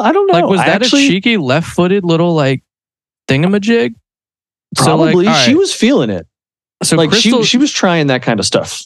I 0.00 0.12
don't 0.12 0.26
know. 0.26 0.34
Like, 0.34 0.44
was 0.46 0.60
I 0.60 0.66
that 0.66 0.82
actually, 0.82 1.06
a 1.06 1.08
cheeky 1.10 1.36
left-footed 1.36 2.04
little 2.04 2.34
like 2.34 2.62
thingamajig? 3.28 3.94
Probably. 4.76 5.12
So, 5.12 5.18
like, 5.18 5.28
all 5.28 5.42
she 5.44 5.54
was 5.54 5.72
feeling 5.74 6.10
it. 6.10 6.26
So 6.82 6.96
like 6.96 7.10
Crystal, 7.10 7.42
she 7.42 7.48
she 7.48 7.58
was 7.58 7.72
trying 7.72 8.06
that 8.08 8.22
kind 8.22 8.38
of 8.38 8.46
stuff. 8.46 8.84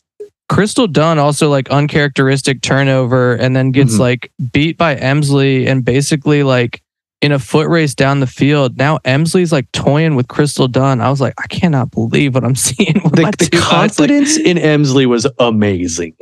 Crystal 0.48 0.86
Dunn 0.86 1.18
also 1.18 1.48
like 1.50 1.70
uncharacteristic 1.70 2.62
turnover 2.62 3.34
and 3.34 3.54
then 3.56 3.70
gets 3.70 3.94
Mhm. 3.94 4.00
like 4.00 4.32
beat 4.52 4.76
by 4.78 4.94
Emslie 4.96 5.66
and 5.66 5.84
basically 5.84 6.42
like 6.42 6.82
in 7.20 7.32
a 7.32 7.38
foot 7.38 7.68
race 7.68 7.94
down 7.94 8.20
the 8.20 8.26
field. 8.26 8.76
Now 8.78 8.98
Emslie's 9.04 9.52
like 9.52 9.70
toying 9.72 10.14
with 10.14 10.28
Crystal 10.28 10.68
Dunn. 10.68 11.00
I 11.00 11.10
was 11.10 11.20
like, 11.20 11.34
I 11.38 11.46
cannot 11.48 11.90
believe 11.90 12.34
what 12.34 12.44
I'm 12.44 12.54
seeing. 12.68 12.94
The, 12.94 13.10
the 13.10 13.24
eyes. 13.26 13.40
Like, 13.52 13.52
confidence 13.52 14.36
in 14.38 14.56
Emslie 14.58 15.06
was 15.06 15.26
amazing. 15.38 16.14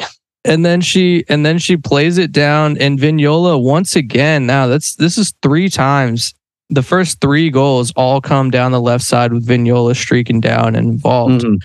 And 0.45 0.65
then 0.65 0.81
she 0.81 1.25
and 1.29 1.45
then 1.45 1.59
she 1.59 1.77
plays 1.77 2.17
it 2.17 2.33
down 2.33 2.79
and 2.79 2.99
Vignola 2.99 3.63
once 3.63 3.95
again. 3.95 4.47
Now 4.47 4.67
that's 4.67 4.95
this 4.97 5.19
is 5.19 5.35
three 5.43 5.69
times. 5.69 6.33
The 6.71 6.83
first 6.83 7.21
three 7.21 7.51
goals 7.51 7.93
all 7.97 8.21
come 8.21 8.51
down 8.51 8.73
the 8.73 8.81
left 8.81 9.05
side 9.05 9.33
with 9.33 9.47
Vignola 9.47 9.95
streaking 9.97 10.41
down 10.41 10.75
and 10.77 10.89
involved. 10.89 11.45
Mhm. 11.45 11.59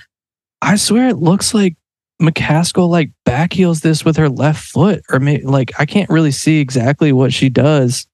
I 0.62 0.76
swear 0.76 1.08
it 1.10 1.18
looks 1.18 1.54
like 1.54 1.76
McCaskill 2.22 2.90
like 2.90 3.12
backheels 3.26 3.82
this 3.82 4.04
with 4.04 4.18
her 4.18 4.30
left 4.30 4.64
foot, 4.66 5.04
or 5.10 5.20
maybe 5.20 5.44
like 5.44 5.72
I 5.80 5.86
can't 5.86 6.10
really 6.10 6.32
see 6.32 6.60
exactly 6.60 7.12
what 7.14 7.32
she 7.32 7.50
does. 7.50 8.08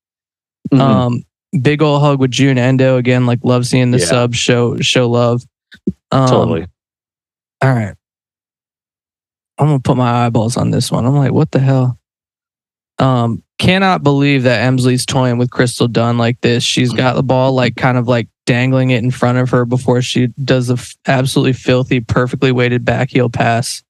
Mhm. 0.71 0.79
Um, 0.79 1.23
big 1.61 1.81
old 1.81 2.01
hug 2.01 2.19
with 2.19 2.31
Jun 2.31 2.57
Endo 2.59 2.97
again. 2.97 3.25
Like 3.25 3.39
love 3.43 3.65
seeing 3.65 3.91
the 3.91 3.99
Yeah. 3.99 4.05
sub 4.05 4.35
show 4.35 4.77
show 4.79 5.09
love. 5.09 5.43
Um, 6.11 6.27
totally. 6.29 6.65
All 7.61 7.73
right, 7.73 7.93
I'm 9.61 9.67
gonna 9.67 9.79
put 9.79 9.95
my 9.95 10.25
eyeballs 10.25 10.57
on 10.57 10.71
this 10.71 10.91
one. 10.91 11.05
I'm 11.05 11.15
like, 11.15 11.31
what 11.31 11.51
the 11.51 11.59
hell? 11.59 11.97
Um, 12.99 13.43
cannot 13.57 14.03
believe 14.03 14.43
that 14.43 14.61
Emslie's 14.69 15.05
toying 15.05 15.37
with 15.37 15.49
Crystal 15.51 15.87
Dunn 15.87 16.17
like 16.17 16.41
this. 16.41 16.63
She's 16.63 16.91
got 16.93 17.15
the 17.15 17.23
ball 17.23 17.53
like 17.53 17.75
kind 17.75 17.97
of 17.97 18.07
like 18.07 18.27
dangling 18.45 18.89
it 18.89 19.03
in 19.03 19.11
front 19.11 19.37
of 19.37 19.49
her 19.51 19.65
before 19.65 20.01
she 20.01 20.27
does 20.43 20.67
the 20.67 20.73
f- 20.75 20.95
absolutely 21.07 21.53
filthy, 21.53 21.99
perfectly 21.99 22.51
weighted 22.51 22.83
backheel 22.85 23.31
pass. 23.31 23.83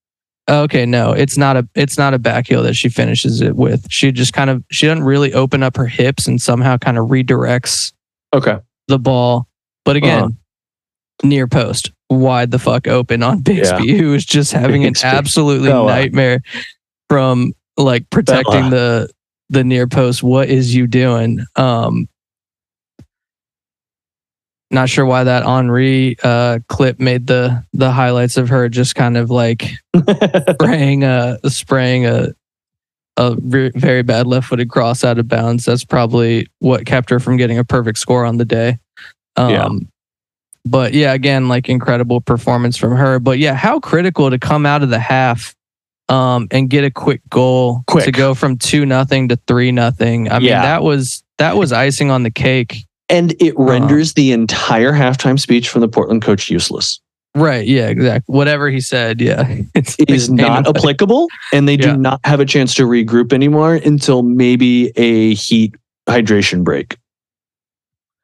Okay, 0.49 0.85
no, 0.85 1.11
it's 1.13 1.37
not 1.37 1.55
a 1.57 1.67
it's 1.75 1.97
not 1.97 2.13
a 2.13 2.19
backheel 2.19 2.63
that 2.63 2.73
she 2.75 2.89
finishes 2.89 3.41
it 3.41 3.55
with. 3.55 3.85
She 3.89 4.11
just 4.11 4.33
kind 4.33 4.49
of 4.49 4.63
she 4.71 4.87
doesn't 4.87 5.03
really 5.05 5.33
open 5.33 5.63
up 5.63 5.77
her 5.77 5.87
hips 5.87 6.27
and 6.27 6.41
somehow 6.41 6.77
kind 6.77 6.97
of 6.97 7.07
redirects 7.09 7.93
Okay. 8.33 8.57
the 8.87 8.99
ball. 8.99 9.47
But 9.85 9.95
again, 9.95 10.23
Uh-huh. 10.23 11.27
near 11.27 11.47
post, 11.47 11.91
wide 12.11 12.51
the 12.51 12.59
fuck 12.59 12.87
open 12.87 13.23
on 13.23 13.39
Bixby, 13.41 13.97
who 13.97 14.13
is 14.13 14.25
just 14.25 14.51
having 14.51 14.85
an 14.85 14.93
absolutely 15.03 15.69
Bella. 15.69 15.87
nightmare 15.89 16.41
from 17.09 17.53
like 17.77 18.09
protecting 18.09 18.69
the 18.69 19.09
the 19.49 19.63
near 19.63 19.87
post. 19.87 20.21
What 20.21 20.49
is 20.49 20.75
you 20.75 20.87
doing? 20.87 21.39
Um 21.55 22.07
not 24.69 24.87
sure 24.89 25.05
why 25.05 25.23
that 25.25 25.43
Henry 25.43 26.15
uh 26.23 26.59
clip 26.69 26.99
made 26.99 27.27
the 27.27 27.63
the 27.73 27.91
highlights 27.91 28.37
of 28.37 28.49
her 28.49 28.69
just 28.69 28.95
kind 28.95 29.17
of 29.17 29.29
like 29.29 29.71
spraying 30.53 31.03
a 31.03 31.37
spraying 31.47 32.05
a 32.05 32.29
a 33.17 33.35
ve- 33.35 33.71
very 33.75 34.03
bad 34.03 34.25
left-footed 34.25 34.69
cross 34.69 35.03
out 35.03 35.19
of 35.19 35.27
bounds. 35.27 35.65
That's 35.65 35.83
probably 35.83 36.47
what 36.59 36.85
kept 36.85 37.09
her 37.09 37.19
from 37.19 37.35
getting 37.35 37.57
a 37.57 37.65
perfect 37.65 37.97
score 37.97 38.23
on 38.25 38.37
the 38.37 38.45
day. 38.45 38.79
Um, 39.35 39.49
Yeah. 39.49 39.69
But 40.65 40.93
yeah, 40.93 41.13
again, 41.13 41.47
like 41.47 41.69
incredible 41.69 42.21
performance 42.21 42.77
from 42.77 42.95
her. 42.95 43.19
But 43.19 43.39
yeah, 43.39 43.55
how 43.55 43.79
critical 43.79 44.29
to 44.29 44.37
come 44.37 44.65
out 44.65 44.83
of 44.83 44.89
the 44.89 44.99
half 44.99 45.55
um, 46.09 46.47
and 46.51 46.69
get 46.69 46.83
a 46.83 46.91
quick 46.91 47.21
goal 47.29 47.83
Quick. 47.87 48.05
to 48.05 48.11
go 48.11 48.33
from 48.33 48.57
two 48.57 48.85
nothing 48.85 49.29
to 49.29 49.37
three 49.47 49.71
nothing. 49.71 50.29
I 50.29 50.39
mean, 50.39 50.49
that 50.49 50.83
was 50.83 51.23
that 51.37 51.55
was 51.57 51.71
icing 51.71 52.11
on 52.11 52.23
the 52.23 52.31
cake. 52.31 52.85
and 53.09 53.31
it 53.41 53.55
Uh-huh. 53.55 53.63
renders 53.63 54.13
the 54.13 54.31
entire 54.31 54.91
halftime 54.93 55.39
speech 55.39 55.67
from 55.69 55.81
the 55.81 55.87
Portland 55.87 56.21
coach 56.21 56.49
useless. 56.49 56.99
Right. 57.35 57.65
Yeah. 57.65 57.87
Exactly. 57.87 58.31
Whatever 58.33 58.69
he 58.69 58.81
said. 58.81 59.19
Yeah. 59.21 59.47
It's 59.75 59.95
It 59.97 60.09
is 60.09 60.29
not 60.29 60.67
applicable, 60.67 61.27
and 61.53 61.67
they 61.67 61.77
do 61.77 61.95
not 61.97 62.19
have 62.25 62.39
a 62.41 62.45
chance 62.45 62.73
to 62.75 62.83
regroup 62.83 63.31
anymore 63.33 63.75
until 63.75 64.21
maybe 64.21 64.91
a 64.97 65.33
heat 65.33 65.75
hydration 66.07 66.63
break. 66.63 66.97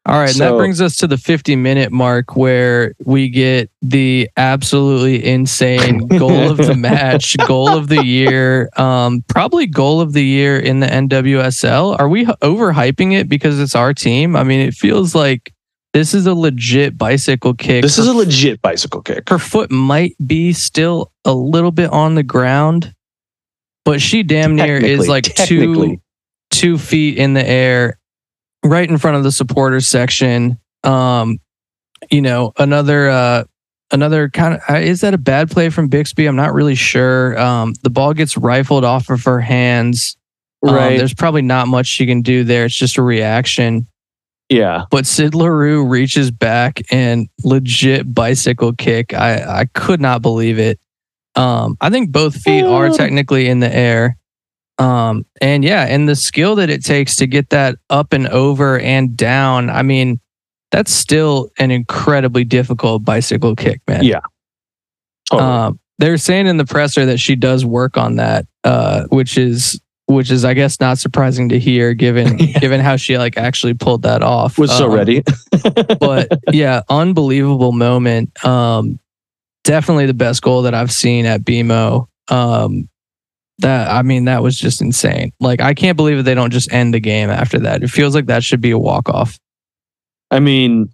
All 0.07 0.17
right, 0.17 0.31
and 0.31 0.39
that 0.39 0.55
brings 0.55 0.79
us 0.79 0.95
to 0.97 1.07
the 1.07 1.17
50 1.17 1.57
minute 1.57 1.91
mark 1.91 2.37
where 2.37 2.93
we 3.03 3.27
get 3.27 3.69
the 3.81 4.29
absolutely 4.37 5.25
insane 5.25 6.07
goal 6.17 6.49
of 6.49 6.55
the 6.57 6.75
match, 6.75 7.35
goal 7.45 7.69
of 7.69 7.89
the 7.89 8.05
year, 8.05 8.69
um, 8.77 9.25
probably 9.27 9.65
goal 9.65 9.99
of 9.99 10.13
the 10.13 10.23
year 10.23 10.57
in 10.57 10.79
the 10.79 10.87
NWSL. 10.87 11.99
Are 11.99 12.07
we 12.07 12.25
overhyping 12.25 13.19
it 13.19 13.27
because 13.27 13.59
it's 13.59 13.75
our 13.75 13.93
team? 13.93 14.37
I 14.37 14.43
mean, 14.43 14.61
it 14.61 14.73
feels 14.73 15.13
like 15.13 15.53
this 15.93 16.13
is 16.13 16.25
a 16.25 16.33
legit 16.33 16.97
bicycle 16.97 17.53
kick. 17.53 17.81
This 17.81 17.97
her, 17.97 18.03
is 18.03 18.07
a 18.07 18.13
legit 18.13 18.61
bicycle 18.61 19.01
kick. 19.01 19.27
her 19.27 19.39
foot 19.39 19.71
might 19.71 20.15
be 20.25 20.53
still 20.53 21.11
a 21.25 21.33
little 21.33 21.71
bit 21.71 21.91
on 21.91 22.15
the 22.15 22.23
ground, 22.23 22.93
but 23.83 23.99
she 24.01 24.23
damn 24.23 24.55
near 24.55 24.77
is 24.77 25.09
like 25.09 25.25
two 25.35 25.97
two 26.49 26.77
feet 26.77 27.17
in 27.17 27.33
the 27.33 27.45
air, 27.45 27.99
right 28.67 28.89
in 28.89 28.97
front 28.97 29.17
of 29.17 29.23
the 29.23 29.31
supporters 29.31 29.87
section. 29.87 30.59
Um, 30.83 31.39
you 32.11 32.21
know, 32.21 32.53
another 32.57 33.09
uh 33.09 33.43
another 33.91 34.29
kind 34.29 34.55
of 34.55 34.61
uh, 34.69 34.77
is 34.79 35.01
that 35.01 35.13
a 35.13 35.17
bad 35.17 35.49
play 35.49 35.69
from 35.69 35.87
Bixby? 35.87 36.25
I'm 36.25 36.35
not 36.35 36.53
really 36.53 36.75
sure. 36.75 37.37
Um, 37.39 37.73
the 37.83 37.89
ball 37.89 38.13
gets 38.13 38.37
rifled 38.37 38.83
off 38.83 39.09
of 39.09 39.23
her 39.23 39.39
hands. 39.39 40.17
Um, 40.67 40.75
right. 40.75 40.97
there's 40.97 41.13
probably 41.13 41.43
not 41.43 41.67
much 41.67 41.85
she 41.87 42.05
can 42.05 42.21
do 42.21 42.43
there. 42.43 42.65
It's 42.65 42.75
just 42.75 42.97
a 42.97 43.03
reaction. 43.03 43.87
yeah. 44.49 44.85
But 44.89 45.05
Sid 45.05 45.35
Leroux 45.35 45.85
reaches 45.85 46.31
back 46.31 46.81
and 46.91 47.27
legit 47.43 48.13
bicycle 48.13 48.73
kick. 48.73 49.13
I 49.13 49.61
I 49.61 49.65
could 49.73 50.01
not 50.01 50.21
believe 50.21 50.59
it. 50.59 50.79
Um, 51.35 51.77
I 51.81 51.89
think 51.91 52.11
both 52.11 52.35
feet 52.35 52.63
are 52.63 52.89
technically 52.89 53.47
in 53.47 53.59
the 53.59 53.73
air. 53.73 54.17
Um, 54.79 55.25
and 55.41 55.63
yeah, 55.63 55.85
and 55.85 56.07
the 56.07 56.15
skill 56.15 56.55
that 56.55 56.69
it 56.69 56.83
takes 56.85 57.15
to 57.17 57.27
get 57.27 57.49
that 57.49 57.77
up 57.89 58.13
and 58.13 58.27
over 58.27 58.79
and 58.79 59.17
down. 59.17 59.69
I 59.69 59.81
mean, 59.81 60.19
that's 60.71 60.91
still 60.91 61.49
an 61.57 61.71
incredibly 61.71 62.43
difficult 62.43 63.03
bicycle 63.03 63.55
kick, 63.55 63.81
man. 63.87 64.03
Yeah. 64.03 64.19
Totally. 65.31 65.49
Um, 65.49 65.79
they're 65.99 66.17
saying 66.17 66.45
in 66.47 66.57
the 66.57 66.65
presser 66.65 67.05
that 67.07 67.19
she 67.19 67.35
does 67.35 67.65
work 67.65 67.97
on 67.97 68.17
that, 68.17 68.45
uh, 68.63 69.05
which 69.09 69.37
is 69.37 69.81
which 70.05 70.31
is 70.31 70.45
I 70.45 70.53
guess 70.53 70.79
not 70.79 70.99
surprising 70.99 71.49
to 71.49 71.59
hear 71.59 71.93
given 71.93 72.37
Yeah. 72.39 72.59
given 72.59 72.79
how 72.79 72.95
she 72.97 73.17
like 73.17 73.35
actually 73.37 73.73
pulled 73.73 74.03
that 74.03 74.21
off. 74.23 74.57
was 74.59 74.71
so 74.71 74.85
Um, 74.85 74.93
ready. 74.93 75.23
but 75.99 76.27
yeah, 76.51 76.81
unbelievable 76.87 77.71
moment. 77.71 78.45
Um, 78.45 78.99
definitely 79.63 80.05
the 80.05 80.13
best 80.13 80.41
goal 80.43 80.61
that 80.61 80.73
I've 80.75 80.91
seen 80.93 81.25
at 81.25 81.41
BMO. 81.41 82.07
Um, 82.29 82.87
that 83.59 83.89
I 83.89 84.01
mean, 84.01 84.25
that 84.25 84.43
was 84.43 84.57
just 84.57 84.81
insane. 84.81 85.31
Like 85.39 85.61
I 85.61 85.73
can't 85.73 85.97
believe 85.97 86.17
that 86.17 86.23
they 86.23 86.35
don't 86.35 86.51
just 86.51 86.71
end 86.71 86.93
the 86.93 86.99
game 86.99 87.29
after 87.29 87.59
that. 87.59 87.83
It 87.83 87.89
feels 87.89 88.13
like 88.15 88.27
that 88.27 88.43
should 88.43 88.61
be 88.61 88.71
a 88.71 88.77
walk 88.79 89.09
off. 89.09 89.37
I 90.31 90.39
mean, 90.39 90.89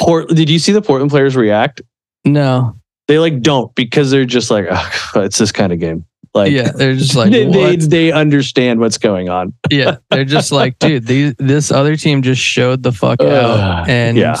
Port. 0.00 0.28
Did 0.28 0.48
you 0.50 0.58
see 0.58 0.72
the 0.72 0.82
Portland 0.82 1.10
players 1.10 1.36
react? 1.36 1.82
No, 2.24 2.76
They 3.08 3.18
like 3.18 3.40
don't 3.40 3.74
because 3.74 4.10
they're 4.10 4.24
just 4.26 4.50
like, 4.50 4.66
"Ugh, 4.70 4.92
it's 5.24 5.38
this 5.38 5.52
kind 5.52 5.72
of 5.72 5.78
game. 5.80 6.04
Like, 6.32 6.52
yeah, 6.52 6.70
they're 6.70 6.94
just 6.94 7.16
like 7.16 7.30
they, 7.32 7.46
they 7.46 7.76
they 7.76 8.12
understand 8.12 8.78
what's 8.80 8.98
going 8.98 9.28
on. 9.28 9.52
yeah, 9.70 9.96
they're 10.10 10.24
just 10.24 10.52
like, 10.52 10.78
dude, 10.78 11.06
these 11.06 11.34
this 11.38 11.72
other 11.72 11.96
team 11.96 12.22
just 12.22 12.40
showed 12.40 12.82
the 12.82 12.92
fuck 12.92 13.20
Ugh, 13.20 13.26
out, 13.28 13.88
and 13.88 14.16
yeah. 14.16 14.36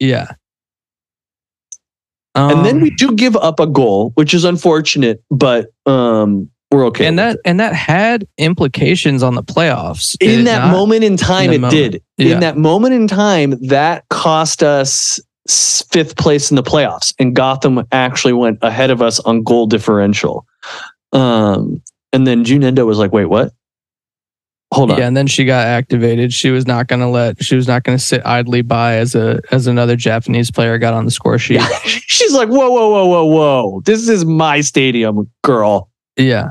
yeah. 0.00 0.26
and 2.34 2.64
then 2.64 2.76
Um, 2.76 2.80
we 2.82 2.90
do 2.90 3.14
give 3.14 3.36
up 3.36 3.58
a 3.60 3.66
goal, 3.66 4.10
which 4.14 4.34
is 4.34 4.44
unfortunate, 4.44 5.22
but 5.30 5.68
um, 5.86 6.50
we're 6.70 6.86
okay. 6.86 7.06
and 7.06 7.18
that 7.18 7.36
it. 7.36 7.40
and 7.44 7.58
that 7.58 7.74
had 7.74 8.26
implications 8.38 9.22
on 9.22 9.34
the 9.34 9.42
playoffs. 9.42 10.16
In 10.20 10.44
that 10.44 10.66
not? 10.66 10.72
moment 10.72 11.02
in 11.02 11.16
time, 11.16 11.48
the 11.48 11.56
it 11.56 11.60
moment. 11.60 11.92
did. 11.92 12.02
Yeah. 12.16 12.34
In 12.34 12.40
that 12.40 12.56
moment 12.56 12.94
in 12.94 13.08
time, 13.08 13.54
that 13.66 14.08
cost 14.08 14.62
us 14.62 15.18
fifth 15.48 16.16
place 16.16 16.50
in 16.50 16.54
the 16.54 16.62
playoffs, 16.62 17.12
and 17.18 17.34
Gotham 17.34 17.84
actually 17.90 18.34
went 18.34 18.58
ahead 18.62 18.90
of 18.90 19.02
us 19.02 19.18
on 19.20 19.42
goal 19.42 19.66
differential. 19.66 20.46
Um, 21.12 21.82
and 22.12 22.26
then 22.26 22.44
Jun 22.44 22.62
Endo 22.62 22.86
was 22.86 22.98
like, 22.98 23.12
"Wait, 23.12 23.26
what? 23.26 23.52
Hold 24.72 24.92
on." 24.92 24.98
Yeah, 24.98 25.08
and 25.08 25.16
then 25.16 25.26
she 25.26 25.44
got 25.44 25.66
activated. 25.66 26.32
She 26.32 26.50
was 26.50 26.68
not 26.68 26.86
going 26.86 27.00
to 27.00 27.08
let. 27.08 27.42
She 27.42 27.56
was 27.56 27.66
not 27.66 27.82
going 27.82 27.98
to 27.98 28.04
sit 28.04 28.24
idly 28.24 28.62
by 28.62 28.94
as 28.94 29.16
a 29.16 29.40
as 29.50 29.66
another 29.66 29.96
Japanese 29.96 30.52
player 30.52 30.78
got 30.78 30.94
on 30.94 31.04
the 31.04 31.10
score 31.10 31.38
sheet. 31.38 31.62
She's 31.84 32.32
like, 32.32 32.48
"Whoa, 32.48 32.70
whoa, 32.70 32.90
whoa, 32.90 33.06
whoa, 33.06 33.24
whoa! 33.24 33.82
This 33.84 34.08
is 34.08 34.24
my 34.24 34.60
stadium, 34.60 35.28
girl." 35.42 35.90
Yeah. 36.16 36.50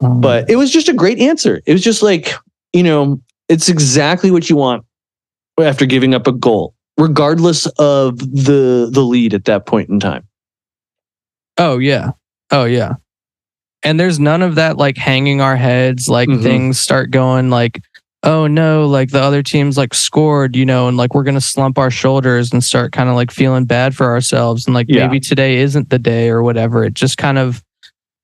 Um, 0.00 0.20
But 0.20 0.50
it 0.50 0.56
was 0.56 0.70
just 0.70 0.88
a 0.88 0.92
great 0.92 1.18
answer. 1.18 1.60
It 1.66 1.72
was 1.72 1.82
just 1.82 2.02
like, 2.02 2.32
you 2.72 2.82
know, 2.82 3.20
it's 3.48 3.68
exactly 3.68 4.30
what 4.30 4.50
you 4.50 4.56
want 4.56 4.84
after 5.60 5.86
giving 5.86 6.14
up 6.14 6.26
a 6.26 6.32
goal, 6.32 6.74
regardless 6.98 7.66
of 7.78 8.18
the 8.18 8.88
the 8.92 9.02
lead 9.02 9.32
at 9.34 9.44
that 9.46 9.66
point 9.66 9.88
in 9.88 10.00
time. 10.00 10.26
Oh 11.58 11.78
yeah. 11.78 12.10
Oh 12.50 12.64
yeah. 12.64 12.94
And 13.82 14.00
there's 14.00 14.18
none 14.18 14.42
of 14.42 14.56
that 14.56 14.76
like 14.76 14.96
hanging 14.96 15.40
our 15.40 15.56
heads, 15.56 16.08
like 16.08 16.28
Mhm. 16.28 16.42
things 16.42 16.78
start 16.80 17.10
going 17.10 17.50
like, 17.50 17.80
oh 18.24 18.46
no, 18.46 18.86
like 18.86 19.10
the 19.10 19.22
other 19.22 19.42
team's 19.42 19.78
like 19.78 19.94
scored, 19.94 20.56
you 20.56 20.66
know, 20.66 20.88
and 20.88 20.96
like 20.96 21.14
we're 21.14 21.22
gonna 21.22 21.40
slump 21.40 21.78
our 21.78 21.90
shoulders 21.90 22.52
and 22.52 22.62
start 22.64 22.92
kind 22.92 23.08
of 23.08 23.14
like 23.14 23.30
feeling 23.30 23.64
bad 23.64 23.94
for 23.96 24.06
ourselves. 24.06 24.66
And 24.66 24.74
like 24.74 24.86
Yeah. 24.88 25.06
maybe 25.06 25.20
today 25.20 25.58
isn't 25.58 25.88
the 25.90 25.98
day 25.98 26.28
or 26.28 26.42
whatever. 26.42 26.84
It 26.84 26.94
just 26.94 27.16
kind 27.16 27.38
of, 27.38 27.62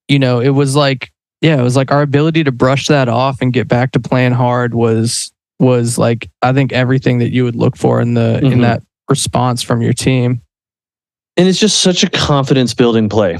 you 0.08 0.18
know, 0.18 0.40
it 0.40 0.50
was 0.50 0.74
like, 0.74 1.11
yeah, 1.42 1.58
it 1.58 1.62
was 1.62 1.76
like 1.76 1.90
our 1.90 2.00
ability 2.02 2.44
to 2.44 2.52
brush 2.52 2.86
that 2.86 3.08
off 3.08 3.40
and 3.42 3.52
get 3.52 3.68
back 3.68 3.92
to 3.92 4.00
playing 4.00 4.32
hard 4.32 4.72
was 4.74 5.30
was 5.58 5.98
like 5.98 6.30
I 6.40 6.52
think 6.52 6.72
everything 6.72 7.18
that 7.18 7.30
you 7.30 7.44
would 7.44 7.56
look 7.56 7.76
for 7.76 8.00
in 8.00 8.14
the 8.14 8.38
in 8.44 8.58
Mhm. 8.58 8.60
that 8.62 8.82
response 9.10 9.62
from 9.62 9.82
your 9.82 9.92
team. 9.92 10.40
And 11.36 11.48
it's 11.48 11.58
just 11.58 11.80
such 11.80 12.02
a 12.04 12.10
confidence 12.10 12.74
building 12.74 13.08
play 13.08 13.38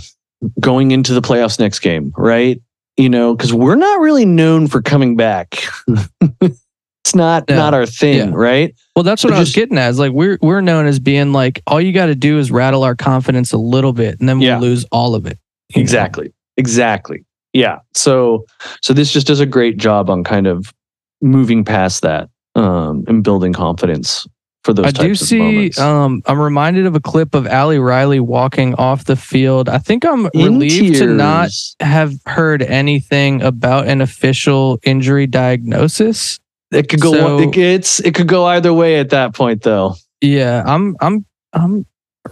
going 0.60 0.90
into 0.90 1.14
the 1.14 1.20
playoffs 1.22 1.58
next 1.58 1.78
game, 1.80 2.12
right? 2.16 2.60
You 2.96 3.08
know, 3.08 3.34
because 3.34 3.52
we're 3.52 3.74
not 3.76 4.00
really 4.00 4.24
known 4.24 4.66
for 4.66 4.82
coming 4.82 5.16
back. 5.16 5.62
it's 6.40 7.14
not 7.14 7.44
Yeah. 7.48 7.56
not 7.56 7.74
our 7.74 7.86
thing, 7.86 8.16
Yeah. 8.30 8.34
right? 8.34 8.74
Well, 8.96 9.02
that's 9.02 9.24
what 9.24 9.32
I 9.32 9.38
was 9.38 9.48
just- 9.48 9.56
getting 9.56 9.78
at. 9.78 9.90
Is 9.90 9.98
like 9.98 10.12
we're 10.12 10.38
we're 10.42 10.60
known 10.60 10.86
as 10.86 10.98
being 10.98 11.32
like 11.32 11.62
all 11.66 11.80
you 11.80 11.92
got 11.92 12.06
to 12.06 12.14
do 12.14 12.38
is 12.38 12.50
rattle 12.50 12.84
our 12.84 12.94
confidence 12.94 13.52
a 13.52 13.58
little 13.58 13.92
bit, 13.92 14.18
and 14.20 14.28
then 14.28 14.38
we'll 14.38 14.48
Yeah. 14.48 14.58
lose 14.58 14.84
all 14.92 15.14
of 15.14 15.26
it. 15.26 15.38
Exactly, 15.74 16.26
know? 16.26 16.32
Exactly. 16.56 17.24
Yeah. 17.52 17.80
So 17.94 18.44
so 18.80 18.92
this 18.92 19.12
just 19.12 19.26
does 19.26 19.40
a 19.40 19.46
great 19.46 19.76
job 19.76 20.08
on 20.10 20.24
kind 20.24 20.46
of 20.46 20.72
moving 21.20 21.64
past 21.64 22.02
that 22.02 22.28
um 22.54 23.04
and 23.06 23.22
building 23.22 23.52
confidence 23.52 24.26
for 24.64 24.72
those 24.72 24.86
I 24.86 24.90
do 24.92 25.14
see. 25.16 25.38
moments. 25.38 25.78
Um, 25.80 26.22
I'm 26.26 26.38
reminded 26.40 26.86
of 26.86 26.94
a 26.94 27.00
clip 27.00 27.34
of 27.34 27.46
Ali 27.48 27.78
Riley 27.80 28.20
walking 28.20 28.74
off 28.76 29.06
the 29.06 29.16
field. 29.16 29.68
I 29.68 29.78
think 29.78 30.04
I'm 30.04 30.26
In 30.34 30.54
relieved 30.54 30.98
to 30.98 31.06
not 31.08 31.50
have 31.80 32.14
heard 32.26 32.62
anything 32.62 33.42
about 33.42 33.88
an 33.88 34.00
official 34.00 34.78
injury 34.84 35.26
diagnosis. 35.26 36.38
it 36.70 36.88
could 36.88 37.00
go 37.00 37.12
so- 37.12 37.38
it, 37.40 37.56
it's 37.56 37.98
it 38.00 38.14
could 38.14 38.28
go 38.28 38.44
either 38.46 38.72
way 38.72 38.98
at 39.00 39.10
that 39.10 39.34
point 39.34 39.62
though. 39.62 39.94
Yeah, 40.20 40.62
I'm 40.64 40.96
I'm 41.00 41.26
I'm 41.52 41.84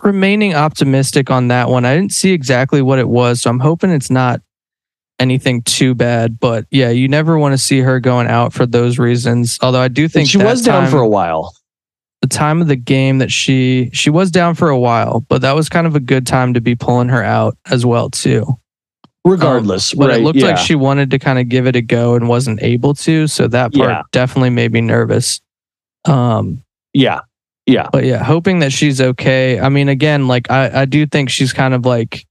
remaining 0.02 0.54
optimistic 0.54 1.30
on 1.30 1.48
that 1.48 1.68
one. 1.68 1.84
I 1.84 1.96
didn't 1.96 2.12
see 2.12 2.30
exactly 2.32 2.80
what 2.80 2.98
it 3.00 3.08
was, 3.08 3.42
so 3.42 3.50
I'm 3.50 3.58
hoping 3.58 3.90
it's 3.90 4.10
not 4.10 4.40
anything 5.20 5.62
too 5.62 5.94
bad. 5.94 6.40
But 6.40 6.66
yeah, 6.70 6.90
you 6.90 7.06
never 7.06 7.38
want 7.38 7.52
to 7.52 7.58
see 7.58 7.78
her 7.80 8.00
going 8.00 8.26
out 8.26 8.52
for 8.52 8.66
those 8.66 8.98
reasons. 8.98 9.58
Although 9.62 9.80
I 9.80 9.88
do 9.88 10.04
And 10.04 10.12
think 10.12 10.28
she 10.28 10.38
that 10.38 10.44
was 10.46 10.62
down 10.62 10.82
time- 10.82 10.90
for 10.90 10.98
a 10.98 11.08
while. 11.08 11.54
the 12.22 12.26
time 12.26 12.60
of 12.60 12.66
the 12.68 12.76
game 12.76 13.18
that 13.18 13.30
she 13.30 13.88
she 13.92 14.10
was 14.10 14.30
down 14.30 14.54
for 14.54 14.68
a 14.68 14.78
while, 14.78 15.20
but 15.28 15.40
that 15.42 15.54
was 15.54 15.68
kind 15.68 15.86
of 15.86 15.94
a 15.94 16.00
good 16.00 16.26
time 16.26 16.52
to 16.54 16.60
be 16.60 16.74
pulling 16.74 17.08
her 17.08 17.22
out 17.22 17.56
as 17.70 17.86
well 17.86 18.10
too. 18.10 18.44
Regardless, 19.24 19.92
But 19.92 20.08
right? 20.08 20.20
it 20.20 20.22
looked 20.24 20.38
yeah. 20.38 20.46
like 20.46 20.58
she 20.58 20.74
wanted 20.74 21.10
to 21.10 21.18
kind 21.18 21.38
of 21.38 21.48
give 21.50 21.66
it 21.66 21.76
a 21.76 21.82
go 21.82 22.14
and 22.14 22.26
wasn't 22.28 22.62
able 22.62 22.94
to, 22.94 23.26
so 23.26 23.48
that 23.48 23.72
part 23.74 23.90
Yeah. 23.90 24.02
definitely 24.12 24.48
made 24.50 24.72
me 24.72 24.80
nervous. 24.80 25.40
Um, 26.06 26.62
yeah. 26.94 27.20
Yeah. 27.66 27.88
but 27.92 28.04
yeah, 28.04 28.24
hoping 28.24 28.60
that 28.60 28.72
she's 28.72 29.00
okay. 29.00 29.60
I 29.60 29.68
mean, 29.68 29.88
again, 29.90 30.26
like 30.26 30.50
I, 30.50 30.82
I 30.82 30.84
do 30.86 31.06
think 31.06 31.28
she's 31.30 31.52
kind 31.52 31.74
of 31.74 31.84
like, 31.86 32.26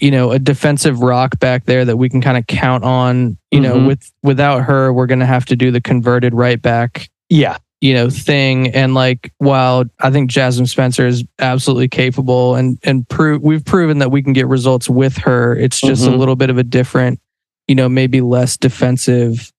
you 0.00 0.10
know, 0.10 0.30
a 0.32 0.38
defensive 0.38 1.00
rock 1.00 1.38
back 1.38 1.64
there 1.66 1.84
that 1.84 1.96
we 1.96 2.08
can 2.08 2.20
kind 2.20 2.36
of 2.38 2.46
count 2.46 2.84
on. 2.84 3.36
You 3.50 3.60
know, 3.60 3.76
Mhm. 3.76 3.86
with 3.86 4.12
without 4.22 4.64
her, 4.64 4.92
we're 4.92 5.06
gonna 5.06 5.26
have 5.26 5.44
to 5.46 5.56
do 5.56 5.70
the 5.70 5.80
converted 5.80 6.34
right 6.34 6.60
back, 6.60 7.08
Yeah. 7.30 7.56
you 7.80 7.94
know, 7.94 8.10
thing. 8.10 8.68
And 8.68 8.94
like, 8.94 9.32
while 9.38 9.84
I 10.00 10.10
think 10.10 10.30
Jasmyne 10.30 10.68
Spencer 10.68 11.06
is 11.06 11.24
absolutely 11.38 11.88
capable 11.88 12.54
and 12.56 12.78
and 12.84 13.08
prove 13.08 13.42
we've 13.42 13.64
proven 13.64 13.98
that 13.98 14.10
we 14.10 14.22
can 14.22 14.32
get 14.32 14.46
results 14.48 14.88
with 14.90 15.16
her. 15.18 15.56
It's 15.56 15.80
just 15.80 16.06
a 16.06 16.10
Mhm. 16.10 16.18
little 16.18 16.36
bit 16.36 16.50
of 16.50 16.58
a 16.58 16.64
different, 16.64 17.20
you 17.66 17.74
know, 17.74 17.88
maybe 17.88 18.20
less 18.20 18.56
defensive 18.56 19.52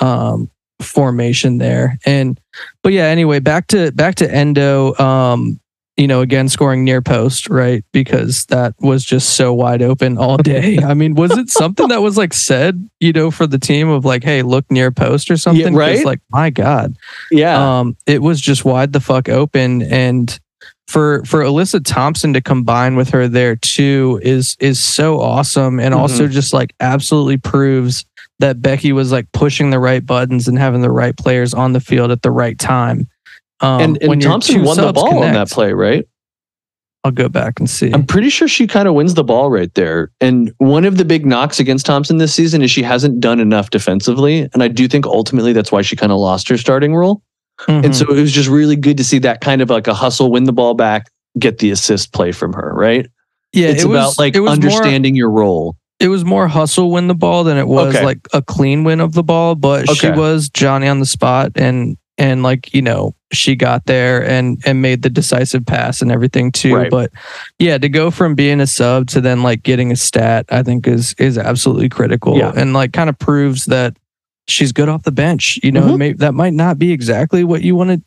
um 0.00 0.50
formation 0.80 1.58
there. 1.58 1.98
And 2.04 2.40
but 2.82 2.92
yeah, 2.92 3.04
anyway, 3.04 3.38
back 3.38 3.68
to 3.68 3.92
back 3.92 4.16
to 4.16 4.28
Endo. 4.34 4.96
Um, 4.98 5.60
you 5.96 6.06
know, 6.06 6.20
again 6.22 6.48
scoring 6.48 6.84
near 6.84 7.02
post, 7.02 7.48
right? 7.50 7.84
Because 7.92 8.46
that 8.46 8.74
was 8.80 9.04
just 9.04 9.34
so 9.36 9.52
wide 9.52 9.82
open 9.82 10.16
all 10.18 10.36
day. 10.38 10.78
I 10.82 10.94
mean, 10.94 11.14
was 11.14 11.36
it 11.36 11.50
something 11.50 11.88
that 11.88 12.00
was 12.02 12.16
like 12.16 12.32
said, 12.32 12.88
you 13.00 13.12
know, 13.12 13.30
for 13.30 13.46
the 13.46 13.58
team 13.58 13.88
of 13.88 14.04
like, 14.04 14.24
hey, 14.24 14.42
look 14.42 14.64
near 14.70 14.90
post 14.90 15.30
or 15.30 15.36
something? 15.36 15.64
'Cause, 15.74 15.74
right? 15.74 16.04
Like, 16.04 16.20
my 16.30 16.50
God. 16.50 16.96
Yeah. 17.30 17.80
Um, 17.80 17.96
it 18.06 18.22
was 18.22 18.40
just 18.40 18.64
wide 18.64 18.92
the 18.92 19.00
fuck 19.00 19.28
open. 19.28 19.82
And 19.82 20.38
for 20.88 21.24
for 21.24 21.42
Alyssa 21.42 21.80
Thompson 21.84 22.32
to 22.32 22.40
combine 22.40 22.96
with 22.96 23.10
her 23.10 23.28
there 23.28 23.56
too 23.56 24.18
is 24.22 24.56
is 24.60 24.80
so 24.80 25.20
awesome 25.20 25.78
and 25.78 25.94
also 25.94 26.24
Mm-hmm. 26.24 26.32
just 26.32 26.52
like 26.52 26.74
absolutely 26.80 27.36
proves 27.36 28.04
that 28.40 28.60
Becki 28.60 28.92
was 28.92 29.12
like 29.12 29.30
pushing 29.32 29.70
the 29.70 29.78
right 29.78 30.04
buttons 30.04 30.48
and 30.48 30.58
having 30.58 30.80
the 30.80 30.90
right 30.90 31.16
players 31.16 31.54
on 31.54 31.72
the 31.74 31.80
field 31.80 32.10
at 32.10 32.22
the 32.22 32.30
right 32.32 32.58
time. 32.58 33.06
Um, 33.62 33.80
and 33.80 33.98
when 34.02 34.12
and 34.12 34.22
Thompson 34.22 34.62
won 34.64 34.76
the 34.76 34.92
ball 34.92 35.22
on 35.22 35.32
that 35.32 35.50
play, 35.50 35.72
right? 35.72 36.06
I'll 37.04 37.10
go 37.10 37.28
back 37.28 37.58
and 37.58 37.68
see. 37.68 37.90
I'm 37.92 38.06
pretty 38.06 38.28
sure 38.28 38.46
she 38.46 38.66
kind 38.68 38.86
of 38.86 38.94
wins 38.94 39.14
the 39.14 39.24
ball 39.24 39.50
right 39.50 39.72
there. 39.74 40.12
And 40.20 40.52
one 40.58 40.84
of 40.84 40.98
the 40.98 41.04
big 41.04 41.26
knocks 41.26 41.58
against 41.58 41.84
Thompson 41.84 42.18
this 42.18 42.32
season 42.32 42.62
is 42.62 42.70
she 42.70 42.82
hasn't 42.82 43.18
done 43.18 43.40
enough 43.40 43.70
defensively. 43.70 44.48
And 44.54 44.62
I 44.62 44.68
do 44.68 44.86
think 44.86 45.04
ultimately 45.06 45.52
that's 45.52 45.72
why 45.72 45.82
she 45.82 45.96
kind 45.96 46.12
of 46.12 46.18
lost 46.18 46.48
her 46.48 46.56
starting 46.56 46.94
role. 46.94 47.22
Mhm. 47.62 47.86
And 47.86 47.96
so 47.96 48.06
it 48.08 48.20
was 48.20 48.32
just 48.32 48.48
really 48.48 48.76
good 48.76 48.96
to 48.98 49.04
see 49.04 49.18
that 49.20 49.40
kind 49.40 49.62
of 49.62 49.68
like 49.70 49.88
a 49.88 49.94
hustle, 49.94 50.30
win 50.30 50.44
the 50.44 50.52
ball 50.52 50.74
back, 50.74 51.10
get 51.38 51.58
the 51.58 51.70
assist 51.72 52.12
play 52.12 52.30
from 52.32 52.52
her, 52.52 52.72
right? 52.74 53.06
yeah, 53.52 53.68
it's 53.68 53.82
it 53.82 53.86
was, 53.88 53.98
about 53.98 54.18
like 54.18 54.34
it 54.36 54.40
was 54.40 54.48
More, 54.60 54.70
understanding 54.70 55.14
your 55.14 55.28
role. 55.30 55.76
it 56.00 56.08
was 56.08 56.24
more 56.24 56.48
hustle 56.48 56.90
win 56.90 57.06
the 57.08 57.14
ball 57.14 57.44
than 57.44 57.58
it 57.58 57.68
was 57.68 57.94
Okay. 57.94 58.04
like 58.04 58.20
a 58.32 58.40
clean 58.40 58.82
win 58.84 58.98
of 59.00 59.12
the 59.12 59.22
ball. 59.22 59.54
But 59.56 59.90
she 59.90 60.10
was 60.10 60.48
Johnny 60.48 60.86
on 60.88 61.00
the 61.00 61.06
spot 61.06 61.52
and 61.56 61.96
and 62.22 62.42
like 62.44 62.72
you 62.72 62.80
know 62.82 63.14
she 63.32 63.56
got 63.56 63.86
there 63.86 64.24
and 64.24 64.62
and 64.64 64.80
made 64.80 65.02
the 65.02 65.10
decisive 65.10 65.66
pass 65.66 66.00
and 66.00 66.12
everything 66.12 66.52
too. 66.52 66.74
Right. 66.76 66.90
But 66.90 67.10
yeah, 67.58 67.76
to 67.78 67.88
go 67.88 68.10
from 68.10 68.34
being 68.34 68.60
a 68.60 68.66
sub 68.66 69.08
to 69.08 69.20
then 69.20 69.42
like 69.42 69.62
getting 69.64 69.90
a 69.90 69.96
stat, 69.96 70.46
I 70.50 70.62
think 70.62 70.86
is 70.86 71.14
is 71.18 71.36
absolutely 71.36 71.88
critical 71.88 72.38
Yeah. 72.38 72.52
and 72.54 72.72
like 72.72 72.92
kind 72.92 73.10
of 73.10 73.18
proves 73.18 73.64
that 73.66 73.96
she's 74.48 74.72
good 74.72 74.88
off 74.88 75.02
the 75.02 75.12
bench. 75.12 75.58
You 75.62 75.72
know, 75.72 75.82
Mhm. 75.82 75.98
may, 75.98 76.12
that 76.14 76.34
might 76.34 76.52
not 76.52 76.78
be 76.78 76.92
exactly 76.92 77.42
what 77.44 77.62
you 77.62 77.74
want 77.74 77.90
to 77.90 78.02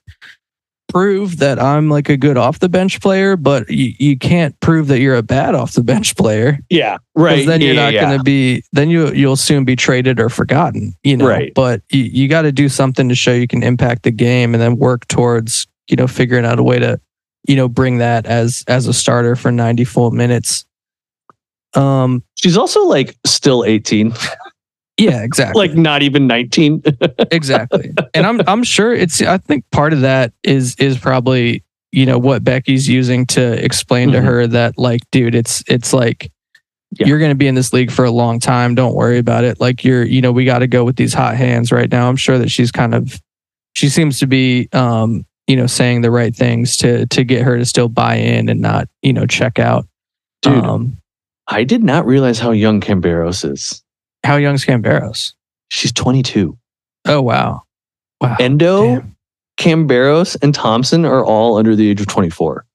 prove 0.96 1.40
that 1.40 1.62
I'm 1.62 1.90
like 1.90 2.08
a 2.08 2.16
good 2.16 2.38
off 2.38 2.60
the 2.60 2.70
bench 2.70 3.02
player, 3.02 3.36
but 3.36 3.70
you, 3.70 3.94
you 4.00 4.18
can't 4.18 4.58
prove 4.62 4.88
that 4.88 5.02
you're 5.02 5.18
a 5.18 5.22
bad 5.22 5.54
off 5.54 5.74
the 5.74 5.84
bench 5.84 6.16
player. 6.16 6.58
Yeah, 6.70 7.00
Right. 7.16 7.46
Then 7.46 7.60
you're 7.60 7.74
Yeah, 7.74 7.84
not 7.84 7.94
yeah, 7.94 8.06
going 8.06 8.18
to 8.18 8.24
be. 8.24 8.64
Then 8.72 8.90
you 8.90 9.12
you'll 9.12 9.36
soon 9.36 9.66
be 9.66 9.76
traded 9.76 10.22
or 10.22 10.30
forgotten. 10.30 10.94
You 11.04 11.18
know. 11.18 11.28
Right. 11.28 11.54
But 11.54 11.82
you, 11.90 12.04
you 12.04 12.28
got 12.30 12.44
to 12.44 12.54
do 12.54 12.70
something 12.70 13.10
to 13.10 13.16
show 13.16 13.34
you 13.34 13.46
can 13.46 13.62
impact 13.62 14.04
the 14.04 14.12
game, 14.12 14.54
and 14.54 14.62
then 14.62 14.78
work 14.78 15.06
towards 15.10 15.68
you 15.90 15.98
know 15.98 16.08
figuring 16.08 16.46
out 16.46 16.60
a 16.60 16.64
way 16.64 16.80
to 16.80 17.02
you 17.46 17.58
know 17.58 17.68
bring 17.68 17.98
that 17.98 18.26
as 18.26 18.64
as 18.70 18.88
a 18.88 18.94
starter 18.94 19.36
for 19.36 19.52
90 19.52 19.84
full 19.84 20.12
minutes. 20.12 20.64
Um. 21.74 22.24
She's 22.36 22.56
also 22.56 22.86
like 22.86 23.18
still 23.26 23.66
18, 23.66 24.14
Yeah. 24.98 25.24
Exactly. 25.24 25.68
like 25.68 25.78
not 25.78 26.02
even 26.04 26.28
19. 26.28 26.82
exactly. 27.32 27.94
And 28.14 28.26
I'm 28.26 28.42
I'm 28.48 28.64
sure 28.64 28.94
it's. 28.94 29.22
I 29.22 29.38
think 29.38 29.66
part 29.72 29.92
of 29.94 30.02
that 30.02 30.34
is 30.44 30.76
is 30.78 30.98
probably 30.98 31.64
you 31.92 32.06
know 32.06 32.18
what 32.18 32.44
Becki's 32.44 32.88
using 32.88 33.26
to 33.28 33.64
explain 33.64 34.12
to 34.12 34.20
Mhm. 34.20 34.24
her 34.26 34.48
that 34.48 34.78
like, 34.78 35.02
dude, 35.12 35.36
it's 35.36 35.64
it's 35.68 35.92
like. 35.94 36.32
Yeah. 36.98 37.08
You're 37.08 37.20
going 37.20 37.32
to 37.32 37.36
be 37.36 37.48
in 37.48 37.56
this 37.56 37.74
league 37.74 37.92
for 37.92 38.06
a 38.06 38.12
long 38.12 38.40
time. 38.40 38.74
Don't 38.74 38.96
worry 38.96 39.18
about 39.18 39.44
it. 39.44 39.60
Like 39.60 39.84
you're, 39.84 40.06
you 40.06 40.22
know, 40.22 40.32
we 40.32 40.46
got 40.46 40.60
to 40.60 40.68
go 40.68 40.86
with 40.86 40.96
these 40.96 41.14
hot 41.14 41.36
hands 41.36 41.70
right 41.70 41.92
now. 41.92 42.08
I'm 42.08 42.16
sure 42.16 42.38
that 42.38 42.50
she's 42.50 42.72
kind 42.72 42.94
of, 42.94 43.20
she 43.74 43.90
seems 43.90 44.18
to 44.20 44.28
be, 44.28 44.70
um, 44.72 45.26
you 45.46 45.58
know, 45.58 45.68
saying 45.68 46.02
the 46.02 46.12
right 46.12 46.34
things 46.34 46.78
to 46.78 47.06
to 47.08 47.26
get 47.26 47.42
her 47.44 47.58
to 47.58 47.66
still 47.66 47.90
buy 47.90 48.16
in 48.16 48.48
and 48.48 48.62
not, 48.62 48.88
you 49.02 49.12
know, 49.12 49.26
check 49.26 49.60
out. 49.60 49.86
Dude, 50.42 50.64
um, 50.64 50.98
I 51.48 51.66
did 51.66 51.84
not 51.84 52.06
realize 52.06 52.40
how 52.40 52.52
young 52.52 52.80
Camberos 52.80 53.52
is. 53.52 53.84
How 54.26 54.38
young's 54.38 54.66
Camberos? 54.66 55.34
She's 55.70 55.92
22. 55.92 56.58
Oh 57.08 57.22
wow, 57.22 57.62
wow. 58.20 58.36
Endo, 58.40 58.96
Damn. 58.96 59.16
Camberos, 59.58 60.36
and 60.42 60.54
Thompson 60.54 61.06
are 61.06 61.24
all 61.24 61.58
under 61.58 61.76
the 61.76 61.90
age 61.90 62.02
of 62.02 62.08
24. 62.08 62.66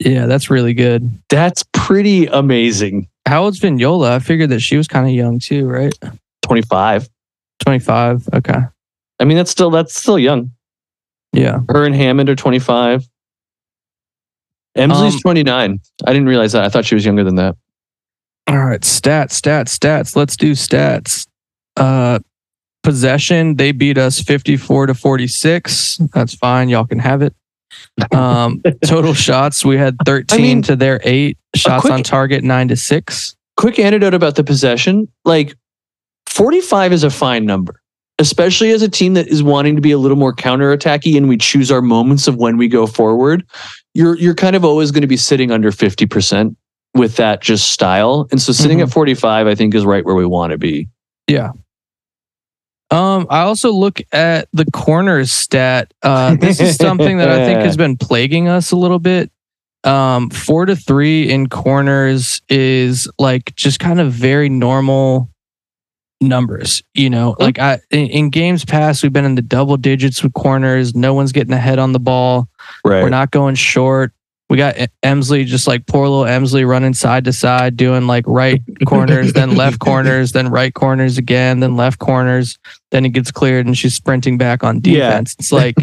Yeah, 0.00 0.26
that's 0.26 0.50
really 0.50 0.74
good. 0.74 1.10
That's 1.28 1.64
pretty 1.72 2.26
amazing. 2.26 3.08
How 3.26 3.44
old's 3.44 3.60
Vignola? 3.60 4.10
I 4.12 4.18
figured 4.18 4.50
that 4.50 4.60
she 4.60 4.76
was 4.76 4.88
kind 4.88 5.06
of 5.06 5.12
young 5.12 5.38
too, 5.38 5.66
right? 5.68 5.92
25. 6.42 7.08
25. 7.60 8.28
Okay. 8.34 8.58
I 9.18 9.24
mean, 9.24 9.36
that's 9.36 9.50
still 9.50 9.70
that's 9.70 9.94
still 9.94 10.18
young. 10.18 10.50
Yeah. 11.32 11.60
Her 11.68 11.84
and 11.84 11.94
Hammond 11.94 12.28
are 12.28 12.34
25. 12.36 13.06
Emslie's 14.76 15.14
Um, 15.14 15.20
29. 15.20 15.80
I 16.06 16.12
didn't 16.12 16.28
realize 16.28 16.52
that. 16.52 16.64
I 16.64 16.68
thought 16.68 16.84
she 16.84 16.94
was 16.94 17.04
younger 17.04 17.24
than 17.24 17.36
that. 17.36 17.56
All 18.50 18.64
right. 18.66 18.80
Stats, 18.80 19.40
stats, 19.40 19.78
stats. 19.78 20.16
Let's 20.16 20.36
do 20.36 20.52
stats. 20.52 21.26
Uh 21.76 22.18
possession, 22.82 23.56
they 23.56 23.72
beat 23.72 23.98
us 23.98 24.20
54 24.20 24.86
to 24.86 24.94
46. 24.94 25.98
That's 26.14 26.34
fine. 26.34 26.68
Y'all 26.70 26.86
can 26.86 26.98
have 26.98 27.20
it. 27.22 27.34
Um, 28.10 28.62
total 28.84 29.12
shots, 29.12 29.64
we 29.66 29.76
had 29.76 29.96
13 30.06 30.40
mean, 30.40 30.62
to 30.62 30.76
their 30.76 30.98
eight. 31.04 31.36
Shots 31.54 31.82
quick- 31.82 31.92
on 31.92 32.02
target, 32.02 32.42
nine 32.42 32.68
to 32.68 32.76
six. 32.76 33.36
quick 33.56 33.78
anecdote 33.78 34.14
about 34.14 34.34
the 34.36 34.42
possession 34.44 35.06
like 35.24 35.54
45 36.26 36.92
is 36.92 37.04
a 37.04 37.10
fine 37.10 37.44
number 37.44 37.80
especially 38.18 38.70
as 38.70 38.82
a 38.82 38.88
team 38.88 39.14
that 39.14 39.26
is 39.28 39.42
wanting 39.42 39.74
to 39.76 39.82
be 39.82 39.90
a 39.90 39.98
little 39.98 40.16
more 40.16 40.32
counterattacky 40.34 41.16
and 41.16 41.28
we 41.28 41.36
choose 41.36 41.70
our 41.70 41.82
moments 41.82 42.28
of 42.28 42.36
when 42.36 42.56
we 42.56 42.68
go 42.68 42.86
forward 42.86 43.44
you're 43.94 44.16
you're 44.18 44.34
kind 44.34 44.54
of 44.56 44.64
always 44.64 44.90
going 44.90 45.00
to 45.02 45.06
be 45.08 45.16
sitting 45.16 45.50
under 45.50 45.70
50% 45.72 46.54
with 46.94 47.16
that 47.16 47.40
just 47.40 47.70
style 47.70 48.26
and 48.30 48.40
so 48.42 48.52
sitting 48.52 48.78
Mhm. 48.78 48.82
at 48.84 48.90
45 48.90 49.46
i 49.46 49.54
think 49.54 49.74
is 49.74 49.84
right 49.84 50.04
where 50.04 50.14
we 50.16 50.26
want 50.26 50.50
to 50.52 50.58
be 50.58 50.88
Yeah. 51.28 51.52
Um, 52.92 53.28
I 53.30 53.42
also 53.42 53.70
look 53.70 54.00
at 54.10 54.48
the 54.52 54.64
corners 54.72 55.30
stat. 55.30 55.94
Uh, 56.02 56.34
this 56.34 56.60
is 56.60 56.74
something 56.74 57.18
that 57.18 57.28
I 57.28 57.44
think 57.44 57.60
has 57.60 57.76
been 57.84 57.96
plaguing 57.96 58.48
us 58.48 58.72
a 58.72 58.76
little 58.76 58.98
bit. 58.98 59.30
Um, 59.84 60.28
four 60.28 60.66
to 60.66 60.74
three 60.74 61.30
in 61.30 61.48
corners 61.48 62.42
is 62.48 63.08
like 63.16 63.54
just 63.54 63.78
kind 63.78 64.00
of 64.00 64.12
very 64.12 64.48
normal 64.48 65.30
numbers. 66.20 66.82
You 66.94 67.10
know, 67.10 67.36
like 67.38 67.60
I 67.60 67.78
in, 67.92 68.08
in 68.08 68.30
games 68.30 68.64
past, 68.64 69.04
we've 69.04 69.12
been 69.12 69.24
in 69.24 69.36
the 69.36 69.42
double 69.42 69.76
digits 69.76 70.24
with 70.24 70.32
corners. 70.32 70.92
No 70.96 71.14
one's 71.14 71.30
getting 71.30 71.52
ahead 71.54 71.78
on 71.78 71.92
the 71.92 72.00
ball. 72.00 72.48
right 72.84 73.04
We're 73.04 73.08
not 73.08 73.30
going 73.30 73.54
short. 73.54 74.12
We 74.50 74.56
got 74.56 74.74
Emslie, 75.04 75.44
just 75.44 75.66
like 75.68 75.86
poor 75.86 76.08
little 76.08 76.26
Emslie 76.26 76.64
running 76.64 76.92
side 76.92 77.24
to 77.24 77.32
side, 77.32 77.76
doing 77.76 78.06
like 78.08 78.24
right 78.26 78.60
corners, 78.86 79.32
then 79.32 79.54
left 79.54 79.78
corners, 79.78 80.32
then 80.32 80.48
right 80.48 80.74
corners 80.74 81.16
again, 81.18 81.60
then 81.60 81.76
left 81.76 82.00
corners. 82.00 82.58
Then 82.90 83.06
it 83.06 83.10
gets 83.10 83.30
cleared 83.30 83.66
and 83.66 83.78
she's 83.78 83.94
sprinting 83.94 84.36
back 84.38 84.64
on 84.64 84.80
Yeah. 84.84 85.08
defense. 85.08 85.36
It's 85.38 85.52
like, 85.52 85.76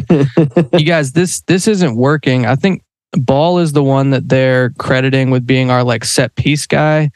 you 0.78 0.86
guys, 0.86 1.14
this 1.14 1.42
this 1.48 1.68
isn't 1.68 1.96
working. 1.96 2.46
I 2.46 2.56
think 2.56 2.84
Ball 3.14 3.60
is 3.60 3.72
the 3.72 3.84
one 3.84 4.10
that 4.10 4.28
they're 4.28 4.72
crediting 4.72 5.30
with 5.32 5.48
being 5.48 5.72
our 5.72 5.84
like 5.84 6.04
set 6.04 6.36
piece 6.36 6.68
guy. 6.68 7.10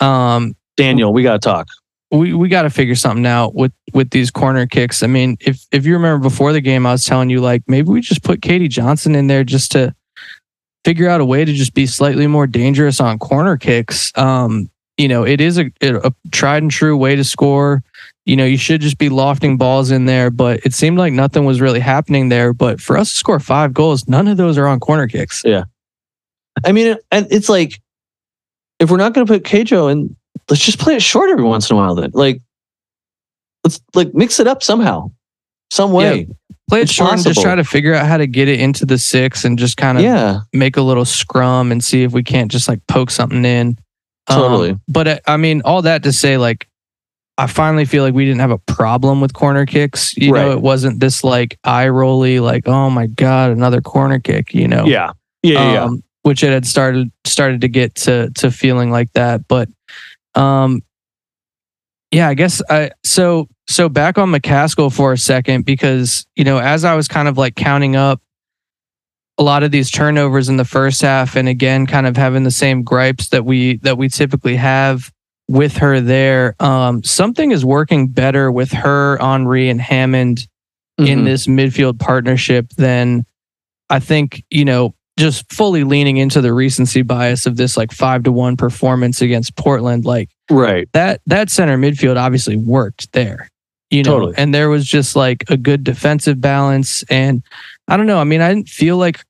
Um, 0.00 0.54
daniel 0.76 1.12
we 1.12 1.22
got 1.22 1.34
to 1.34 1.38
talk 1.38 1.68
we 2.12 2.32
we 2.32 2.48
got 2.48 2.62
to 2.62 2.70
figure 2.70 2.94
something 2.94 3.26
out 3.26 3.54
with 3.54 3.72
with 3.92 4.10
these 4.10 4.30
corner 4.30 4.66
kicks. 4.66 5.02
I 5.02 5.06
mean, 5.08 5.36
if 5.40 5.66
if 5.72 5.84
you 5.84 5.94
remember 5.94 6.22
before 6.22 6.52
the 6.52 6.60
game, 6.60 6.86
I 6.86 6.92
was 6.92 7.04
telling 7.04 7.28
you 7.30 7.40
like 7.40 7.62
maybe 7.66 7.88
we 7.88 8.00
just 8.02 8.22
put 8.22 8.40
Katie 8.40 8.68
Johnson 8.68 9.14
in 9.16 9.26
there 9.26 9.42
just 9.44 9.72
to 9.72 9.94
figure 10.84 11.08
out 11.08 11.20
a 11.20 11.24
way 11.24 11.44
to 11.44 11.52
just 11.52 11.74
be 11.74 11.86
slightly 11.86 12.26
more 12.26 12.46
dangerous 12.46 13.00
on 13.00 13.18
corner 13.18 13.56
kicks. 13.56 14.16
Um, 14.16 14.70
you 14.96 15.08
know, 15.08 15.24
it 15.24 15.40
is 15.40 15.58
a, 15.58 15.70
a 15.80 16.12
tried 16.30 16.62
and 16.62 16.70
true 16.70 16.96
way 16.96 17.16
to 17.16 17.24
score. 17.24 17.82
You 18.24 18.36
know, 18.36 18.44
you 18.44 18.56
should 18.58 18.80
just 18.80 18.98
be 18.98 19.08
lofting 19.08 19.56
balls 19.56 19.90
in 19.90 20.04
there, 20.04 20.30
but 20.30 20.60
it 20.64 20.74
seemed 20.74 20.98
like 20.98 21.12
nothing 21.12 21.44
was 21.44 21.60
really 21.60 21.80
happening 21.80 22.28
there. 22.28 22.52
But 22.52 22.80
for 22.80 22.96
us 22.96 23.10
to 23.10 23.16
score 23.16 23.40
five 23.40 23.72
goals, 23.72 24.06
none 24.06 24.28
of 24.28 24.36
those 24.36 24.58
are 24.58 24.66
on 24.66 24.80
corner 24.80 25.08
kicks. 25.08 25.42
Yeah. 25.44 25.64
I 26.64 26.72
mean 26.72 26.96
and 27.10 27.26
it's 27.30 27.48
like 27.48 27.80
if 28.78 28.90
we're 28.90 28.96
not 28.96 29.14
going 29.14 29.26
to 29.26 29.32
put 29.32 29.44
Keijo 29.44 29.90
in 29.90 30.14
let's 30.50 30.64
just 30.64 30.78
play 30.78 30.96
it 30.96 31.02
short 31.02 31.30
every 31.30 31.44
once 31.44 31.70
in 31.70 31.76
a 31.76 31.78
while 31.78 31.94
then 31.94 32.10
like 32.14 32.40
let's 33.64 33.80
like 33.94 34.12
mix 34.14 34.40
it 34.40 34.46
up 34.46 34.62
somehow 34.62 35.10
some 35.70 35.92
way 35.92 36.28
Play 36.72 36.80
it 36.80 36.84
It's 36.84 36.92
short 36.92 37.12
and 37.12 37.22
just 37.22 37.42
try 37.42 37.54
to 37.54 37.64
figure 37.64 37.92
out 37.92 38.06
how 38.06 38.16
to 38.16 38.26
get 38.26 38.48
it 38.48 38.58
into 38.58 38.86
the 38.86 38.96
six 38.96 39.44
and 39.44 39.58
just 39.58 39.76
kind 39.76 39.98
of 39.98 40.04
yeah 40.04 40.40
make 40.54 40.78
a 40.78 40.80
little 40.80 41.04
scrum 41.04 41.70
and 41.70 41.84
see 41.84 42.02
if 42.02 42.12
we 42.12 42.22
can't 42.22 42.50
just 42.50 42.66
like 42.66 42.80
poke 42.86 43.10
something 43.10 43.44
in. 43.44 43.76
Um, 44.26 44.38
Totally. 44.38 44.78
but 44.88 45.06
uh, 45.06 45.18
I 45.26 45.36
mean, 45.36 45.60
all 45.66 45.82
that 45.82 46.02
to 46.04 46.14
say, 46.14 46.38
like, 46.38 46.66
I 47.36 47.46
finally 47.46 47.84
feel 47.84 48.02
like 48.02 48.14
we 48.14 48.24
didn't 48.24 48.40
have 48.40 48.52
a 48.52 48.56
problem 48.56 49.20
with 49.20 49.34
corner 49.34 49.66
kicks. 49.66 50.16
You 50.16 50.32
know, 50.32 50.50
it 50.52 50.62
wasn't 50.62 50.98
this 50.98 51.22
like 51.22 51.58
eye 51.62 51.88
rolly, 51.88 52.40
like, 52.40 52.66
oh 52.66 52.88
my 52.88 53.06
god, 53.06 53.50
another 53.50 53.82
corner 53.82 54.18
kick. 54.18 54.54
You 54.54 54.66
know, 54.66 54.86
Yeah. 54.86 55.12
Yeah. 55.42 55.72
Yeah. 55.74 55.84
um, 55.84 56.02
which 56.22 56.42
it 56.42 56.52
had 56.52 56.64
started 56.64 57.12
started 57.26 57.60
to 57.60 57.68
get 57.68 57.96
to 57.96 58.30
to 58.36 58.50
feeling 58.50 58.90
like 58.90 59.12
that. 59.12 59.46
But 59.46 59.68
um, 60.34 60.80
yeah, 62.10 62.28
I 62.28 62.34
guess 62.34 62.62
I 62.70 62.92
so 63.04 63.50
so 63.68 63.88
back 63.88 64.18
on 64.18 64.30
McCaskill 64.30 64.92
for 64.92 65.12
a 65.12 65.18
second 65.18 65.64
because 65.64 66.26
you 66.36 66.44
know 66.44 66.58
as 66.58 66.84
I 66.84 66.94
was 66.94 67.08
kind 67.08 67.28
of 67.28 67.38
like 67.38 67.54
counting 67.54 67.96
up 67.96 68.20
a 69.38 69.42
lot 69.42 69.62
of 69.62 69.70
these 69.70 69.90
turnovers 69.90 70.48
in 70.48 70.56
the 70.58 70.64
first 70.64 71.00
half, 71.00 71.36
and 71.36 71.48
again, 71.48 71.86
kind 71.86 72.06
of 72.06 72.16
having 72.16 72.42
the 72.42 72.50
same 72.50 72.82
gripes 72.82 73.30
that 73.30 73.44
we 73.44 73.78
that 73.78 73.96
we 73.96 74.08
typically 74.08 74.56
have 74.56 75.10
with 75.48 75.78
her 75.78 76.00
there. 76.00 76.54
Um, 76.60 77.02
something 77.02 77.50
is 77.50 77.64
working 77.64 78.08
better 78.08 78.52
with 78.52 78.72
her, 78.72 79.16
Henry, 79.18 79.68
and 79.70 79.80
Hammond 79.80 80.46
in 80.98 81.20
Mhm. 81.20 81.24
this 81.24 81.46
midfield 81.46 81.98
partnership 81.98 82.68
than 82.76 83.24
I 83.90 83.98
think, 83.98 84.44
you 84.50 84.64
know, 84.64 84.94
just 85.18 85.50
fully 85.52 85.84
leaning 85.84 86.18
into 86.18 86.40
the 86.40 86.52
recency 86.52 87.02
bias 87.02 87.44
of 87.46 87.56
this 87.56 87.76
like 87.76 87.92
five 87.92 88.22
to 88.24 88.32
one 88.32 88.56
performance 88.56 89.20
against 89.20 89.56
Portland. 89.56 90.04
Like 90.04 90.28
right. 90.52 90.88
that 90.92 91.20
that 91.26 91.50
center 91.50 91.76
midfield 91.76 92.16
obviously 92.16 92.56
worked 92.56 93.12
there. 93.12 93.48
You 93.90 94.02
know, 94.02 94.12
Totally. 94.12 94.34
and 94.38 94.54
there 94.54 94.70
was 94.70 94.86
just 94.86 95.16
like 95.16 95.44
a 95.50 95.56
good 95.56 95.84
defensive 95.84 96.40
balance. 96.40 97.02
And 97.10 97.42
I 97.88 97.98
don't 97.98 98.06
know. 98.06 98.18
I 98.18 98.24
mean, 98.24 98.40
I 98.40 98.48
didn't 98.48 98.70
feel 98.70 98.96
like, 98.96 99.22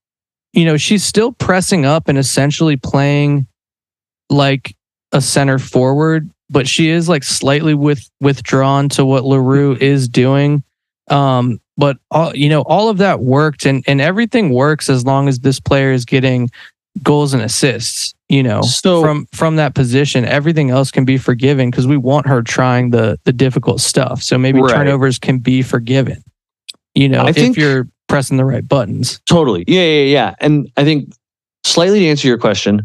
you 0.52 0.64
know, 0.64 0.76
she's 0.76 1.02
still 1.02 1.32
pressing 1.32 1.84
up 1.84 2.06
and 2.06 2.16
essentially 2.16 2.76
playing 2.76 3.48
like 4.30 4.76
a 5.10 5.20
center 5.20 5.58
forward, 5.58 6.30
but 6.48 6.68
she 6.68 6.90
is 6.90 7.08
like 7.08 7.24
slightly 7.24 7.74
with 7.74 8.08
withdrawn 8.20 8.88
to 8.90 9.04
what 9.04 9.24
Leroux 9.24 9.76
is 9.80 10.08
doing. 10.08 10.62
Um, 11.08 11.60
but 11.76 11.98
all 12.12 12.34
you 12.34 12.48
know, 12.48 12.62
all 12.62 12.88
of 12.88 12.98
that 12.98 13.20
worked 13.20 13.66
and, 13.66 13.82
and 13.88 14.00
everything 14.00 14.50
works 14.50 14.88
as 14.88 15.04
long 15.04 15.26
as 15.26 15.40
this 15.40 15.58
player 15.58 15.90
is 15.90 16.04
getting 16.04 16.50
goals 17.02 17.32
and 17.34 17.42
assists, 17.42 18.14
you 18.28 18.42
know 18.42 18.62
So 18.62 19.00
from 19.02 19.26
from 19.32 19.56
that 19.56 19.74
position 19.74 20.24
everything 20.24 20.70
else 20.70 20.90
can 20.90 21.04
be 21.04 21.18
forgiven 21.18 21.70
because 21.70 21.86
we 21.86 21.96
want 21.96 22.26
her 22.26 22.42
trying 22.42 22.90
the 22.90 23.18
the 23.24 23.32
difficult 23.32 23.80
stuff 23.80 24.22
so 24.22 24.38
maybe 24.38 24.60
Right. 24.60 24.74
turnovers 24.74 25.18
can 25.18 25.38
be 25.38 25.62
forgiven 25.62 26.22
you 26.94 27.08
know 27.08 27.22
I 27.24 27.30
if 27.30 27.34
think- 27.34 27.56
you're 27.56 27.88
pressing 28.08 28.36
the 28.36 28.44
right 28.44 28.66
buttons 28.66 29.20
totally. 29.26 29.64
Yeah. 29.66 29.80
Yeah. 29.84 30.04
Yeah. 30.04 30.34
And 30.40 30.68
I 30.76 30.84
think 30.84 31.12
slightly 31.64 32.00
to 32.00 32.06
answer 32.08 32.28
your 32.28 32.36
question, 32.36 32.82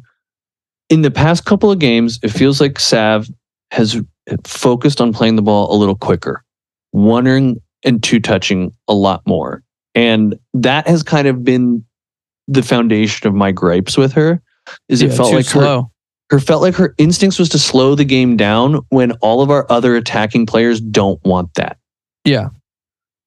in 0.89 1.01
the 1.01 1.11
past 1.11 1.43
couple 1.43 1.69
of 1.69 1.79
games, 1.79 2.17
it 2.23 2.29
feels 2.29 2.61
like 2.61 2.79
Sav 2.79 3.27
has 3.71 4.01
focused 4.45 5.01
on 5.01 5.11
playing 5.11 5.35
the 5.35 5.41
ball 5.41 5.73
a 5.73 5.75
little 5.75 5.95
quicker, 5.95 6.45
one 6.91 7.57
and 7.83 8.01
two 8.03 8.21
touching 8.21 8.71
a 8.87 8.93
lot 8.93 9.21
more. 9.27 9.63
And 9.95 10.39
that 10.53 10.87
has 10.87 11.03
kind 11.03 11.27
of 11.27 11.43
been 11.43 11.83
the 12.47 12.63
foundation 12.63 13.27
of 13.27 13.33
my 13.33 13.51
gripes 13.51 13.97
with 13.97 14.13
her. 14.13 14.41
Is 14.89 15.01
it 15.01 15.13
felt 15.13 15.33
like 15.33 15.45
her, 15.45 15.61
slow 15.61 15.91
her 16.29 16.39
felt 16.39 16.61
like 16.61 16.75
her 16.75 16.93
instincts 16.97 17.39
was 17.39 17.49
to 17.49 17.59
slow 17.59 17.95
the 17.95 18.03
game 18.05 18.35
down 18.35 18.81
when 18.89 19.13
all 19.13 19.41
of 19.41 19.49
our 19.49 19.65
other 19.71 19.95
attacking 19.95 20.45
players 20.45 20.81
don't 20.81 21.23
want 21.23 21.53
that. 21.55 21.77
Yeah. 22.25 22.49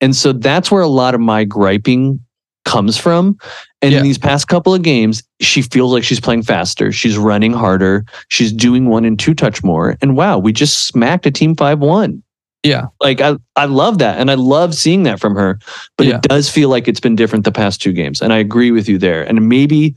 And 0.01 0.15
so 0.15 0.33
that's 0.33 0.71
where 0.71 0.83
a 0.83 0.89
lot 0.89 1.15
of 1.15 1.21
my 1.21 1.45
griping 1.45 2.21
comes 2.67 2.99
from. 2.99 3.39
And 3.81 3.93
Yeah. 3.93 3.99
in 3.99 4.05
these 4.05 4.19
past 4.19 4.49
couple 4.49 4.75
of 4.75 4.83
games, 4.83 5.23
she 5.41 5.63
feels 5.63 5.93
like 5.93 6.05
she's 6.05 6.21
playing 6.21 6.43
faster. 6.43 6.93
She's 6.93 7.17
running 7.17 7.53
harder. 7.53 8.05
She's 8.29 8.53
doing 8.53 8.87
one 8.87 9.07
and 9.07 9.19
two 9.19 9.35
touch 9.35 9.65
more. 9.65 9.97
And 10.03 10.15
wow, 10.17 10.39
we 10.39 10.53
just 10.53 10.87
smacked 10.87 11.25
a 11.27 11.31
team 11.31 11.57
5 11.57 11.79
1. 11.81 12.23
Yeah. 12.63 12.87
Like 13.01 13.21
I, 13.21 13.37
I 13.57 13.65
love 13.65 13.99
that. 13.99 14.19
And 14.19 14.31
I 14.31 14.35
love 14.35 14.75
seeing 14.75 15.05
that 15.05 15.19
from 15.21 15.35
her. 15.35 15.59
But 15.97 16.07
Yeah. 16.07 16.17
it 16.17 16.23
does 16.23 16.51
feel 16.51 16.69
like 16.69 16.89
it's 16.89 17.01
been 17.01 17.17
different 17.17 17.45
the 17.45 17.53
past 17.53 17.81
two 17.81 17.93
games. 17.93 18.21
And 18.21 18.33
I 18.33 18.39
agree 18.39 18.71
with 18.71 18.89
you 18.89 18.99
there. 18.99 19.23
And 19.23 19.49
maybe, 19.49 19.95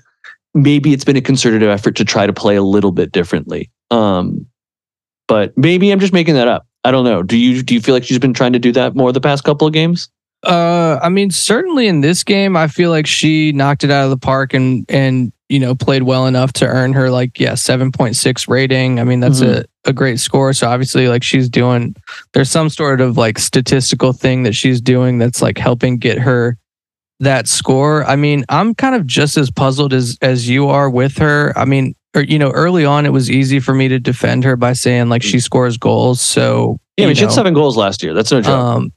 maybe 0.54 0.94
it's 0.94 1.04
been 1.04 1.18
a 1.18 1.22
concerted 1.22 1.62
effort 1.64 1.96
to 1.98 2.06
try 2.06 2.26
to 2.26 2.34
play 2.34 2.56
a 2.56 2.64
little 2.64 2.92
bit 2.92 3.12
differently. 3.12 3.70
Um, 3.92 4.46
but 5.28 5.58
maybe 5.58 5.92
I'm 5.92 6.00
just 6.00 6.14
making 6.14 6.36
that 6.36 6.48
up. 6.48 6.66
I 6.86 6.92
don't 6.92 7.06
know. 7.06 7.24
Do 7.24 7.38
you 7.38 7.64
do 7.64 7.74
you 7.74 7.80
feel 7.82 7.96
like 7.96 8.04
she's 8.04 8.20
been 8.20 8.34
trying 8.34 8.54
to 8.54 8.60
do 8.60 8.72
that 8.74 8.94
more 8.96 9.12
the 9.14 9.22
past 9.22 9.44
couple 9.46 9.66
of 9.66 9.74
games? 9.74 10.10
Uh 10.44 11.00
i 11.02 11.10
mean 11.10 11.32
certainly 11.32 11.88
in 11.88 12.02
this 12.02 12.24
game 12.24 12.58
i 12.58 12.68
feel 12.68 12.90
like 12.90 13.08
she 13.08 13.52
knocked 13.54 13.84
it 13.84 13.92
out 13.92 14.04
of 14.04 14.10
the 14.10 14.18
park 14.18 14.54
and 14.54 14.86
and 14.90 15.32
you 15.54 15.60
know 15.60 15.76
played 15.76 16.02
well 16.02 16.26
enough 16.26 16.52
to 16.52 16.66
earn 16.66 16.94
her 16.94 17.12
like 17.12 17.40
yeah 17.40 17.52
7.6 17.52 18.48
rating. 18.48 19.00
I 19.00 19.04
mean 19.04 19.20
that's 19.20 19.40
a, 19.42 19.66
a 19.86 19.94
great 19.94 20.20
score. 20.20 20.52
So 20.52 20.68
obviously 20.68 21.08
like 21.08 21.22
she's 21.22 21.48
doing 21.48 21.96
there's 22.34 22.50
some 22.50 22.70
sort 22.70 23.02
of 23.02 23.18
like 23.18 23.38
statistical 23.38 24.14
thing 24.14 24.42
that 24.44 24.56
she's 24.56 24.82
doing 24.82 25.20
that's 25.20 25.44
like 25.44 25.60
helping 25.60 26.00
get 26.00 26.18
her 26.18 26.58
that 27.20 27.48
score. 27.48 28.04
I 28.06 28.16
mean 28.16 28.46
i'm 28.50 28.74
kind 28.74 28.96
of 28.96 29.06
just 29.06 29.38
as 29.38 29.52
puzzled 29.52 29.94
as 29.94 30.18
as 30.24 30.50
you 30.50 30.70
are 30.70 30.90
with 30.90 31.20
her. 31.20 31.54
I 31.56 31.66
mean 31.66 31.94
or, 32.16 32.24
you 32.24 32.40
know 32.40 32.50
early 32.50 32.84
on 32.84 33.06
it 33.06 33.14
was 33.14 33.30
easy 33.30 33.60
for 33.60 33.76
me 33.76 33.88
to 33.90 34.00
defend 34.00 34.44
her 34.46 34.56
by 34.56 34.74
saying 34.74 35.10
like 35.10 35.22
she 35.22 35.40
scores 35.40 35.78
goals. 35.78 36.20
So 36.20 36.80
Yeah, 36.98 37.06
I 37.06 37.08
mean, 37.10 37.16
she 37.16 37.26
had 37.26 37.32
seven 37.32 37.54
goals 37.54 37.78
last 37.78 38.02
year. 38.02 38.16
That's 38.16 38.32
no 38.32 38.42
joke. 38.42 38.58
um, 38.58 38.94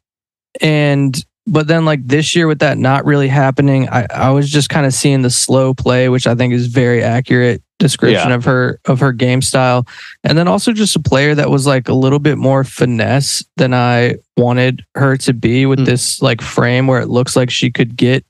and 0.63 1.23
but 1.47 1.67
then 1.69 1.85
like 1.85 2.07
this 2.07 2.35
year 2.35 2.47
with 2.47 2.59
that 2.61 2.79
not 2.79 3.05
really 3.05 3.29
happening, 3.29 3.89
I, 3.89 4.07
I 4.11 4.31
was 4.31 4.51
just 4.51 4.69
kind 4.69 4.87
of 4.87 4.93
seeing 4.95 5.23
the 5.23 5.31
slow 5.31 5.75
play, 5.75 6.09
which 6.09 6.27
I 6.27 6.35
think 6.35 6.53
is 6.53 6.67
very 6.67 7.03
accurate 7.03 7.63
description 7.79 8.33
of 8.33 8.45
her 8.47 8.81
of 8.87 9.01
her 9.01 9.13
game 9.13 9.43
style. 9.43 9.87
And 10.25 10.37
then 10.39 10.49
also 10.49 10.73
just 10.73 10.97
a 10.97 11.01
player 11.01 11.35
that 11.35 11.51
was 11.51 11.67
like 11.67 11.89
a 11.89 11.95
little 11.95 12.19
bit 12.19 12.39
more 12.39 12.65
finesse 12.65 13.45
than 13.57 13.75
I 13.75 14.17
wanted 14.37 14.85
her 14.95 15.17
to 15.19 15.33
be 15.35 15.67
with 15.67 15.81
Mm. 15.81 15.85
this 15.87 16.23
like 16.23 16.41
frame 16.41 16.87
where 16.87 17.01
it 17.01 17.09
looks 17.09 17.37
like 17.37 17.51
she 17.51 17.71
could 17.71 17.97
get 17.97 18.25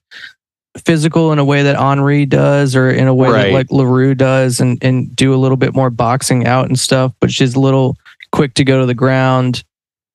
physical 0.84 1.32
in 1.32 1.38
a 1.38 1.44
way 1.44 1.62
that 1.62 1.76
Henry 1.76 2.26
does, 2.26 2.76
or 2.76 2.90
in 2.90 3.06
a 3.08 3.14
way 3.14 3.28
Right. 3.30 3.42
that 3.44 3.52
like 3.52 3.70
Leroux 3.70 4.14
does, 4.14 4.60
and 4.60 4.78
and 4.82 5.14
do 5.14 5.32
a 5.34 5.36
little 5.38 5.56
bit 5.56 5.74
more 5.74 5.90
boxing 5.90 6.46
out 6.46 6.66
and 6.66 6.78
stuff. 6.78 7.12
But 7.20 7.30
she's 7.30 7.54
a 7.54 7.60
little 7.60 7.96
quick 8.32 8.54
to 8.54 8.64
go 8.64 8.80
to 8.80 8.86
the 8.86 8.94
ground. 8.94 9.62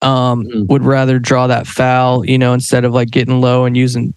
Um, 0.03 0.45
Mhm. 0.45 0.67
would 0.67 0.83
rather 0.83 1.19
draw 1.19 1.45
that 1.47 1.67
foul, 1.67 2.25
you 2.25 2.37
know, 2.37 2.53
instead 2.53 2.85
of 2.85 2.93
like 2.93 3.11
getting 3.11 3.39
low 3.39 3.65
and 3.65 3.77
using 3.77 4.13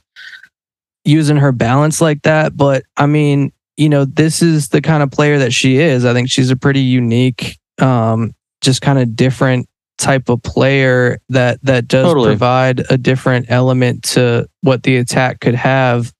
using 1.04 1.36
her 1.36 1.52
balance 1.52 2.00
like 2.00 2.22
that. 2.22 2.56
But 2.56 2.84
I 2.96 3.06
mean, 3.06 3.52
you 3.76 3.88
know, 3.88 4.04
this 4.06 4.40
is 4.42 4.68
the 4.68 4.80
kind 4.80 5.02
of 5.02 5.10
player 5.10 5.38
that 5.38 5.52
she 5.52 5.76
is. 5.78 6.04
I 6.04 6.12
think 6.14 6.30
she's 6.30 6.50
a 6.50 6.56
pretty 6.56 6.80
unique, 6.80 7.58
um, 7.80 8.32
just 8.62 8.80
kind 8.80 8.98
of 8.98 9.14
different 9.14 9.66
type 9.98 10.28
of 10.28 10.42
player 10.42 11.18
that 11.28 11.58
that 11.62 11.86
does 11.88 12.06
Totally. 12.06 12.28
provide 12.30 12.84
a 12.90 12.96
different 12.96 13.46
element 13.50 14.02
to 14.04 14.48
what 14.62 14.82
the 14.84 14.96
attack 14.96 15.40
could 15.40 15.54
have. 15.54 16.12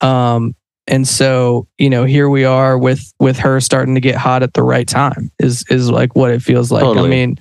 Um, 0.00 0.54
and 0.86 1.06
so, 1.06 1.66
you 1.76 1.90
know, 1.90 2.04
here 2.04 2.28
we 2.28 2.44
are 2.44 2.78
with 2.78 3.12
with 3.18 3.36
her 3.38 3.60
starting 3.60 3.94
to 3.96 4.00
get 4.00 4.14
hot 4.14 4.42
at 4.44 4.54
the 4.54 4.62
right 4.62 4.86
time 4.86 5.30
is 5.40 5.64
is 5.70 5.90
like 5.90 6.14
what 6.14 6.30
it 6.30 6.40
feels 6.42 6.70
like. 6.70 6.84
Totally. 6.84 7.08
I 7.08 7.10
mean, 7.10 7.38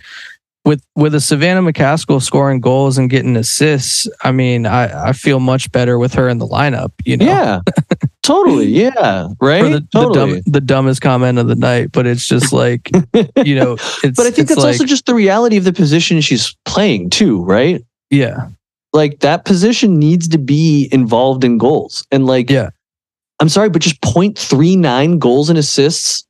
with 0.68 0.84
with 0.96 1.16
a 1.16 1.22
Savannah 1.22 1.62
McCaskill 1.62 2.22
scoring 2.22 2.60
goals 2.60 2.98
and 2.98 3.10
getting 3.10 3.38
assists, 3.38 4.08
I 4.22 4.32
mean, 4.32 4.66
I 4.66 5.10
I 5.10 5.14
feel 5.14 5.40
much 5.40 5.72
better 5.72 5.98
with 5.98 6.14
her 6.16 6.28
in 6.28 6.38
the 6.40 6.46
lineup. 6.48 6.92
You 7.06 7.16
know, 7.18 7.26
Yeah. 7.26 7.60
totally. 8.24 8.68
Yeah. 8.68 9.30
Right. 9.42 9.64
the, 9.64 9.80
the, 9.80 9.88
totally. 9.94 10.34
dumb, 10.34 10.42
the 10.46 10.62
dumbest 10.62 11.02
comment 11.02 11.40
of 11.40 11.48
the 11.48 11.56
night, 11.56 11.92
but 11.94 12.06
it's 12.06 12.28
just 12.28 12.52
like, 12.52 12.92
you 13.46 13.56
know, 13.56 13.74
it's 14.04 14.18
but 14.18 14.26
I 14.28 14.32
think 14.32 14.40
it's 14.40 14.50
that's 14.50 14.58
like, 14.58 14.74
also 14.74 14.86
just 14.86 15.06
the 15.06 15.16
reality 15.16 15.56
of 15.56 15.64
the 15.64 15.72
position 15.74 16.20
she's 16.22 16.56
playing 16.66 17.10
too, 17.12 17.44
right? 17.46 17.82
yeah, 18.10 18.50
Like 18.94 19.20
that 19.22 19.46
position 19.46 19.98
needs 19.98 20.28
to 20.30 20.38
be 20.38 20.90
involved 20.92 21.44
in 21.46 21.58
goals. 21.58 22.06
And 22.12 22.26
like, 22.26 22.50
Yeah. 22.50 22.70
I'm 23.40 23.50
sorry, 23.50 23.70
but 23.70 23.82
just 23.84 24.02
0.39 24.02 25.20
goals 25.20 25.50
and 25.50 25.58
assists 25.60 26.26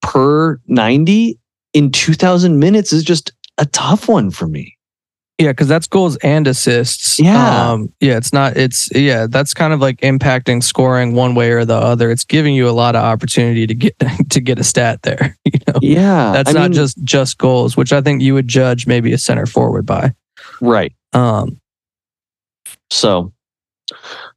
per 0.00 0.60
90 0.68 1.38
in 1.74 1.90
2000 1.90 2.58
minutes 2.58 2.92
is 2.92 3.02
just 3.02 3.32
a 3.58 3.66
tough 3.66 4.08
one 4.08 4.30
for 4.30 4.46
me. 4.46 4.76
yeah, 5.38 5.50
because 5.50 5.68
that's 5.68 5.86
goals 5.86 6.16
and 6.18 6.46
assists. 6.46 7.18
Yeah. 7.18 7.70
um, 7.72 7.92
yeah, 8.00 8.16
it's 8.16 8.32
not. 8.32 8.56
It's 8.56 8.88
yeah, 8.94 9.26
that's 9.28 9.54
kind 9.54 9.72
of 9.72 9.80
like 9.80 9.98
impacting 10.00 10.62
scoring 10.62 11.14
one 11.14 11.34
way 11.34 11.50
or 11.50 11.64
the 11.64 11.74
other. 11.76 12.10
It's 12.10 12.24
giving 12.24 12.54
you 12.54 12.68
a 12.68 12.72
lot 12.72 12.94
of 12.96 13.02
opportunity 13.04 13.66
to 13.66 13.74
get 13.74 13.94
to 14.30 14.40
get 14.40 14.58
a 14.58 14.64
stat 14.64 15.02
there. 15.02 15.36
You 15.44 15.58
know, 15.68 15.78
Yeah. 15.82 16.32
that's 16.32 16.50
I 16.50 16.52
not 16.52 16.62
mean, 16.62 16.72
just 16.72 17.02
just 17.04 17.38
goals, 17.38 17.76
which 17.76 17.92
I 17.92 18.00
think 18.00 18.22
you 18.22 18.34
would 18.34 18.48
judge 18.48 18.86
maybe 18.86 19.12
a 19.12 19.18
center 19.18 19.46
forward 19.46 19.84
by. 19.86 20.12
right. 20.60 20.92
Um, 21.12 21.60
So, 22.90 23.32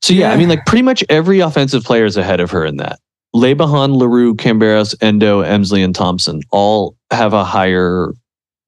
so 0.01 0.13
yeah, 0.13 0.32
I 0.32 0.38
mean, 0.38 0.49
like 0.49 0.66
pretty 0.66 0.82
much 0.82 1.03
every 1.09 1.39
offensive 1.39 1.84
player 1.84 2.05
is 2.05 2.18
ahead 2.18 2.39
of 2.39 2.51
her 2.51 2.66
in 2.66 2.78
that. 2.78 2.99
Lebahan, 3.36 3.95
Leroux, 3.97 4.34
Camberos, 4.36 4.95
Endo, 5.01 5.41
Emslie, 5.41 5.84
and 5.84 5.93
Thompson 5.95 6.41
all 6.51 6.95
have 7.11 7.34
a 7.34 7.43
higher 7.43 8.13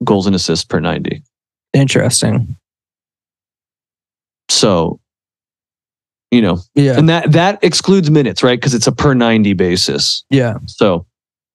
goals 0.03 0.25
and 0.27 0.35
assists 0.35 0.65
per 0.65 0.79
90. 0.79 1.21
interesting. 1.73 2.55
So, 4.49 4.99
you 6.31 6.41
know, 6.41 6.59
Yeah, 6.75 6.97
and 6.97 7.09
that 7.09 7.31
that 7.33 7.59
excludes 7.63 8.09
minutes, 8.09 8.43
right? 8.43 8.59
Because 8.59 8.73
it's 8.73 8.87
a 8.87 8.91
per 8.91 9.13
90 9.13 9.53
basis. 9.53 10.23
yeah. 10.29 10.55
So, 10.65 11.05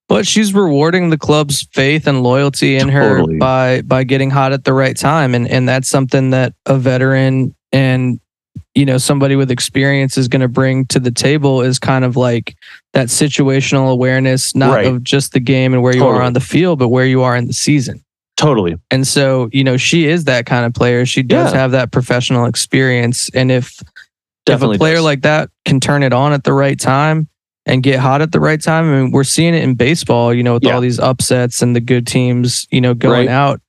But 0.08 0.26
she's 0.26 0.52
rewarding 0.54 1.10
the 1.10 1.18
club's 1.18 1.66
faith 1.72 2.06
and 2.06 2.22
loyalty 2.22 2.76
in 2.76 2.88
Totally. 2.90 3.34
her 3.34 3.38
by 3.38 3.82
by 3.82 4.04
getting 4.04 4.30
hot 4.30 4.52
at 4.52 4.64
the 4.64 4.72
right 4.74 4.96
time, 4.96 5.34
and 5.34 5.48
and 5.48 5.68
that's 5.68 5.88
something 5.88 6.30
that 6.30 6.52
a 6.66 6.76
veteran 6.76 7.54
and 7.72 8.20
you 8.74 8.84
know 8.84 8.98
somebody 8.98 9.36
with 9.36 9.50
experience 9.50 10.18
is 10.18 10.28
going 10.28 10.40
to 10.42 10.48
bring 10.48 10.84
to 10.86 11.00
the 11.00 11.10
table 11.10 11.62
is 11.62 11.78
kind 11.78 12.04
of 12.04 12.16
like 12.16 12.54
that 12.92 13.08
situational 13.08 13.90
awareness, 13.90 14.54
not 14.54 14.74
Right. 14.74 14.86
of 14.86 15.02
just 15.02 15.32
the 15.32 15.40
game 15.40 15.72
and 15.72 15.82
where 15.82 15.96
you 15.96 16.06
are 16.06 16.20
on 16.22 16.34
the 16.34 16.40
field, 16.40 16.78
but 16.78 16.88
where 16.88 17.06
you 17.06 17.22
are 17.22 17.34
in 17.36 17.46
the 17.46 17.52
season. 17.54 18.02
Totally. 18.42 18.76
And 18.90 19.06
so 19.06 19.48
you 19.52 19.64
know 19.64 19.76
she 19.76 20.06
is 20.06 20.24
that 20.24 20.46
kind 20.46 20.66
of 20.66 20.74
player. 20.74 21.06
She 21.06 21.22
does 21.22 21.52
Yeah. 21.52 21.60
have 21.60 21.70
that 21.72 21.90
professional 21.92 22.46
experience, 22.46 23.30
and 23.34 23.50
if 23.50 23.82
Definitely. 24.46 24.74
if 24.74 24.78
a 24.78 24.82
player 24.82 24.94
does. 24.96 25.04
like 25.04 25.22
that 25.22 25.50
can 25.64 25.80
turn 25.80 26.02
it 26.02 26.12
on 26.12 26.32
at 26.32 26.44
the 26.44 26.52
right 26.52 26.78
time 26.78 27.28
and 27.66 27.82
get 27.82 28.00
hot 28.00 28.20
at 28.22 28.32
the 28.32 28.40
right 28.40 28.60
time, 28.60 28.92
I 28.92 29.00
mean, 29.02 29.10
we're 29.12 29.22
seeing 29.24 29.54
it 29.54 29.62
in 29.62 29.74
baseball, 29.74 30.34
you 30.34 30.42
know, 30.42 30.54
with 30.54 30.64
Yeah. 30.64 30.74
all 30.74 30.80
these 30.80 30.98
upsets 30.98 31.62
and 31.62 31.76
the 31.76 31.80
good 31.80 32.06
teams, 32.08 32.66
you 32.72 32.80
know, 32.80 32.92
going 32.94 33.26
Right. 33.26 33.28
out. 33.28 33.60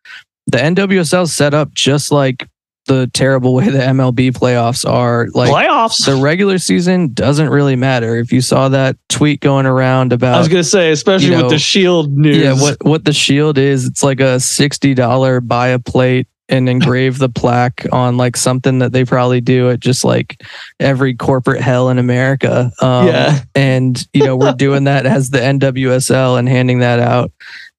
The 0.48 0.58
NWSL 0.62 1.28
set 1.28 1.54
up 1.54 1.74
just 1.74 2.12
like 2.12 2.48
the 2.86 3.10
terrible 3.14 3.54
way 3.54 3.70
the 3.70 3.80
MLB 3.80 4.32
playoffs 4.32 4.88
are. 4.90 5.28
Like 5.34 5.50
playoffs. 5.52 6.06
the 6.06 6.16
regular 6.22 6.58
season 6.58 7.14
doesn't 7.14 7.50
really 7.50 7.76
matter. 7.78 8.18
If 8.18 8.32
you 8.32 8.42
saw 8.42 8.70
that 8.70 8.98
tweet 9.10 9.40
going 9.40 9.66
around 9.66 10.12
about, 10.14 10.36
I 10.36 10.40
was 10.40 10.48
going 10.50 10.64
to 10.64 10.70
say, 10.70 10.92
especially 10.92 11.28
you 11.28 11.32
know, 11.38 11.44
with 11.44 11.52
the 11.52 11.60
Shield 11.60 12.18
news. 12.18 12.38
yeah, 12.38 12.54
what 12.54 12.78
what 12.84 13.06
the 13.06 13.14
shield 13.14 13.58
is, 13.58 13.86
it's 13.86 14.04
like 14.04 14.20
a 14.20 14.40
sixty 14.40 14.94
dollar 14.94 15.40
buy 15.40 15.70
a 15.70 15.80
plate 15.80 16.28
and 16.50 16.68
engrave 16.68 17.20
the 17.20 17.30
plaque 17.30 17.86
on 17.94 18.18
like 18.18 18.36
something 18.36 18.80
that 18.80 18.92
they 18.92 19.06
probably 19.06 19.40
do 19.40 19.70
at 19.70 19.80
just 19.80 20.04
like 20.04 20.42
every 20.80 21.16
corporate 21.16 21.62
hell 21.62 21.88
in 21.90 21.98
America. 21.98 22.70
Um, 22.82 23.08
Yeah. 23.08 23.40
and 23.56 24.06
you 24.14 24.26
know 24.26 24.36
we're 24.36 24.52
doing 24.52 24.84
that 24.84 25.06
as 25.06 25.30
the 25.30 25.40
NWSL 25.40 26.38
and 26.38 26.50
handing 26.50 26.80
that 26.80 27.00
out. 27.00 27.32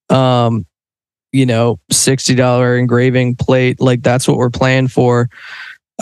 Um, 0.09 0.65
you 1.35 1.45
know, 1.47 1.79
sixty 1.91 2.35
dollar 2.35 2.79
engraving 2.79 3.37
plate, 3.37 3.81
like 3.81 4.03
that's 4.03 4.27
what 4.29 4.37
we're 4.39 4.51
playing 4.51 4.89
for. 4.89 5.29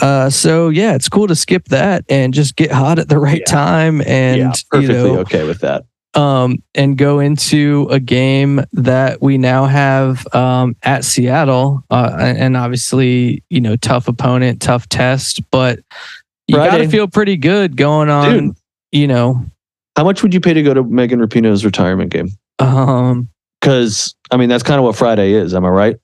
Uh, 0.01 0.29
so 0.29 0.69
yeah, 0.69 0.95
it's 0.95 1.09
cool 1.09 1.27
to 1.27 1.35
skip 1.35 1.65
that 1.65 2.03
and 2.09 2.33
just 2.33 2.55
get 2.55 2.71
hot 2.71 2.97
at 2.99 3.09
the 3.09 3.19
right 3.19 3.39
Yeah. 3.45 3.51
time 3.53 4.01
and 4.01 4.37
yeah, 4.37 4.47
you 4.47 4.53
perfectly 4.71 4.93
know 5.11 5.19
okay 5.19 5.43
with 5.45 5.59
that. 5.59 5.83
um, 6.15 6.61
and 6.75 6.97
go 6.97 7.19
into 7.19 7.87
a 7.91 7.99
game 7.99 8.61
that 8.73 9.21
we 9.21 9.37
now 9.37 9.65
have 9.65 10.25
um, 10.33 10.75
at 10.83 11.03
Seattle, 11.05 11.83
uh, 11.89 12.15
and 12.19 12.37
and 12.37 12.57
obviously, 12.57 13.43
you 13.49 13.61
know, 13.61 13.75
tough 13.75 14.07
opponent, 14.07 14.61
tough 14.61 14.87
test, 14.89 15.41
but 15.51 15.79
you 16.47 16.55
got 16.55 16.77
to 16.77 16.89
feel 16.89 17.07
pretty 17.07 17.37
good 17.37 17.75
going 17.77 18.09
on. 18.09 18.47
Dude. 18.47 18.55
You 18.91 19.07
know, 19.07 19.43
How 19.95 20.03
much 20.03 20.21
would 20.23 20.33
you 20.35 20.39
pay 20.39 20.53
to 20.53 20.61
go 20.61 20.73
to 20.73 20.83
Megan 20.83 21.19
Rapinoe's 21.19 21.65
retirement 21.65 22.11
game? 22.11 22.29
um, 22.59 23.27
Because 23.63 24.13
I 24.29 24.35
mean, 24.35 24.49
that's 24.49 24.61
kind 24.63 24.77
of 24.77 24.83
what 24.83 24.97
Friday 24.97 25.31
is. 25.31 25.53
Am 25.55 25.63
I 25.63 25.69
right? 25.69 25.95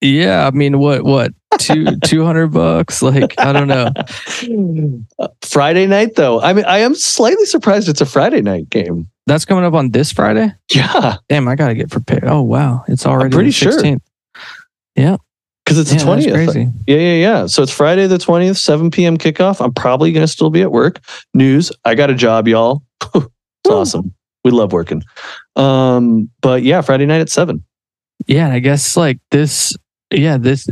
yeah. 0.00 0.46
I 0.46 0.50
mean, 0.52 0.78
what, 0.78 1.02
what, 1.04 1.32
two, 1.58 1.96
two 2.04 2.24
hundred 2.24 2.48
bucks? 2.52 3.02
Like, 3.02 3.34
I 3.40 3.52
don't 3.52 3.66
know. 3.68 3.90
Uh, 5.18 5.28
Friday 5.42 5.86
night, 5.86 6.14
though. 6.16 6.40
I 6.40 6.52
mean, 6.52 6.64
I 6.64 6.78
am 6.78 6.94
slightly 6.94 7.44
surprised 7.46 7.88
it's 7.88 8.00
a 8.00 8.06
Friday 8.06 8.40
night 8.40 8.68
game. 8.70 9.08
That's 9.26 9.44
coming 9.44 9.64
up 9.64 9.74
on 9.74 9.90
this 9.90 10.10
Friday. 10.12 10.52
Yeah, 10.72 11.16
Damn, 11.28 11.46
I 11.48 11.54
gotta 11.54 11.74
get 11.74 11.90
prepared. 11.90 12.24
Oh 12.26 12.42
wow, 12.42 12.84
it's 12.88 13.04
already 13.06 13.32
pretty 13.32 13.50
the 13.50 13.52
sure. 13.54 13.72
16th. 13.80 14.00
because 14.94 15.78
it's 15.78 15.92
Yeah, 15.92 15.98
the 15.98 16.04
twentieth. 16.04 16.34
crazy. 16.34 16.68
Yeah, 16.86 16.96
yeah, 16.96 17.14
yeah. 17.14 17.46
So 17.46 17.62
it's 17.62 17.72
Friday 17.72 18.06
the 18.08 18.18
twentieth, 18.18 18.58
seven 18.58 18.90
p.m. 18.90 19.16
kickoff. 19.18 19.64
I'm 19.64 19.72
probably 19.72 20.12
gonna 20.12 20.26
still 20.26 20.50
be 20.50 20.62
at 20.62 20.72
work. 20.72 20.98
News: 21.34 21.70
I 21.84 21.94
got 21.94 22.10
a 22.10 22.14
job, 22.14 22.48
y'all. 22.48 22.82
it's 23.14 23.26
Woo. 23.66 23.72
awesome. 23.72 24.14
We 24.44 24.50
love 24.50 24.72
working. 24.72 25.02
Um, 25.56 26.30
but 26.40 26.62
yeah, 26.62 26.80
Friday 26.80 27.06
night 27.06 27.20
at 27.20 27.30
seven. 27.30 27.64
yeah 28.28 28.48
i 28.50 28.58
guess 28.60 28.96
like 28.96 29.18
this 29.30 29.76
yeah 30.12 30.36
this 30.38 30.68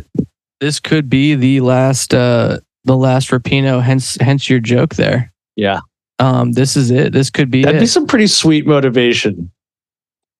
this 0.61 0.79
could 0.79 1.09
be 1.11 1.35
the 1.35 1.61
last 1.61 2.15
uh 2.15 2.59
the 2.85 2.97
last 2.97 3.31
Rapinoe 3.31 3.83
hence 3.83 4.17
hence 4.21 4.49
your 4.49 4.61
joke 4.61 4.95
there 4.95 5.33
Yeah, 5.57 5.81
um 6.21 6.53
this 6.53 6.77
is 6.77 6.91
it 6.93 7.13
this 7.13 7.29
could 7.31 7.51
be 7.51 7.63
that'd 7.65 7.79
it 7.79 7.81
be 7.81 7.87
some 7.87 8.07
pretty 8.07 8.29
sweet 8.29 8.67
motivation. 8.67 9.51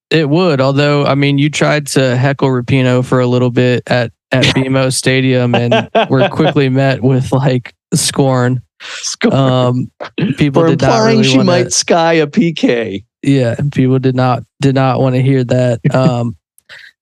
it 0.09 0.29
would 0.29 0.61
although 0.61 1.05
i 1.05 1.15
mean 1.15 1.37
you 1.37 1.49
tried 1.49 1.87
to 1.87 2.15
heckle 2.17 2.47
Rapinoe 2.49 3.03
for 3.05 3.19
a 3.19 3.27
little 3.27 3.51
bit 3.51 3.83
at 3.87 4.11
at 4.31 4.45
bmo 4.55 4.93
stadium 4.93 5.53
and 5.55 5.89
were 6.09 6.29
quickly 6.29 6.69
met 6.81 7.01
with 7.03 7.31
like 7.33 7.73
scorn 7.93 8.61
Score. 8.83 9.33
um 9.33 9.91
people 10.37 10.63
For 10.63 10.69
did 10.69 10.81
not 10.81 10.87
implying 10.87 11.17
really 11.19 11.23
she 11.29 11.37
wanna, 11.37 11.51
might 11.51 11.73
sky 11.73 12.13
a 12.13 12.25
PK. 12.27 13.03
Yeah 13.23 13.55
people 13.71 13.99
did 13.99 14.15
not 14.15 14.43
did 14.61 14.75
not 14.75 14.99
want 14.99 15.15
to 15.15 15.21
hear 15.21 15.43
that 15.43 15.79
um 15.95 16.35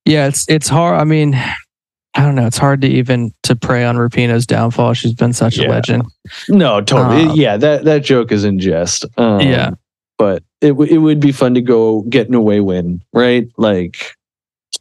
yeah 0.05 0.27
it's 0.27 0.47
it's 0.49 0.67
hard 0.67 0.99
i 0.99 1.03
mean 1.03 1.33
i 1.35 2.23
don't 2.23 2.35
know 2.35 2.45
it's 2.47 2.57
hard 2.57 2.81
to 2.81 2.87
even 2.87 3.33
to 3.43 3.55
prey 3.55 3.83
on 3.85 3.95
Rapinoe's 3.95 4.45
downfall 4.47 4.93
she's 4.93 5.13
been 5.13 5.33
such 5.33 5.57
Yeah. 5.57 5.67
a 5.67 5.69
legend 5.69 6.03
No, 6.49 6.81
totally. 6.81 7.23
Um, 7.27 7.35
yeah, 7.35 7.57
that 7.57 7.85
that 7.85 8.03
joke 8.03 8.31
is 8.31 8.43
in 8.43 8.59
jest. 8.59 9.05
Um, 9.17 9.39
Yeah. 9.41 9.71
but 10.17 10.43
it 10.61 10.69
w- 10.69 10.93
it 10.93 10.97
would 10.97 11.19
be 11.19 11.31
fun 11.31 11.53
to 11.53 11.61
go 11.61 12.01
get 12.09 12.27
an 12.27 12.35
away 12.35 12.59
win, 12.59 13.01
right? 13.13 13.47
Like, 13.57 14.15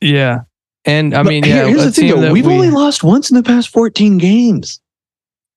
yeah 0.01 0.41
and 0.85 1.15
i 1.15 1.23
mean 1.23 1.45
yeah 1.45 1.67
here's 1.67 1.85
the 1.85 1.91
thing: 1.93 2.21
though, 2.21 2.33
we've 2.33 2.47
we- 2.47 2.53
only 2.55 2.71
lost 2.71 3.03
once 3.05 3.31
in 3.31 3.37
the 3.37 3.43
past 3.43 3.69
14 3.69 4.17
games. 4.19 4.81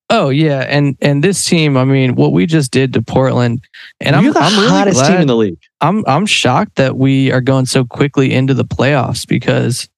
oh 0.09 0.29
yeah 0.29 0.61
and 0.67 0.97
and 1.01 1.23
this 1.23 1.45
team 1.45 1.77
i 1.77 1.85
mean 1.85 2.15
what 2.15 2.33
we 2.33 2.45
just 2.45 2.71
did 2.71 2.91
to 2.93 3.01
portland 3.01 3.63
and 3.99 4.15
i'm, 4.15 4.25
We're 4.25 4.33
the 4.33 4.39
I'm 4.39 4.55
really 4.59 4.69
hottest 4.69 4.97
glad, 4.99 5.11
team 5.11 5.21
in 5.21 5.27
the 5.27 5.35
league. 5.35 5.59
I'm 5.81 6.03
I'm 6.07 6.25
shocked 6.25 6.75
that 6.75 6.95
we 6.97 7.31
are 7.31 7.41
going 7.41 7.65
so 7.65 7.83
quickly 7.85 8.31
into 8.33 8.53
the 8.53 8.65
playoffs 8.65 9.27
because 9.27 9.89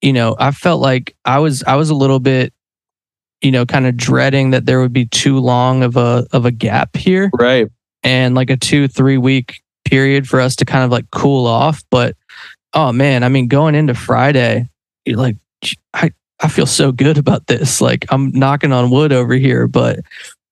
you 0.00 0.12
know, 0.12 0.34
I 0.40 0.50
felt 0.50 0.80
like 0.80 1.14
I 1.24 1.38
was 1.38 1.62
I 1.64 1.76
was 1.76 1.90
a 1.90 1.94
little 1.94 2.18
bit 2.20 2.52
you 3.40 3.50
know, 3.50 3.66
kind 3.66 3.86
of 3.88 3.96
dreading 3.96 4.50
that 4.50 4.66
there 4.66 4.80
would 4.80 4.92
be 4.92 5.06
too 5.06 5.38
long 5.38 5.82
of 5.82 5.96
a 5.96 6.26
of 6.32 6.44
a 6.46 6.50
gap 6.52 6.96
here 6.96 7.28
Right. 7.38 7.68
and 8.04 8.34
like 8.36 8.50
a 8.50 8.56
two 8.56 8.86
three 8.88 9.18
week 9.18 9.60
period 9.84 10.28
for 10.28 10.40
us 10.40 10.54
to 10.56 10.64
kind 10.64 10.84
of 10.84 10.90
like 10.90 11.10
cool 11.10 11.46
off. 11.46 11.82
But 11.90 12.16
oh 12.72 12.92
man, 12.92 13.22
I 13.24 13.28
mean, 13.28 13.48
going 13.48 13.74
into 13.74 13.94
Friday, 13.94 14.68
you're 15.04 15.18
like 15.18 15.36
I 15.92 16.12
I 16.40 16.48
feel 16.48 16.66
so 16.66 16.90
good 16.92 17.18
about 17.18 17.46
this. 17.48 17.80
Like 17.80 18.06
I'm 18.10 18.30
knocking 18.30 18.72
on 18.72 18.90
wood 18.90 19.12
over 19.12 19.34
here, 19.34 19.66
but 19.68 20.00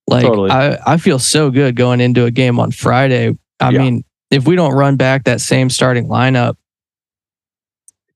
like 0.08 0.24
Totally. 0.24 0.50
I 0.50 0.78
I 0.94 0.96
feel 0.96 1.18
so 1.20 1.50
good 1.50 1.76
going 1.76 2.00
into 2.00 2.24
a 2.24 2.30
game 2.30 2.58
on 2.60 2.72
Friday. 2.72 3.36
I 3.60 3.70
Yeah. 3.70 3.78
mean, 3.78 4.04
if 4.30 4.46
we 4.46 4.54
don't 4.56 4.72
run 4.74 4.96
back 4.96 5.24
that 5.24 5.40
same 5.40 5.70
starting 5.70 6.06
lineup, 6.08 6.56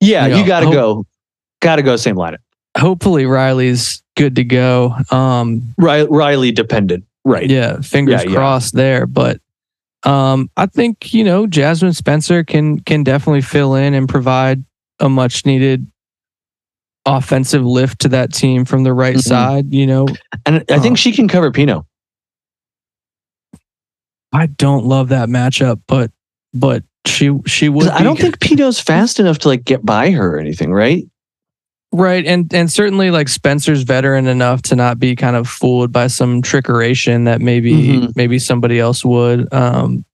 Yeah, 0.01 0.27
You 0.27 0.37
you, 0.39 0.47
got 0.47 0.61
to 0.61 0.71
go. 0.71 1.07
Got 1.61 1.77
to 1.77 1.83
go 1.83 1.97
same 1.97 2.17
lineup. 2.17 2.39
hopefully 2.77 3.25
Riley's 3.27 4.03
good 4.17 4.37
to 4.37 4.45
go. 4.45 4.95
Um, 5.11 5.75
Ri- 5.79 6.07
Riley 6.11 6.53
dependent. 6.53 7.05
Right. 7.25 7.49
yeah, 7.49 7.81
fingers 7.81 8.23
Yeah, 8.25 8.31
yeah. 8.31 8.37
crossed 8.37 8.75
there. 8.75 9.07
But 9.07 9.41
um, 10.03 10.51
I 10.59 10.67
think 10.67 11.15
you 11.15 11.25
know 11.25 11.47
Jasmyne 11.47 11.97
Spencer 11.97 12.45
can 12.45 12.79
can 12.81 13.03
definitely 13.03 13.41
fill 13.41 13.75
in 13.75 13.95
and 13.95 14.07
provide 14.09 14.63
a 15.01 15.09
much 15.09 15.47
needed 15.47 15.87
offensive 17.07 17.65
lift 17.65 18.01
to 18.01 18.09
that 18.09 18.33
team 18.33 18.65
from 18.65 18.83
the 18.85 18.93
right 18.93 19.17
Mhm. 19.17 19.23
side. 19.23 19.73
You 19.73 19.87
know, 19.87 20.07
And 20.47 20.65
I 20.71 20.79
think 20.79 20.99
she 20.99 21.13
can 21.13 21.29
cover 21.29 21.51
Pino. 21.51 21.87
I 24.35 24.47
don't 24.47 24.85
love 24.85 25.09
that 25.11 25.29
matchup, 25.29 25.81
but 25.87 26.11
but 26.53 26.83
she 27.07 27.31
she 27.47 27.69
would. 27.69 27.89
I 27.89 28.03
don't 28.03 28.19
think 28.19 28.41
Pino's 28.41 28.81
fast 28.81 29.21
enough 29.21 29.39
to 29.41 29.49
like 29.49 29.65
get 29.65 29.85
by 29.87 30.11
her 30.11 30.37
or 30.37 30.39
anything, 30.39 30.73
right? 30.73 31.05
Right, 31.93 32.27
and 32.27 32.53
and 32.53 32.71
certainly 32.73 33.13
like 33.13 33.29
Spencer's 33.29 33.83
veteran 33.83 34.27
enough 34.27 34.63
to 34.63 34.77
not 34.77 34.99
be 34.99 35.15
kind 35.15 35.37
of 35.37 35.49
fooled 35.49 35.93
by 35.93 36.09
some 36.09 36.43
trickeration 36.43 37.25
that 37.27 37.41
maybe 37.41 37.73
Mhm. 37.73 38.17
maybe 38.17 38.39
somebody 38.41 38.81
else 38.81 39.05
would. 39.05 39.53
Um, 39.55 40.05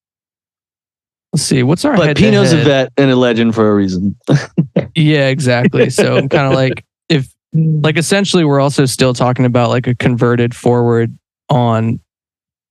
let's 1.33 1.43
see, 1.45 1.63
what's 1.63 1.85
our 1.87 1.97
But 1.97 2.09
head 2.09 2.17
Pino's 2.19 2.53
a 2.53 2.59
vet 2.59 2.93
and 2.99 3.11
a 3.11 3.17
legend 3.17 3.55
for 3.55 3.71
a 3.71 3.75
reason. 3.75 4.15
Yeah, 4.95 5.29
exactly. 5.29 5.89
So 5.89 6.17
I'm 6.17 6.29
kind 6.29 6.47
of 6.47 6.53
like 6.55 6.85
if 7.09 7.33
like 7.55 7.97
essentially 7.97 8.45
we're 8.45 8.61
also 8.61 8.85
still 8.87 9.15
talking 9.15 9.45
about 9.45 9.71
like 9.71 9.87
a 9.87 9.95
converted 9.95 10.55
forward 10.55 11.17
on 11.49 12.01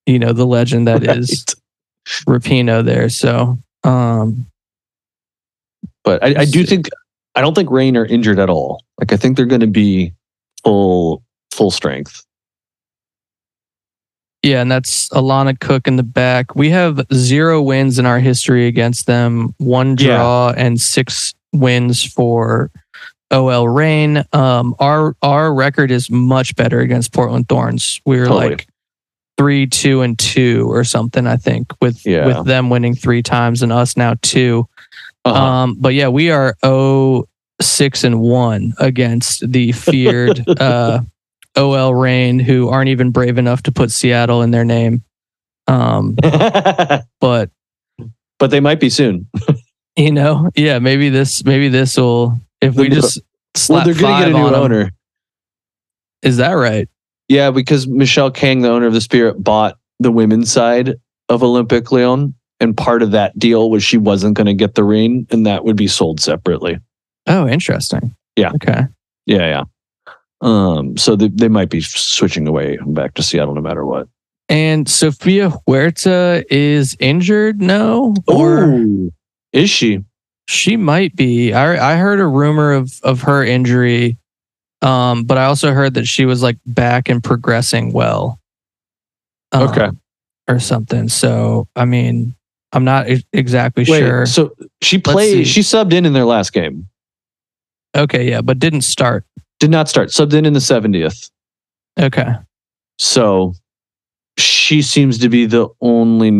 you 0.10 0.20
know 0.20 0.34
the 0.34 0.46
legend 0.46 0.88
that 0.88 1.04
is 1.04 1.46
Rapinoe 2.28 2.84
there. 2.84 3.10
So 3.10 3.58
um 3.84 4.46
But 6.04 6.24
I, 6.24 6.42
I 6.42 6.46
do 6.46 6.64
think 6.66 6.90
I 7.36 7.42
don't 7.42 7.54
think 7.54 7.70
Reign 7.70 7.96
are 7.96 8.06
injured 8.06 8.40
at 8.40 8.50
all. 8.50 8.84
Like 9.00 9.14
I 9.14 9.18
think 9.18 9.38
they're 9.38 9.46
going 9.46 9.62
to 9.62 9.68
be 9.68 10.14
full 10.64 11.22
full 11.52 11.72
strength. 11.72 12.24
Yeah, 14.42 14.62
and 14.62 14.72
that's 14.72 15.10
Alana 15.10 15.60
Cook 15.60 15.86
in 15.88 15.98
the 15.98 16.04
back. 16.04 16.56
We 16.56 16.70
have 16.70 17.02
zero 17.14 17.62
wins 17.62 18.00
in 18.00 18.06
our 18.06 18.20
history 18.20 18.68
against 18.68 19.06
them, 19.06 19.54
one 19.58 19.98
Yeah. 20.00 20.16
draw 20.18 20.54
and 20.56 20.80
six 20.80 21.34
wins 21.54 22.04
for 22.06 22.72
OL 23.32 23.68
Reign. 23.68 24.24
Um, 24.34 24.76
our 24.80 25.16
our 25.22 25.54
record 25.54 25.92
is 25.92 26.10
much 26.10 26.56
better 26.56 26.80
against 26.80 27.14
Portland 27.14 27.50
Thorns. 27.50 28.00
We 28.06 28.18
were 28.18 28.26
Totally. 28.28 28.50
like 28.52 28.68
three, 29.40 29.66
two, 29.66 30.02
and 30.02 30.20
two 30.20 30.68
or 30.70 30.84
something. 30.84 31.26
I 31.26 31.38
think 31.38 31.72
with 31.82 32.06
Yeah. 32.06 32.26
with 32.28 32.46
them 32.46 32.70
winning 32.70 32.94
three 32.94 33.24
times 33.24 33.64
and 33.64 33.72
us 33.72 33.96
now 33.96 34.16
2 34.22 34.68
Uh-huh. 35.24 35.34
Um, 35.44 35.78
but 35.80 35.94
yeah, 35.94 36.10
we 36.10 36.30
are 36.30 36.58
oh 36.62 37.26
six 37.62 38.04
and 38.04 38.20
one 38.20 38.74
against 38.80 39.50
the 39.50 39.72
feared 39.72 40.44
uh, 40.60 41.00
OL 41.56 41.96
Reign, 41.96 42.38
who 42.40 42.68
aren't 42.68 42.90
even 42.90 43.12
brave 43.12 43.38
enough 43.38 43.64
to 43.64 43.72
put 43.72 43.92
Seattle 43.92 44.42
in 44.42 44.52
their 44.52 44.66
name. 44.66 45.04
Um, 45.68 46.16
but 47.22 47.50
but 48.40 48.52
they 48.52 48.60
might 48.60 48.80
be 48.82 48.90
soon. 48.90 49.28
you 49.96 50.12
know, 50.12 50.50
yeah, 50.56 50.80
maybe 50.80 51.08
this, 51.10 51.46
maybe 51.46 51.70
this 51.70 51.96
will. 51.96 52.36
If 52.62 52.76
we 52.76 52.90
They're- 52.90 53.00
just 53.02 53.18
Well, 53.18 53.24
slap 53.56 53.86
they're 53.86 53.94
going 53.94 54.06
to 54.06 54.26
five 54.26 54.34
get 54.34 54.36
a 54.36 54.50
new 54.50 54.56
owner. 54.56 54.92
is 56.24 56.38
that 56.38 56.54
right? 56.54 56.90
Yeah, 57.30 57.52
because 57.52 57.88
Michelle 57.88 58.32
Kang, 58.32 58.62
the 58.62 58.70
owner 58.70 58.88
of 58.88 58.94
the 58.94 59.02
Spirit, 59.02 59.42
bought 59.44 59.78
the 60.00 60.12
women's 60.12 60.52
side 60.52 60.96
of 61.30 61.42
Olympique 61.42 61.92
Lyon. 61.92 62.34
And 62.60 62.76
part 62.76 63.02
of 63.02 63.12
that 63.12 63.38
deal 63.40 63.70
was 63.70 63.84
she 63.84 63.98
wasn't 63.98 64.36
going 64.36 64.48
to 64.48 64.54
get 64.54 64.76
the 64.76 64.84
ring, 64.84 65.26
and 65.30 65.46
that 65.46 65.64
would 65.64 65.78
be 65.78 65.88
sold 65.88 66.20
separately. 66.20 66.80
Oh, 67.28 67.48
interesting. 67.48 68.14
Yeah. 68.36 68.52
Okay. 68.56 68.82
Yeah, 69.26 69.38
yeah. 69.38 69.64
Um, 70.42 70.98
so 70.98 71.16
they, 71.16 71.30
they 71.30 71.48
might 71.48 71.70
be 71.70 71.82
switching 71.82 72.48
away 72.48 72.78
back 72.86 73.14
to 73.14 73.24
Seattle 73.24 73.54
no 73.54 73.62
matter 73.62 73.86
what. 73.86 74.08
And 74.50 74.90
Sofia 74.90 75.52
Huerta 75.52 76.44
is 76.50 76.98
injured. 77.00 77.62
No, 77.62 78.16
or 78.28 78.64
Ooh, 78.64 79.12
is 79.54 79.70
she? 79.70 80.04
She 80.48 80.76
might 80.76 81.16
be. 81.16 81.54
I 81.54 81.94
I 81.94 81.98
heard 81.98 82.20
a 82.20 82.26
rumor 82.26 82.72
of 82.72 83.00
of 83.04 83.22
her 83.22 83.44
injury, 83.44 84.18
um, 84.82 85.24
but 85.26 85.38
I 85.38 85.46
also 85.46 85.72
heard 85.74 85.94
that 85.96 86.06
she 86.06 86.26
was 86.26 86.42
like 86.44 86.58
back 86.66 87.10
and 87.10 87.24
progressing 87.24 87.92
well. 87.92 88.40
um, 89.52 89.64
Okay. 89.70 89.90
or 90.48 90.60
something. 90.60 91.10
So 91.10 91.68
I 91.76 91.86
mean, 91.86 92.36
I'm 92.72 92.84
not 92.84 93.10
e- 93.10 93.26
exactly 93.34 93.86
Wait, 93.88 94.00
sure. 94.00 94.26
so 94.26 94.56
she 94.82 94.98
played. 95.00 95.48
She 95.48 95.62
subbed 95.62 95.94
in 95.94 96.06
in 96.06 96.14
their 96.14 96.26
last 96.26 96.54
game. 96.54 96.88
Okay, 97.98 98.30
yeah, 98.30 98.42
but 98.42 98.60
didn't 98.60 98.82
start. 98.82 99.26
Did 99.60 99.72
not 99.72 99.90
start. 99.90 100.10
Subbed 100.10 100.34
in 100.34 100.46
in 100.46 100.54
the 100.54 100.62
seventieth. 100.62 101.30
Okay, 102.00 102.34
So 103.00 103.54
she 104.38 104.82
seems 104.82 105.18
to 105.18 105.28
be 105.28 105.46
the 105.48 105.68
only 105.82 106.32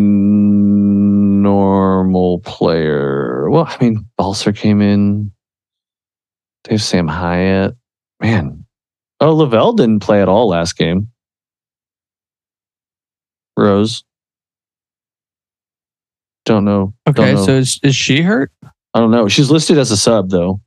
normal 1.40 2.40
player. 2.40 3.50
Well, 3.50 3.66
I 3.68 3.76
mean, 3.84 4.06
Balcer 4.18 4.54
came 4.56 4.82
in. 4.82 5.32
They 6.64 6.76
have 6.76 6.82
Sam 6.82 7.08
Hiatt. 7.08 7.76
Man. 8.22 8.66
Oh, 9.22 9.34
Lavelle 9.36 9.74
didn't 9.74 10.00
play 10.00 10.22
at 10.22 10.30
all 10.30 10.48
last 10.50 10.78
game. 10.78 11.10
Rose. 13.58 14.04
Don't 16.46 16.66
know. 16.66 16.94
Don't 17.06 17.20
okay. 17.20 17.34
know. 17.34 17.46
So 17.46 17.52
is 17.58 17.80
is 17.84 17.96
she 17.96 18.22
hurt? 18.22 18.52
I 18.94 19.00
don't 19.00 19.12
know. 19.12 19.28
She's 19.28 19.52
listed 19.52 19.78
as 19.78 19.92
a 19.92 19.98
sub 19.98 20.30
though. 20.30 20.62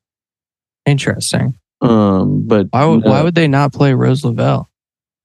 Interesting. 0.86 1.58
Um, 1.80 2.46
but 2.46 2.68
Why 2.70 2.84
would 2.84 3.04
no. 3.04 3.10
why 3.10 3.22
would 3.22 3.34
they 3.34 3.48
not 3.48 3.72
play 3.72 3.94
Rose 3.94 4.24
Lavelle? 4.24 4.68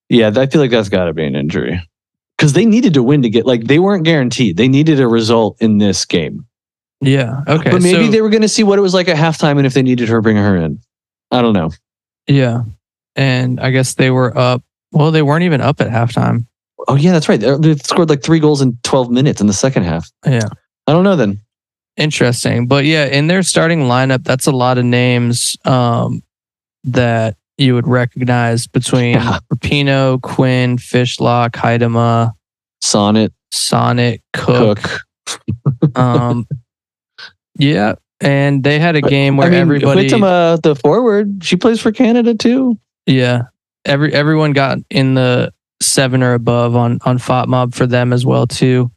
Yeah, 0.09 0.31
I 0.35 0.47
feel 0.47 0.61
like 0.61 0.71
that's 0.71 0.89
got 0.89 1.05
to 1.05 1.13
be 1.13 1.25
an 1.25 1.35
injury 1.35 1.79
because 2.37 2.53
they 2.53 2.65
needed 2.65 2.93
to 2.93 3.03
win 3.03 3.21
to 3.21 3.29
get 3.29 3.45
like 3.45 3.65
they 3.65 3.79
weren't 3.79 4.05
guaranteed. 4.05 4.57
They 4.57 4.67
needed 4.67 4.99
a 4.99 5.07
result 5.07 5.57
in 5.61 5.77
this 5.77 6.05
game. 6.05 6.45
Yeah. 7.01 7.41
Okay. 7.47 7.69
but 7.69 7.81
maybe 7.83 8.05
so- 8.05 8.11
they 8.11 8.21
were 8.21 8.29
going 8.29 8.41
to 8.41 8.47
see 8.47 8.63
what 8.63 8.79
it 8.79 8.81
was 8.81 8.93
like 8.93 9.07
at 9.07 9.17
halftime, 9.17 9.57
and 9.57 9.67
if 9.67 9.73
they 9.73 9.83
needed 9.83 10.09
her, 10.09 10.21
bring 10.21 10.37
her 10.37 10.55
in. 10.55 10.79
I 11.29 11.41
don't 11.41 11.53
know. 11.53 11.71
Yeah. 12.27 12.63
And 13.15 13.59
I 13.59 13.71
guess 13.71 13.95
they 13.95 14.11
were 14.11 14.37
up. 14.37 14.63
Well, 14.91 15.11
they 15.11 15.21
weren't 15.21 15.43
even 15.43 15.61
up 15.61 15.81
at 15.81 15.87
halftime. 15.89 16.45
Oh 16.87 16.95
yeah, 16.95 17.11
that's 17.11 17.27
right. 17.27 17.39
They 17.39 17.75
scored 17.75 18.09
like 18.09 18.23
three 18.23 18.39
goals 18.39 18.61
in 18.61 18.77
twelve 18.83 19.09
minutes 19.11 19.41
in 19.41 19.47
the 19.47 19.53
second 19.53 19.83
half. 19.83 20.09
Yeah. 20.25 20.47
I 20.85 20.93
don't 20.93 21.03
know 21.03 21.15
then. 21.15 21.39
Interesting. 21.97 22.67
But 22.67 22.85
yeah, 22.85 23.05
in 23.05 23.27
their 23.27 23.43
starting 23.43 23.81
lineup, 23.81 24.23
that's 24.23 24.45
a 24.47 24.51
lot 24.51 24.77
of 24.77 24.85
names 24.85 25.57
um, 25.65 26.21
that 26.83 27.35
you 27.57 27.73
would 27.73 27.87
recognize 27.87 28.67
between 28.67 29.15
Yeah. 29.15 29.39
Rapinoe, 29.51 30.21
Quinn, 30.21 30.77
Fishlock, 30.77 31.51
Huitema, 31.53 32.33
Sonnett, 32.83 33.31
Sonnett, 33.51 34.21
Cook. 34.33 34.79
Cook. 35.25 35.97
Um, 35.97 36.47
yeah. 37.57 37.95
And 38.19 38.63
they 38.63 38.79
had 38.79 38.95
a 38.95 39.01
game 39.01 39.37
where 39.37 39.47
I 39.47 39.51
mean, 39.51 39.59
everybody, 39.59 40.09
Huitema, 40.09 40.61
the 40.61 40.75
forward, 40.75 41.43
she 41.43 41.55
plays 41.55 41.79
for 41.79 41.91
Canada 41.91 42.33
too. 42.33 42.79
yeah, 43.05 43.43
every 43.85 44.11
everyone 44.13 44.53
got 44.53 44.79
in 44.89 45.13
the 45.13 45.53
seven 45.81 46.23
or 46.23 46.33
above 46.33 46.75
on 46.75 46.99
on 47.05 47.19
FotMob 47.19 47.75
for 47.75 47.85
them 47.85 48.11
as 48.13 48.25
well 48.25 48.47
too. 48.47 48.89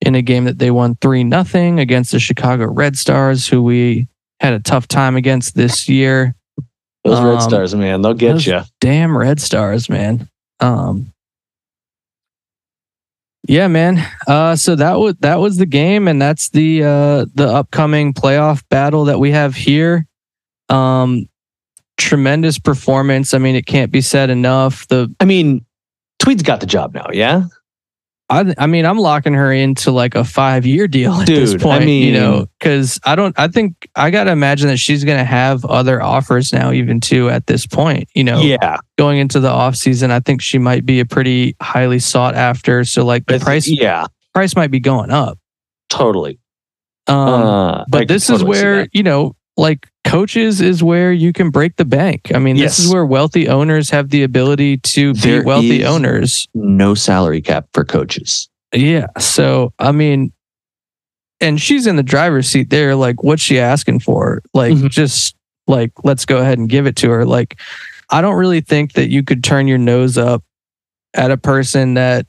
In 0.00 0.14
a 0.14 0.22
game 0.22 0.44
that 0.44 0.58
they 0.58 0.70
won 0.70 0.96
three 1.00 1.22
nothing 1.24 1.78
against 1.80 2.12
the 2.12 2.18
Chicago 2.20 2.66
Red 2.66 2.96
Stars, 2.98 3.46
who 3.48 3.62
we 3.62 4.08
had 4.40 4.52
a 4.52 4.58
tough 4.60 4.86
time 4.88 5.16
against 5.16 5.54
this 5.54 5.88
year. 5.88 6.34
Those 7.04 7.20
Red 7.20 7.34
Um, 7.34 7.40
Stars, 7.40 7.74
man, 7.74 8.02
they'll 8.02 8.14
get 8.14 8.46
you. 8.46 8.60
damn 8.80 9.16
red 9.16 9.40
stars 9.40 9.88
man 9.88 10.28
um 10.60 11.11
yeah 13.48 13.68
man. 13.68 14.04
Uh 14.26 14.56
so 14.56 14.74
that 14.76 14.94
was 14.94 15.14
that 15.20 15.36
was 15.36 15.56
the 15.56 15.66
game 15.66 16.08
and 16.08 16.20
that's 16.20 16.50
the 16.50 16.82
uh 16.82 17.26
the 17.34 17.48
upcoming 17.48 18.12
playoff 18.12 18.62
battle 18.68 19.06
that 19.06 19.18
we 19.18 19.30
have 19.30 19.54
here. 19.54 20.06
Um 20.68 21.28
tremendous 21.96 22.58
performance. 22.58 23.34
I 23.34 23.38
mean 23.38 23.54
it 23.54 23.66
can't 23.66 23.92
be 23.92 24.00
said 24.00 24.30
enough. 24.30 24.86
The 24.88 25.14
I 25.20 25.24
mean, 25.24 25.64
Tweed's 26.18 26.42
got 26.42 26.60
the 26.60 26.66
job 26.66 26.94
now. 26.94 27.08
Yeah, 27.12 27.44
I, 28.32 28.54
I 28.58 28.66
mean, 28.66 28.86
I'm 28.86 28.98
locking 28.98 29.34
her 29.34 29.52
into 29.52 29.90
like 29.90 30.14
a 30.14 30.24
five 30.24 30.64
year 30.64 30.88
deal 30.88 31.12
at 31.20 31.26
this 31.26 31.52
Dude, 31.52 31.60
I 31.60 31.64
point, 31.64 31.88
you 31.90 32.12
know, 32.12 32.46
because 32.58 32.98
I 33.04 33.14
don't, 33.14 33.38
I 33.38 33.48
think 33.48 33.88
I 33.94 34.10
got 34.10 34.24
to 34.24 34.32
imagine 34.32 34.68
that 34.68 34.78
she's 34.78 35.04
going 35.04 35.18
to 35.18 35.24
have 35.24 35.64
other 35.66 36.00
offers 36.02 36.52
now, 36.52 36.72
even 36.72 36.98
too, 37.00 37.28
at 37.28 37.46
this 37.46 37.66
point, 37.66 38.08
you 38.14 38.24
know, 38.24 38.40
Yeah. 38.40 38.78
going 38.96 39.18
into 39.18 39.38
the 39.38 39.50
off 39.50 39.76
season. 39.76 40.10
I 40.10 40.20
think 40.20 40.40
she 40.40 40.58
might 40.58 40.86
be 40.86 41.00
a 41.00 41.04
pretty 41.04 41.54
highly 41.60 41.98
sought 41.98 42.34
after. 42.34 42.84
So, 42.84 43.04
like, 43.04 43.26
the 43.26 43.38
price, 43.38 43.68
Yeah. 43.68 44.06
price 44.32 44.56
might 44.56 44.70
be 44.70 44.80
going 44.80 45.10
up. 45.10 45.38
Totally. 45.90 46.38
Um, 47.06 47.16
Uh, 47.16 47.84
but 47.88 47.98
could 48.00 48.08
this 48.08 48.30
is 48.30 48.42
where, 48.42 48.88
you 48.92 49.02
know, 49.02 49.36
like 49.56 49.88
coaches 50.04 50.60
is 50.60 50.82
where 50.82 51.12
you 51.12 51.32
can 51.32 51.50
break 51.50 51.76
the 51.76 51.84
bank. 51.84 52.32
I 52.34 52.38
mean, 52.38 52.56
this 52.56 52.78
is 52.78 52.92
where 52.92 53.04
wealthy 53.06 53.48
owners 53.48 53.90
have 53.90 54.10
the 54.10 54.22
ability 54.22 54.78
to 54.78 55.12
There 55.14 55.40
be 55.42 55.46
wealthy 55.46 55.84
owners. 55.84 56.48
no 56.54 56.94
salary 56.94 57.40
cap 57.40 57.66
for 57.72 57.84
coaches. 57.84 58.48
Yeah. 58.74 59.06
So, 59.18 59.72
I 59.78 59.92
mean, 59.92 60.32
and 61.40 61.60
she's 61.60 61.86
in 61.86 61.96
the 61.96 62.02
driver's 62.02 62.48
seat 62.48 62.70
there. 62.70 62.94
Like, 62.94 63.22
what's 63.22 63.42
she 63.42 63.58
asking 63.58 64.00
for? 64.00 64.42
Like, 64.54 64.74
Mhm. 64.74 64.90
just 64.90 65.34
like, 65.66 65.92
let's 66.04 66.24
go 66.24 66.38
ahead 66.38 66.58
and 66.58 66.68
give 66.68 66.86
it 66.86 66.96
to 66.96 67.10
her. 67.10 67.24
Like, 67.24 67.58
I 68.10 68.20
don't 68.20 68.34
really 68.34 68.60
think 68.60 68.92
that 68.94 69.10
you 69.10 69.22
could 69.22 69.42
turn 69.44 69.66
your 69.68 69.78
nose 69.78 70.18
up 70.18 70.42
at 71.14 71.30
a 71.30 71.36
person 71.36 71.94
that 71.94 72.26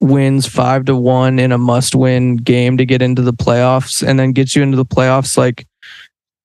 wins 0.00 0.46
five 0.46 0.84
to 0.84 0.94
one 0.96 1.38
in 1.38 1.52
a 1.52 1.58
must 1.58 1.94
win 1.94 2.36
game 2.36 2.76
to 2.76 2.84
get 2.84 3.00
into 3.02 3.22
the 3.22 3.32
playoffs 3.32 4.06
and 4.06 4.18
then 4.18 4.32
gets 4.32 4.54
you 4.54 4.62
into 4.62 4.76
the 4.76 4.84
playoffs. 4.84 5.36
Like, 5.38 5.66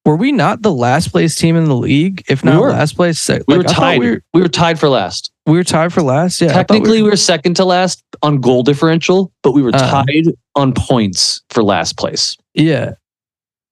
were 0.06 0.16
we 0.16 0.32
not 0.32 0.62
the 0.62 0.72
last 0.74 1.10
place 1.12 1.36
team 1.36 1.56
in 1.56 1.66
the 1.66 1.76
league? 1.76 2.24
If 2.28 2.43
not 2.43 2.60
were. 2.62 2.70
last 2.70 2.95
place, 2.95 3.20
se- 3.20 3.41
We 3.47 3.56
like, 3.56 3.68
were 3.68 3.74
tied. 3.74 3.99
We 3.99 4.06
We 4.06 4.12
were, 4.34 4.41
were, 4.41 4.47
tied 4.47 4.80
for 4.80 4.89
last. 4.89 5.32
we 5.45 5.54
were 5.58 5.64
tied 5.64 5.93
for 5.93 6.02
last. 6.02 6.41
Yeah. 6.41 6.49
I 6.49 6.54
thought 6.54 6.68
Technically, 6.70 7.02
we 7.04 7.10
were, 7.10 7.16
second 7.16 7.56
to 7.58 7.66
last 7.66 8.04
on 8.24 8.39
goal 8.41 8.64
differential, 8.64 9.32
but 9.43 9.52
we 9.52 9.62
were 9.62 9.72
Uh. 9.76 10.04
tied 10.06 10.26
on 10.56 10.74
points 10.74 11.41
for 11.49 11.64
last 11.64 11.97
place. 11.97 12.36
Yeah. 12.54 12.93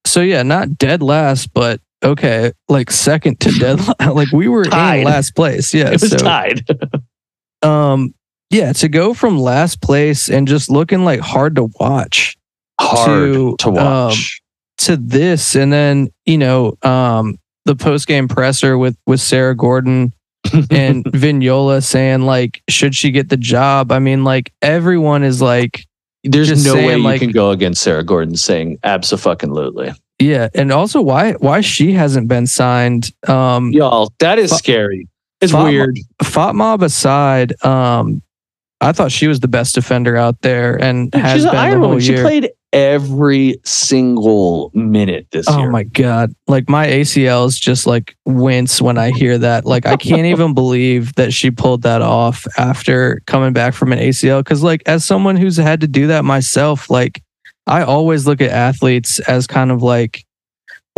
So 0.06 0.20
yeah, 0.20 0.42
not 0.42 0.78
dead 0.78 1.02
last, 1.02 1.52
but 1.52 1.80
okay, 2.02 2.52
like 2.68 2.90
second 2.90 3.38
to 3.40 3.50
dead. 3.58 3.80
like 4.14 4.30
we 4.32 4.48
were 4.48 4.64
Tied. 4.64 5.00
in 5.00 5.04
last 5.04 5.34
place. 5.34 5.74
Yeah. 5.74 5.88
It 5.88 6.00
was 6.00 6.10
so 6.10 6.16
tied. 6.16 6.64
um, 7.62 8.14
yeah, 8.50 8.72
to 8.74 8.88
go 8.88 9.14
from 9.14 9.38
last 9.38 9.80
place 9.82 10.28
and 10.30 10.48
just 10.48 10.70
looking 10.70 11.04
like 11.04 11.20
hard 11.20 11.56
to 11.56 11.68
watch 11.78 12.36
Hard 12.80 13.06
To, 13.34 13.56
to, 13.58 13.70
watch. 13.70 14.39
To 14.80 14.96
this, 14.96 15.54
and 15.56 15.72
then 15.72 16.08
you 16.26 16.38
know, 16.38 16.76
um, 16.82 17.38
the 17.66 17.76
post 17.76 18.06
game 18.06 18.28
presser 18.28 18.78
with 18.78 18.96
with 19.06 19.20
Sarah 19.20 19.54
Gorden 19.54 20.12
and 20.70 21.04
Vignola 21.04 21.84
saying 21.84 22.22
like, 22.22 22.62
should 22.68 22.94
she 22.94 23.10
get 23.10 23.28
the 23.28 23.36
job? 23.36 23.92
I 23.92 23.98
mean, 23.98 24.24
like 24.24 24.52
everyone 24.62 25.22
is 25.22 25.42
like, 25.42 25.84
There's 26.24 26.48
no 26.64 26.72
saying, 26.72 26.86
way 26.86 26.96
you 26.96 27.02
like- 27.02 27.20
can 27.20 27.30
go 27.30 27.50
against 27.50 27.82
Sarah 27.82 28.02
Gorden 28.04 28.38
saying 28.38 28.78
absolutely. 28.82 29.92
yeah, 30.18 30.48
and 30.54 30.72
also 30.72 31.02
why 31.02 31.32
why 31.32 31.60
she 31.60 31.92
hasn't 31.92 32.28
been 32.28 32.46
signed. 32.46 33.10
Um, 33.28 33.72
Y'all, 33.72 34.12
that 34.20 34.38
is 34.38 34.50
scary. 34.50 35.08
It's 35.42 35.52
weird. 35.54 35.98
FotMob 36.22 36.82
aside, 36.82 37.52
um, 37.64 38.22
I 38.80 38.92
thought 38.92 39.12
she 39.12 39.28
was 39.28 39.40
the 39.40 39.48
best 39.48 39.74
defender 39.74 40.16
out 40.16 40.40
there 40.40 40.80
and 40.80 41.14
has 41.14 41.34
She's 41.34 41.44
an 41.44 41.50
been 41.50 41.56
the 41.56 41.62
Iron 41.62 41.78
whole 41.80 41.88
Woman. 41.90 42.00
She 42.02 42.14
played 42.14 42.50
every 42.72 43.56
single 43.64 44.70
minute 44.74 45.26
this 45.32 45.46
oh 45.48 45.58
year. 45.58 45.68
Oh 45.68 45.70
my 45.70 45.82
god! 45.82 46.34
Like 46.46 46.68
my 46.68 46.86
ACLs 46.86 47.60
just 47.60 47.86
like 47.86 48.16
wince 48.24 48.80
when 48.80 48.96
I 48.96 49.10
hear 49.10 49.36
that. 49.38 49.66
Like 49.66 49.86
I 49.86 49.96
can't 49.96 50.26
even 50.26 50.54
believe 50.54 51.14
that 51.16 51.32
she 51.32 51.50
pulled 51.50 51.82
that 51.82 52.00
off 52.00 52.46
after 52.56 53.20
coming 53.26 53.52
back 53.52 53.74
from 53.74 53.92
an 53.92 53.98
ACL. 53.98 54.40
Because 54.40 54.62
like 54.62 54.82
as 54.86 55.04
someone 55.04 55.36
who's 55.36 55.56
had 55.56 55.82
to 55.82 55.88
do 55.88 56.06
that 56.06 56.24
myself, 56.24 56.88
like 56.88 57.22
I 57.66 57.82
always 57.82 58.26
look 58.26 58.40
at 58.40 58.50
athletes 58.50 59.18
as 59.20 59.46
kind 59.46 59.70
of 59.70 59.82
like. 59.82 60.24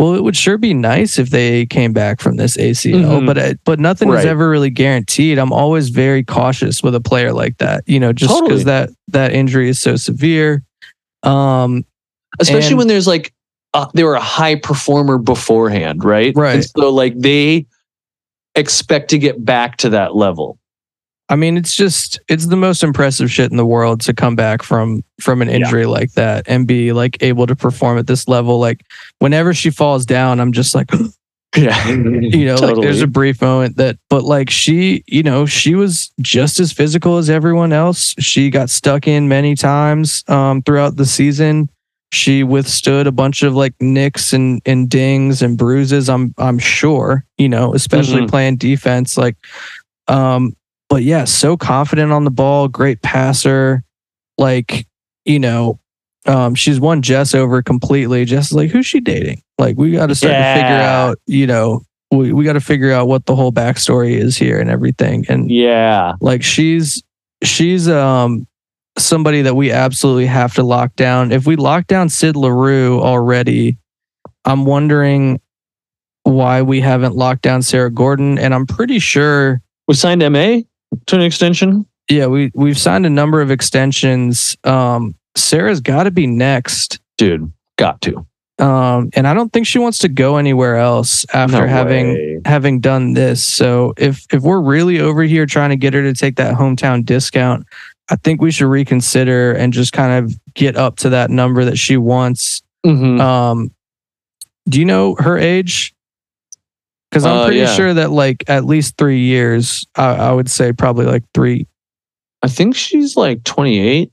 Well, 0.03 0.15
it 0.15 0.23
would 0.25 0.35
sure 0.35 0.57
be 0.57 0.73
nice 0.73 1.17
if 1.17 1.29
they 1.29 1.65
came 1.65 1.93
back 1.93 2.19
from 2.19 2.35
this 2.35 2.57
ACL, 2.57 3.21
Mhm. 3.21 3.25
but 3.25 3.37
it, 3.37 3.59
but 3.63 3.79
nothing 3.79 4.11
is 4.11 4.25
ever 4.25 4.49
really 4.49 4.69
guaranteed. 4.69 5.37
I'm 5.39 5.53
always 5.53 5.87
very 5.87 6.25
cautious 6.25 6.83
with 6.83 6.93
a 6.93 6.99
player 6.99 7.31
like 7.31 7.57
that, 7.59 7.85
you 7.87 8.01
know, 8.01 8.11
just 8.11 8.33
because 8.33 8.41
Totally. 8.41 8.63
that 8.65 8.89
that 9.07 9.31
injury 9.31 9.69
is 9.69 9.79
so 9.79 9.95
severe. 9.95 10.61
Um, 11.23 11.85
Especially 12.41 12.71
and- 12.71 12.79
when 12.79 12.87
there's 12.87 13.07
like 13.07 13.31
uh, 13.73 13.87
they 13.93 14.03
were 14.03 14.15
a 14.15 14.19
high 14.19 14.55
performer 14.55 15.17
beforehand, 15.17 16.03
right? 16.03 16.33
Right. 16.35 16.55
And 16.55 16.65
so 16.65 16.89
like 16.89 17.17
they 17.17 17.65
expect 18.55 19.09
to 19.11 19.17
get 19.17 19.45
back 19.45 19.77
to 19.77 19.89
that 19.91 20.17
level. 20.17 20.57
I 21.29 21.35
mean, 21.35 21.57
it's 21.57 21.75
just 21.75 22.19
it's 22.27 22.47
the 22.47 22.55
most 22.57 22.83
impressive 22.83 23.31
shit 23.31 23.49
in 23.49 23.57
the 23.57 23.65
world 23.65 24.01
to 24.01 24.13
come 24.13 24.35
back 24.35 24.61
from 24.61 25.03
from 25.21 25.41
an 25.41 25.47
Yeah. 25.49 25.55
injury 25.55 25.85
like 25.85 26.11
that 26.13 26.45
and 26.47 26.67
be 26.67 26.91
like 26.93 27.17
able 27.21 27.47
to 27.47 27.55
perform 27.55 27.97
at 27.97 28.07
this 28.07 28.27
level. 28.27 28.59
Like 28.59 28.85
whenever 29.19 29.53
she 29.53 29.69
falls 29.69 30.05
down, 30.05 30.39
I'm 30.39 30.51
just 30.51 30.75
like, 30.75 30.89
Yeah. 31.55 31.87
you 31.87 32.45
know, 32.45 32.55
like 32.55 32.75
there's 32.81 33.01
a 33.01 33.07
brief 33.07 33.41
moment 33.41 33.77
that, 33.77 33.97
but 34.09 34.23
like 34.23 34.49
she, 34.49 35.03
you 35.07 35.23
know, 35.23 35.45
she 35.45 35.75
was 35.75 36.11
just 36.19 36.59
as 36.59 36.73
physical 36.73 37.17
as 37.17 37.29
everyone 37.29 37.71
else. 37.71 38.15
She 38.19 38.49
got 38.49 38.69
stuck 38.69 39.07
in 39.07 39.27
many 39.29 39.55
times 39.55 40.23
um, 40.27 40.61
throughout 40.63 40.97
the 40.97 41.05
season. 41.05 41.69
She 42.11 42.43
withstood 42.43 43.07
a 43.07 43.11
bunch 43.11 43.43
of 43.43 43.55
like 43.55 43.73
nicks 43.79 44.33
and 44.33 44.61
and 44.65 44.89
dings 44.89 45.41
and 45.41 45.57
bruises. 45.57 46.09
I'm 46.09 46.33
I'm 46.37 46.59
sure, 46.59 47.23
you 47.37 47.49
know, 47.49 47.73
especially 47.73 48.21
Mhm. 48.23 48.29
playing 48.29 48.57
defense. 48.57 49.17
Like, 49.17 49.35
um, 50.07 50.55
but 50.93 51.01
yeah, 51.01 51.23
so 51.23 51.57
confident 51.57 52.11
on 52.11 52.23
the 52.23 52.29
ball, 52.29 52.67
great 52.67 53.01
passer. 53.01 53.83
Like, 54.37 54.85
you 55.25 55.39
know, 55.39 55.79
um, 56.27 56.53
she's 56.53 56.79
won 56.79 57.01
Jess 57.01 57.33
over 57.33 57.63
completely. 57.63 58.25
Jess 58.25 58.51
is 58.51 58.53
like, 58.53 58.69
who's 58.69 58.85
she 58.85 58.99
dating? 58.99 59.41
Like, 59.57 59.75
we 59.75 59.93
got 59.93 60.09
to 60.09 60.13
start 60.13 60.35
to 60.35 60.53
figure 60.53 60.83
out, 60.83 61.17
you 61.25 61.47
know, 61.47 61.81
we, 62.11 62.31
we 62.31 62.43
got 62.43 62.53
to 62.53 62.61
figure 62.61 62.91
out 62.91 63.07
what 63.07 63.25
the 63.25 63.35
whole 63.35 63.51
backstory 63.51 64.11
is 64.11 64.37
here 64.37 64.59
and 64.59 64.69
everything. 64.69 65.25
And 65.29 65.49
yeah. 65.49 66.13
like, 66.21 66.43
she's 66.43 67.01
she's 67.43 67.89
um 67.89 68.45
somebody 68.99 69.41
that 69.41 69.55
we 69.55 69.71
absolutely 69.71 70.27
have 70.27 70.53
to 70.53 70.63
lock 70.63 70.95
down. 70.95 71.31
If 71.31 71.47
we 71.47 71.55
lock 71.55 71.87
down 71.87 72.07
Sid 72.07 72.35
Leroux 72.35 73.01
already, 73.01 73.79
I'm 74.45 74.65
wondering 74.65 75.41
why 76.21 76.61
we 76.61 76.81
haven't 76.81 77.15
locked 77.15 77.41
down 77.41 77.63
Sarah 77.63 77.89
Gorden. 77.89 78.37
And 78.37 78.53
I'm 78.53 78.67
pretty 78.67 78.99
sure 78.99 79.59
We 79.87 79.95
signed 79.95 80.21
MA 80.31 80.59
to 81.07 81.15
an 81.15 81.21
extension. 81.21 81.85
yeah, 82.09 82.25
we 82.27 82.51
we've 82.53 82.77
signed 82.77 83.05
a 83.05 83.09
number 83.09 83.41
of 83.41 83.51
extensions. 83.51 84.57
Um, 84.63 85.15
Sarah's 85.35 85.81
got 85.81 86.03
to 86.03 86.11
be 86.11 86.27
next, 86.27 86.99
Dude, 87.17 87.51
got 87.77 88.01
to. 88.01 88.25
um, 88.59 89.09
and 89.15 89.27
I 89.27 89.33
don't 89.33 89.51
think 89.51 89.65
she 89.67 89.79
wants 89.79 89.97
to 89.99 90.07
go 90.09 90.37
anywhere 90.37 90.77
else 90.77 91.25
after 91.33 91.61
No 91.61 91.67
having 91.67 92.41
having 92.45 92.79
done 92.79 93.13
this. 93.13 93.43
So 93.43 93.93
if 93.97 94.25
if 94.31 94.41
we're 94.43 94.61
really 94.61 94.99
over 94.99 95.23
here 95.23 95.45
trying 95.45 95.71
to 95.71 95.75
get 95.75 95.93
her 95.93 96.03
to 96.03 96.13
take 96.13 96.35
that 96.35 96.55
hometown 96.55 97.03
discount, 97.05 97.65
I 98.09 98.15
think 98.17 98.41
we 98.41 98.51
should 98.51 98.67
reconsider 98.67 99.53
and 99.53 99.73
just 99.73 99.91
kind 99.93 100.23
of 100.25 100.35
get 100.53 100.75
up 100.75 100.97
to 100.97 101.09
that 101.09 101.29
number 101.31 101.65
that 101.65 101.77
she 101.77 101.97
wants. 101.97 102.61
Mhm. 102.85 103.19
Um, 103.19 103.71
do 104.69 104.79
you 104.79 104.85
know 104.85 105.15
her 105.15 105.37
age? 105.37 105.92
Because 107.13 107.25
I'm 107.25 107.37
Uh, 107.37 107.45
pretty 107.45 107.59
yeah. 107.59 107.75
sure 107.75 107.93
that 107.93 108.09
like 108.09 108.43
at 108.47 108.65
least 108.65 108.97
three 108.97 109.19
years. 109.19 109.85
I, 109.95 110.15
I 110.15 110.31
would 110.31 110.49
say 110.49 110.73
probably 110.73 111.05
like 111.05 111.23
three 111.35 111.67
I 112.41 112.47
think 112.47 112.75
she's 112.75 113.15
like 113.15 113.43
28. 113.43 114.11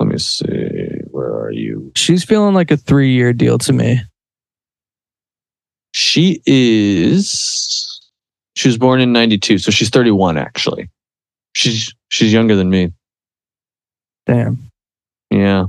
Let 0.00 0.08
me 0.08 0.16
see. 0.18 0.46
Where 1.10 1.28
are 1.34 1.50
you? 1.52 1.92
She's 1.94 2.24
feeling 2.24 2.54
like 2.54 2.70
a 2.70 2.78
three 2.78 3.12
year 3.12 3.32
deal 3.34 3.58
to 3.58 3.72
me. 3.74 4.00
She 5.92 6.40
is. 6.46 8.00
She 8.56 8.68
was 8.68 8.78
born 8.78 9.00
in 9.00 9.12
92, 9.12 9.58
so 9.58 9.70
she's 9.70 9.90
31 9.90 10.38
actually. 10.38 10.88
She's 11.54 11.94
she's 12.10 12.32
younger 12.32 12.56
than 12.56 12.70
me. 12.70 12.92
Damn. 14.26 14.70
Yeah. 15.30 15.66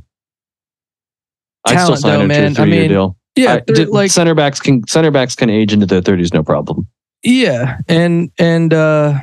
I'd 1.66 1.84
still 1.84 1.98
sign 1.98 2.28
though, 2.30 2.34
her 2.34 2.42
to 2.42 2.46
a 2.48 2.54
three-year 2.56 2.82
mean, 2.84 2.90
deal. 2.90 3.18
Yeah, 3.38 3.60
did- 3.68 3.90
like 3.90 4.12
center 4.12 4.34
backs 4.36 4.60
can 4.60 4.86
center 4.88 5.12
backs 5.12 5.36
can 5.36 5.50
age 5.50 5.72
into 5.74 5.86
their 5.86 6.02
30s, 6.02 6.34
no 6.34 6.44
problem. 6.44 6.88
yeah, 7.24 7.78
and 7.88 8.32
and 8.38 8.74
uh 8.74 9.20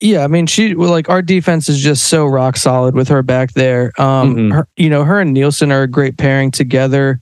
yeah, 0.00 0.24
I 0.24 0.26
mean 0.26 0.46
she 0.46 0.74
well, 0.74 0.90
like 0.90 1.08
our 1.08 1.22
defense 1.22 1.68
is 1.68 1.80
just 1.80 2.08
so 2.08 2.26
rock 2.26 2.56
solid 2.56 2.94
with 2.94 3.08
her 3.08 3.22
back 3.22 3.52
there. 3.52 3.92
Um 4.00 4.34
Mhm. 4.36 4.52
her, 4.52 4.68
you 4.76 4.90
know, 4.90 5.04
her 5.04 5.20
and 5.20 5.32
Nielsen 5.32 5.70
are 5.70 5.82
a 5.82 5.88
great 5.88 6.18
pairing 6.18 6.50
together. 6.50 7.20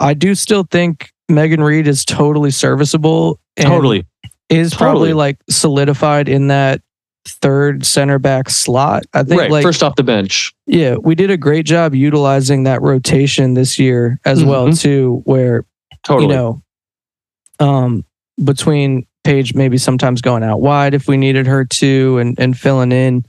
I 0.00 0.14
do 0.14 0.34
still 0.34 0.64
think 0.70 1.10
Megan 1.28 1.62
Reid 1.62 1.86
is 1.88 2.04
totally 2.04 2.50
serviceable 2.50 3.40
and 3.56 3.66
Totally. 3.68 4.06
is 4.48 4.74
probably 4.74 5.12
like 5.14 5.38
solidified 5.50 6.28
in 6.28 6.48
that 6.48 6.80
third 7.26 7.84
center 7.84 8.18
back 8.18 8.48
slot. 8.50 9.04
I 9.12 9.22
think 9.22 9.40
Right. 9.40 9.50
like 9.50 9.62
First 9.62 9.82
off 9.82 9.96
the 9.96 10.02
bench. 10.02 10.52
Yeah, 10.66 10.96
we 10.96 11.14
did 11.14 11.30
a 11.30 11.36
great 11.36 11.66
job 11.66 11.94
utilizing 11.94 12.64
that 12.64 12.80
rotation 12.82 13.54
this 13.54 13.78
year 13.78 14.18
as 14.24 14.44
well 14.44 14.68
Mhm. 14.68 14.80
too, 14.80 15.20
where 15.24 15.64
Totally. 16.04 16.28
you 16.28 16.32
know, 16.34 16.62
um, 17.60 18.04
between 18.42 19.06
Paige 19.24 19.54
maybe 19.54 19.76
sometimes 19.78 20.22
going 20.22 20.42
out 20.42 20.60
wide 20.60 20.94
if 20.94 21.06
we 21.08 21.16
needed 21.16 21.46
her 21.46 21.64
to, 21.64 22.18
and 22.18 22.38
and 22.38 22.58
filling 22.58 22.92
in, 22.92 23.24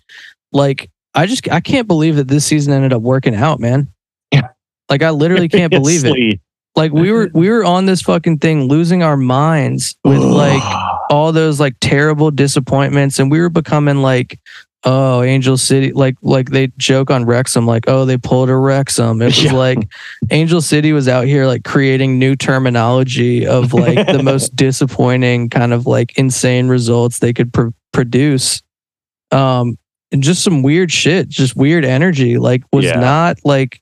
like 0.54 0.90
I 1.14 1.26
just 1.26 1.50
I 1.52 1.60
can't 1.60 1.88
believe 1.88 2.16
that 2.18 2.28
this 2.28 2.46
season 2.46 2.72
ended 2.74 2.94
up 2.94 3.02
working 3.02 3.36
out, 3.36 3.60
man. 3.60 3.90
Yeah. 4.32 4.50
Like 4.90 5.04
I 5.04 5.10
literally 5.10 5.50
can't 5.50 5.72
believe 5.72 6.06
it. 6.06 6.40
Like 6.80 6.94
we 6.94 7.12
were 7.12 7.30
we 7.34 7.50
were 7.50 7.64
on 7.66 7.86
this 7.86 8.02
fucking 8.02 8.40
thing 8.40 8.64
losing 8.64 9.04
our 9.04 9.18
minds 9.18 9.96
with 10.04 10.20
like 10.22 10.64
all 11.10 11.32
those 11.34 11.60
like 11.60 11.76
terrible 11.82 12.32
disappointments 12.32 13.20
and 13.20 13.30
we 13.30 13.40
were 13.42 13.50
becoming 13.50 13.98
like 14.02 14.40
oh 14.86 15.22
Angel 15.22 15.58
City 15.58 15.92
like 15.92 16.16
like 16.22 16.52
they 16.52 16.68
joke 16.78 17.12
on 17.12 17.26
Wrexham 17.26 17.68
like 17.68 17.84
oh 17.90 18.06
they 18.06 18.18
pulled 18.18 18.50
a 18.50 18.56
Wrexham. 18.56 19.22
It 19.22 19.26
was 19.26 19.44
Yeah. 19.44 19.54
like 19.54 19.80
Angel 20.32 20.62
City 20.62 20.94
was 20.94 21.10
out 21.10 21.26
here 21.26 21.46
like 21.48 21.66
creating 21.66 22.18
new 22.18 22.38
terminology 22.38 23.46
of 23.46 23.74
like 23.74 24.08
the 24.08 24.24
most 24.24 24.56
disappointing 24.56 25.50
kind 25.50 25.74
of 25.74 25.86
like 25.86 26.18
insane 26.18 26.70
results 26.70 27.20
they 27.20 27.34
could 27.34 27.52
pr- 27.54 27.70
produce. 27.92 28.62
Um 29.32 29.78
and 30.12 30.24
just 30.24 30.44
some 30.44 30.64
weird 30.64 30.92
shit, 30.92 31.28
just 31.30 31.56
weird 31.58 31.84
energy 31.86 32.38
like 32.38 32.64
was 32.72 32.86
Yeah. 32.86 33.00
not 33.00 33.38
like 33.44 33.82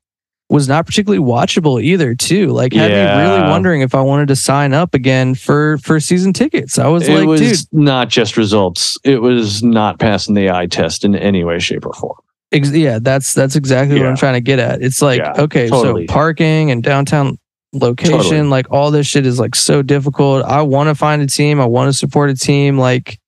was 0.49 0.67
not 0.67 0.85
particularly 0.85 1.23
watchable 1.23 1.81
either 1.81 2.15
too. 2.15 2.47
Like 2.47 2.73
had 2.73 2.89
me 2.91 3.21
really 3.21 3.49
wondering 3.49 3.81
if 3.81 3.93
I 3.93 4.01
wanted 4.01 4.29
to 4.29 4.35
sign 4.35 4.73
up 4.73 4.93
again 4.93 5.35
for 5.35 5.77
for 5.79 5.99
season 5.99 6.31
tickets. 6.33 6.79
I 6.79 6.87
was 6.87 7.07
it 7.07 7.13
like, 7.15 7.27
was 7.27 7.41
dude, 7.65 7.73
not 7.73 8.09
just 8.09 8.37
results. 8.37 8.97
It 9.03 9.21
was 9.21 9.61
not 9.61 9.99
passing 9.99 10.35
the 10.35 10.49
eye 10.49 10.67
test 10.67 11.03
in 11.03 11.15
any 11.15 11.43
way, 11.43 11.59
shape, 11.59 11.85
or 11.85 11.93
form. 11.93 12.17
Ex- 12.53 12.71
yeah, 12.71 12.99
that's 13.01 13.33
that's 13.33 13.57
exactly 13.57 13.99
what 13.99 14.07
I'm 14.07 14.15
trying 14.15 14.35
to 14.35 14.41
get 14.41 14.59
at. 14.59 14.81
It's 14.81 15.01
like, 15.01 15.19
Yeah, 15.19 15.33
okay, 15.37 15.67
totally. 15.67 16.07
so 16.07 16.13
parking 16.13 16.71
and 16.71 16.81
downtown 16.81 17.37
location, 17.73 18.17
Totally. 18.17 18.41
like 18.43 18.71
all 18.71 18.89
this 18.89 19.05
shit 19.05 19.25
is 19.25 19.37
like 19.39 19.53
so 19.53 19.81
difficult. 19.81 20.45
I 20.45 20.61
want 20.61 20.87
to 20.87 20.95
find 20.95 21.21
a 21.21 21.27
team. 21.27 21.59
I 21.59 21.65
want 21.65 21.89
to 21.89 21.93
support 21.93 22.29
a 22.29 22.35
team. 22.35 22.77
Like, 22.77 23.19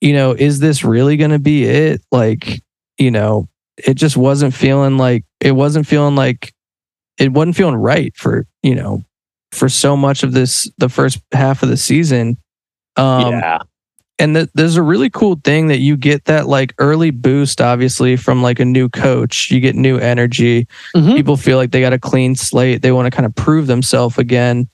you 0.00 0.12
know, 0.12 0.32
is 0.32 0.58
this 0.58 0.82
really 0.82 1.16
going 1.16 1.30
to 1.30 1.38
be 1.38 1.62
it? 1.64 2.02
Like, 2.10 2.60
you 2.98 3.12
know, 3.12 3.48
it 3.78 3.94
just 3.94 4.16
wasn't 4.16 4.52
feeling 4.52 4.98
like 4.98 5.24
it 5.40 5.52
wasn't 5.52 5.86
feeling 5.86 6.16
like 6.16 6.52
it 7.18 7.32
wasn't 7.32 7.56
feeling 7.56 7.76
right 7.76 8.14
for 8.16 8.46
you 8.62 8.74
know 8.74 9.02
for 9.52 9.68
so 9.68 9.96
much 9.96 10.22
of 10.22 10.32
this 10.32 10.70
the 10.78 10.88
first 10.88 11.18
half 11.32 11.62
of 11.62 11.68
the 11.68 11.76
season. 11.76 12.36
Um, 12.96 13.32
yeah. 13.32 13.58
and 14.18 14.34
th- 14.34 14.48
there's 14.54 14.76
a 14.76 14.82
really 14.82 15.10
cool 15.10 15.38
thing 15.44 15.66
that 15.68 15.80
you 15.80 15.96
get 15.98 16.24
that 16.24 16.46
like 16.48 16.72
early 16.78 17.10
boost 17.10 17.60
obviously 17.60 18.16
from 18.16 18.42
like 18.42 18.58
a 18.58 18.64
new 18.64 18.88
coach 18.88 19.50
you 19.50 19.60
get 19.60 19.74
new 19.76 19.98
energy 19.98 20.66
Mhm. 20.94 21.14
people 21.14 21.36
feel 21.36 21.58
like 21.58 21.72
they 21.72 21.82
got 21.82 21.92
a 21.92 21.98
clean 21.98 22.34
slate 22.36 22.80
they 22.80 22.92
want 22.92 23.04
to 23.06 23.10
kind 23.10 23.26
of 23.26 23.34
prove 23.34 23.66
themselves 23.66 24.16
again 24.16 24.68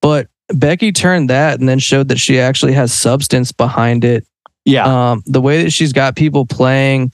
but 0.00 0.28
Becki 0.50 0.94
turned 0.94 1.28
that 1.28 1.60
and 1.60 1.68
then 1.68 1.78
showed 1.78 2.08
that 2.08 2.18
she 2.18 2.40
actually 2.40 2.72
has 2.72 2.94
substance 2.94 3.52
behind 3.52 4.02
it 4.04 4.26
Yeah. 4.64 5.10
um, 5.10 5.22
the 5.26 5.42
way 5.42 5.62
that 5.62 5.70
she's 5.72 5.92
got 5.92 6.16
people 6.16 6.46
playing 6.46 7.12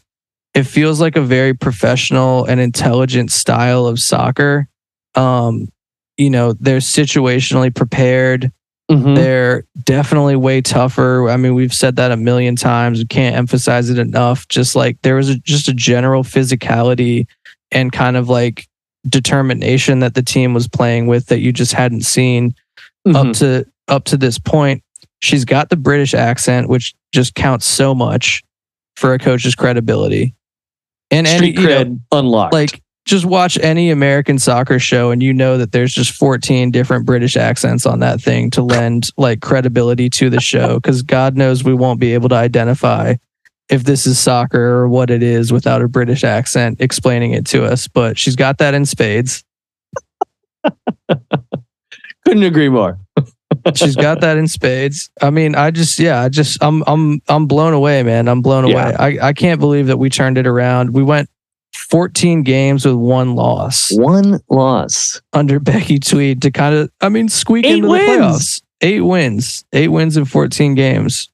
it 0.57 0.65
feels 0.65 1.01
like 1.01 1.17
a 1.17 1.21
very 1.23 1.55
professional 1.55 2.45
and 2.47 2.59
intelligent 2.61 3.31
style 3.31 3.87
of 3.87 4.01
soccer 4.01 4.69
um, 5.15 5.69
you 6.17 6.31
know 6.31 6.53
they're 6.55 6.79
situationally 6.79 7.75
prepared 7.75 8.51
Mhm. 8.91 9.17
they're 9.17 9.65
definitely 9.83 10.37
way 10.37 10.61
tougher. 10.61 11.29
I 11.29 11.37
mean, 11.37 11.55
we've 11.57 11.75
said 11.75 11.97
that 11.97 12.13
a 12.13 12.17
million 12.17 12.55
times. 12.55 13.01
We 13.01 13.07
can't 13.07 13.35
emphasize 13.35 13.91
it 13.91 13.99
enough. 13.99 14.47
Just 14.47 14.77
like 14.77 14.97
there 15.03 15.17
was 15.17 15.29
a, 15.29 15.39
just 15.39 15.67
a 15.67 15.75
general 15.75 16.23
physicality 16.23 17.27
and 17.73 17.91
kind 17.91 18.17
of 18.17 18.29
like 18.29 18.69
determination 19.09 19.99
that 20.01 20.15
the 20.15 20.23
team 20.23 20.55
was 20.55 20.69
playing 20.69 21.09
with 21.09 21.27
that 21.27 21.41
you 21.41 21.53
just 21.53 21.73
hadn't 21.73 22.03
seen 22.03 22.55
up 23.09 23.27
Mhm. 23.27 23.39
to 23.41 23.67
up 23.89 24.05
to 24.05 24.17
this 24.17 24.39
point. 24.39 24.85
She's 25.21 25.45
got 25.45 25.69
the 25.69 25.77
British 25.77 26.15
accent, 26.15 26.69
which 26.69 26.95
just 27.13 27.35
counts 27.35 27.67
so 27.67 27.93
much 27.93 28.45
for 28.95 29.15
a 29.15 29.19
coach's 29.19 29.57
credibility. 29.57 30.33
And 31.11 31.27
any 31.27 31.51
you 31.51 31.67
know, 31.67 31.99
unlocked. 32.13 32.53
like 32.53 32.83
just 33.05 33.25
watch 33.25 33.57
any 33.59 33.91
American 33.91 34.39
soccer 34.39 34.81
show 34.81 35.13
and 35.13 35.23
you 35.23 35.33
know 35.33 35.59
that 35.59 35.71
there's 35.71 35.95
just 35.95 36.11
14 36.11 36.73
different 36.73 37.07
British 37.07 37.37
accents 37.37 37.87
on 37.87 38.01
that 38.01 38.21
thing 38.21 38.51
to 38.51 38.63
lend 38.63 39.11
like 39.17 39.41
credibility 39.41 40.11
to 40.11 40.29
the 40.29 40.41
show 40.41 40.75
because 40.75 41.03
God 41.03 41.37
knows 41.37 41.63
we 41.63 41.75
won't 41.75 42.01
be 42.01 42.15
able 42.15 42.29
to 42.31 42.35
identify 42.35 43.15
if 43.69 43.85
this 43.85 44.07
is 44.07 44.19
soccer 44.19 44.61
or 44.61 44.89
what 44.89 45.11
it 45.11 45.23
is 45.23 45.53
without 45.53 45.83
a 45.83 45.89
British 45.89 46.25
accent 46.25 46.81
explaining 46.81 47.33
it 47.33 47.47
to 47.47 47.65
us. 47.65 47.87
But 47.87 48.19
she's 48.19 48.37
got 48.37 48.59
that 48.59 48.75
in 48.75 48.85
spades. 48.85 49.45
couldn't 52.25 52.43
agree 52.43 52.69
more. 52.69 52.99
She's 53.75 53.97
got 53.97 54.21
that 54.21 54.37
in 54.37 54.47
spades. 54.49 55.11
I 55.21 55.31
mean, 55.31 55.55
I 55.55 55.71
just 55.71 55.99
yeah, 55.99 56.21
I 56.23 56.29
just 56.29 56.63
I'm 56.63 56.83
I'm 56.87 57.21
I'm 57.29 57.47
blown 57.47 57.73
away, 57.73 58.03
man. 58.03 58.29
I'm 58.29 58.43
blown 58.43 58.67
Yeah. 58.69 58.91
away. 58.91 59.19
I, 59.21 59.29
I 59.29 59.33
can't 59.33 59.59
believe 59.61 59.87
that 59.89 59.99
we 59.99 60.09
turned 60.11 60.39
it 60.39 60.47
around. 60.47 60.91
We 60.95 61.03
went 61.03 61.29
14 61.89 62.43
games 62.43 62.87
with 62.87 62.95
one 62.95 63.35
loss. 63.35 63.91
One 63.93 64.41
loss. 64.49 65.21
under 65.33 65.61
Becki 65.61 65.99
Tweed 66.03 66.43
to 66.43 66.51
kind 66.51 66.75
of, 66.75 66.91
I 67.01 67.09
mean, 67.09 67.29
squeak 67.29 67.67
Eight 67.67 67.77
into 67.77 67.89
wins. 67.89 68.07
the 68.07 68.13
playoffs. 68.13 68.63
Eight 68.83 69.01
wins, 69.01 69.65
eight 69.73 69.89
wins 69.89 70.17
in 70.17 70.25
14 70.27 70.75
games. 70.75 71.29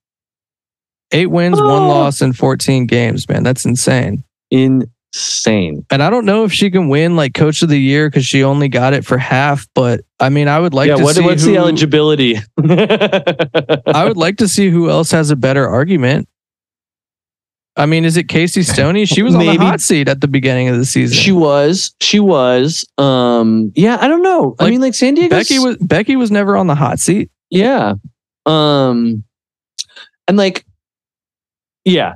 Eight 1.13 1.27
wins, 1.31 1.61
one 1.61 1.83
Oh. 1.83 1.89
loss 1.89 2.23
in 2.23 2.33
14 2.33 2.87
games, 2.87 3.29
man. 3.29 3.43
That's 3.43 3.65
insane. 3.67 4.25
Insane. 5.15 5.85
And 5.91 6.03
I 6.03 6.09
don't 6.09 6.25
know 6.25 6.45
if 6.45 6.53
she 6.53 6.71
can 6.71 6.89
win 6.89 7.17
like 7.17 7.35
coach 7.35 7.63
of 7.63 7.69
the 7.69 7.79
year 7.79 8.09
because 8.09 8.25
she 8.25 8.43
only 8.43 8.69
got 8.69 8.95
it 8.95 9.05
for 9.05 9.19
half, 9.19 9.69
but 9.75 10.01
I 10.19 10.31
mean, 10.31 10.49
I 10.49 10.59
would 10.59 10.73
like 10.73 10.89
yeah. 10.89 10.97
to 10.97 11.03
What, 11.03 11.17
see 11.17 11.23
what's 11.23 11.45
who, 11.45 11.51
the 11.51 11.59
eligibility? 11.59 12.37
I 12.59 14.05
would 14.07 14.17
like 14.17 14.39
to 14.39 14.49
see 14.49 14.71
who 14.71 14.89
else 14.89 15.11
has 15.11 15.31
a 15.31 15.37
better 15.37 15.69
argument. 15.69 16.29
I 17.77 17.87
mean, 17.87 18.05
is 18.05 18.17
it 18.17 18.29
Casey 18.29 18.63
Stoney? 18.63 19.07
She 19.07 19.23
was 19.23 19.35
on 19.35 19.41
the 19.41 19.57
hot 19.59 19.81
seat 19.81 20.09
at 20.09 20.21
the 20.21 20.29
beginning 20.29 20.69
of 20.69 20.77
the 20.77 20.85
season. 20.85 21.17
She 21.17 21.33
was. 21.33 21.95
She 22.01 22.21
was. 22.21 22.87
Um. 22.99 23.73
Yeah. 23.75 23.99
I 24.01 24.09
don't 24.09 24.23
know. 24.23 24.55
I 24.59 24.69
mean, 24.71 24.81
like 24.81 24.95
San 24.95 25.15
Diego. 25.15 25.37
Becki 25.37 25.63
was 25.63 25.77
Becki 25.79 26.17
was 26.17 26.31
never 26.31 26.57
on 26.57 26.67
the 26.67 26.75
hot 26.75 27.01
seat. 27.01 27.31
Yeah. 27.51 27.95
Um. 28.45 29.25
And 30.29 30.37
like, 30.37 30.65
yeah. 31.85 32.15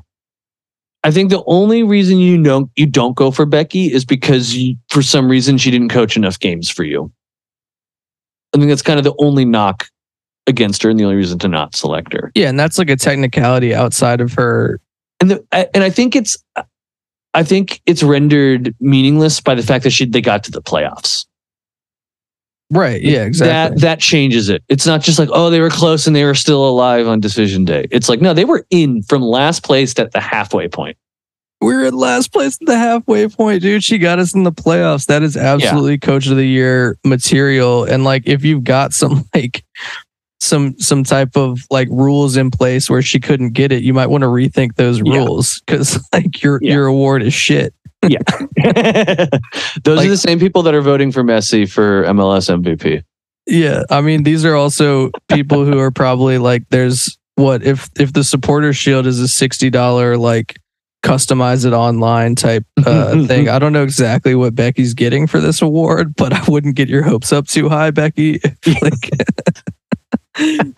I 1.06 1.12
think 1.12 1.30
the 1.30 1.44
only 1.46 1.84
reason 1.84 2.18
you 2.18 2.42
don't 2.42 2.68
you 2.74 2.84
don't 2.84 3.14
go 3.14 3.30
for 3.30 3.46
Becki 3.46 3.88
is 3.88 4.04
because 4.04 4.56
you, 4.56 4.74
for 4.90 5.02
some 5.02 5.28
reason 5.28 5.56
she 5.56 5.70
didn't 5.70 5.90
coach 5.90 6.16
enough 6.16 6.40
games 6.40 6.68
for 6.68 6.82
you. 6.82 7.12
I 8.52 8.58
think 8.58 8.68
that's 8.70 8.82
kind 8.82 8.98
of 8.98 9.04
the 9.04 9.14
only 9.20 9.44
knock 9.44 9.88
against 10.48 10.82
her, 10.82 10.90
and 10.90 10.98
the 10.98 11.04
only 11.04 11.14
reason 11.14 11.38
to 11.38 11.48
not 11.48 11.76
select 11.76 12.12
her. 12.12 12.32
Yeah, 12.34 12.48
and 12.48 12.58
that's 12.58 12.76
like 12.76 12.90
a 12.90 12.96
technicality 12.96 13.72
outside 13.72 14.20
of 14.20 14.32
her 14.34 14.80
and 15.20 15.30
the, 15.30 15.46
I- 15.52 15.68
and 15.74 15.84
I 15.84 15.90
think 15.90 16.16
it's 16.16 16.36
I 17.34 17.44
think 17.44 17.80
it's 17.86 18.02
rendered 18.02 18.74
meaningless 18.80 19.40
by 19.40 19.54
the 19.54 19.62
fact 19.62 19.84
that 19.84 19.90
she 19.90 20.06
they 20.06 20.20
got 20.20 20.42
to 20.44 20.50
the 20.50 20.62
playoffs. 20.62 21.25
Right. 22.70 23.00
Yeah, 23.00 23.22
exactly. 23.24 23.76
That 23.76 23.80
that 23.82 24.00
changes 24.00 24.48
it. 24.48 24.62
It's 24.68 24.86
not 24.86 25.00
just 25.00 25.18
like 25.18 25.28
oh 25.32 25.50
they 25.50 25.60
were 25.60 25.70
close 25.70 26.06
and 26.06 26.16
they 26.16 26.24
were 26.24 26.34
still 26.34 26.68
alive 26.68 27.06
on 27.06 27.20
decision 27.20 27.64
day. 27.64 27.86
It's 27.92 28.08
like 28.08 28.20
no 28.20 28.34
they 28.34 28.44
were 28.44 28.66
in 28.70 29.02
from 29.04 29.22
last 29.22 29.62
place 29.62 29.96
at 29.98 30.12
the 30.12 30.20
halfway 30.20 30.66
point. 30.68 30.96
We're 31.60 31.84
in 31.86 31.94
last 31.94 32.32
place 32.32 32.58
at 32.60 32.66
the 32.66 32.76
halfway 32.76 33.28
point, 33.28 33.62
dude. 33.62 33.82
She 33.84 33.98
got 33.98 34.18
us 34.18 34.34
in 34.34 34.42
the 34.42 34.52
playoffs. 34.52 35.06
That 35.06 35.22
is 35.22 35.36
absolutely 35.36 35.96
coach 35.98 36.26
of 36.26 36.36
the 36.36 36.44
year 36.44 36.98
material. 37.04 37.84
And 37.84 38.04
like 38.04 38.24
if 38.26 38.44
you've 38.44 38.64
got 38.64 38.92
some 38.92 39.24
like 39.34 39.64
some 40.40 40.78
some 40.78 41.02
type 41.04 41.36
of 41.36 41.60
like 41.70 41.88
rules 41.90 42.36
in 42.36 42.50
place 42.50 42.90
where 42.90 43.00
she 43.00 43.20
couldn't 43.20 43.50
get 43.52 43.70
it, 43.72 43.84
you 43.84 43.94
might 43.94 44.08
want 44.08 44.22
to 44.22 44.28
rethink 44.28 44.74
those 44.74 45.00
rules 45.00 45.60
because 45.66 45.98
like 46.12 46.42
your 46.42 46.58
Yeah. 46.62 46.74
your 46.74 46.86
award 46.86 47.22
is 47.22 47.32
shit. 47.32 47.72
Those 48.02 49.96
Like- 49.96 50.06
are 50.06 50.10
the 50.10 50.16
same 50.16 50.38
people 50.38 50.62
that 50.62 50.74
are 50.74 50.82
voting 50.82 51.12
for 51.12 51.22
Messi 51.22 51.70
for 51.70 52.04
MLS 52.04 52.48
MVP. 52.48 53.02
Yeah. 53.46 53.82
I 53.90 54.00
mean, 54.00 54.22
these 54.24 54.44
are 54.44 54.54
also 54.54 55.10
people 55.28 55.64
who 55.64 55.78
are 55.78 55.90
probably 55.90 56.38
like 56.38 56.68
there's 56.70 57.16
what 57.36 57.62
if 57.62 57.88
if 57.98 58.12
the 58.12 58.24
supporter 58.24 58.72
shield 58.72 59.06
is 59.06 59.20
a 59.20 59.28
sixty 59.28 59.70
dollar 59.70 60.16
like 60.16 60.56
customize 61.04 61.64
it 61.64 61.72
online 61.72 62.34
type 62.34 62.64
uh, 62.84 63.24
thing. 63.26 63.48
I 63.48 63.58
don't 63.60 63.72
know 63.72 63.84
exactly 63.84 64.34
what 64.34 64.54
Becki's 64.56 64.94
getting 64.94 65.26
for 65.28 65.40
this 65.40 65.62
award, 65.62 66.16
but 66.16 66.32
I 66.32 66.42
wouldn't 66.48 66.74
get 66.74 66.88
your 66.88 67.02
hopes 67.02 67.32
up 67.32 67.46
too 67.46 67.68
high, 67.68 67.92
Becki. 67.92 68.42
like, 68.82 69.10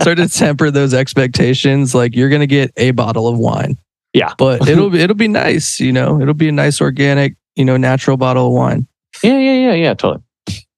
start 0.00 0.18
to 0.18 0.28
temper 0.28 0.70
those 0.70 0.92
expectations. 0.92 1.94
Like 1.94 2.14
you're 2.14 2.28
gonna 2.28 2.46
get 2.46 2.72
a 2.76 2.90
bottle 2.90 3.28
of 3.28 3.38
wine. 3.38 3.78
Yeah. 4.18 4.34
but 4.36 4.68
it'll 4.68 4.90
be 4.90 5.00
it'll 5.00 5.16
be 5.16 5.28
nice. 5.28 5.78
You 5.80 5.92
know, 5.92 6.20
it'll 6.20 6.34
be 6.34 6.48
a 6.48 6.52
nice 6.52 6.80
organic, 6.80 7.36
you 7.56 7.64
know, 7.64 7.76
natural 7.76 8.16
bottle 8.16 8.48
of 8.48 8.52
wine. 8.52 8.86
Yeah, 9.22 9.38
yeah, 9.38 9.72
yeah, 9.72 9.74
yeah, 9.74 9.94
totally. 9.94 10.22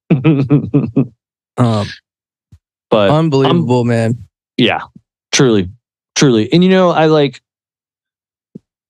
Um, 1.57 1.87
but 2.89 3.09
unbelievable, 3.11 3.83
man. 3.83 4.17
yeah, 4.57 4.81
truly, 5.31 5.69
truly. 6.15 6.51
And 6.53 6.63
you 6.63 6.69
know, 6.69 6.89
I 6.91 7.05
like. 7.07 7.41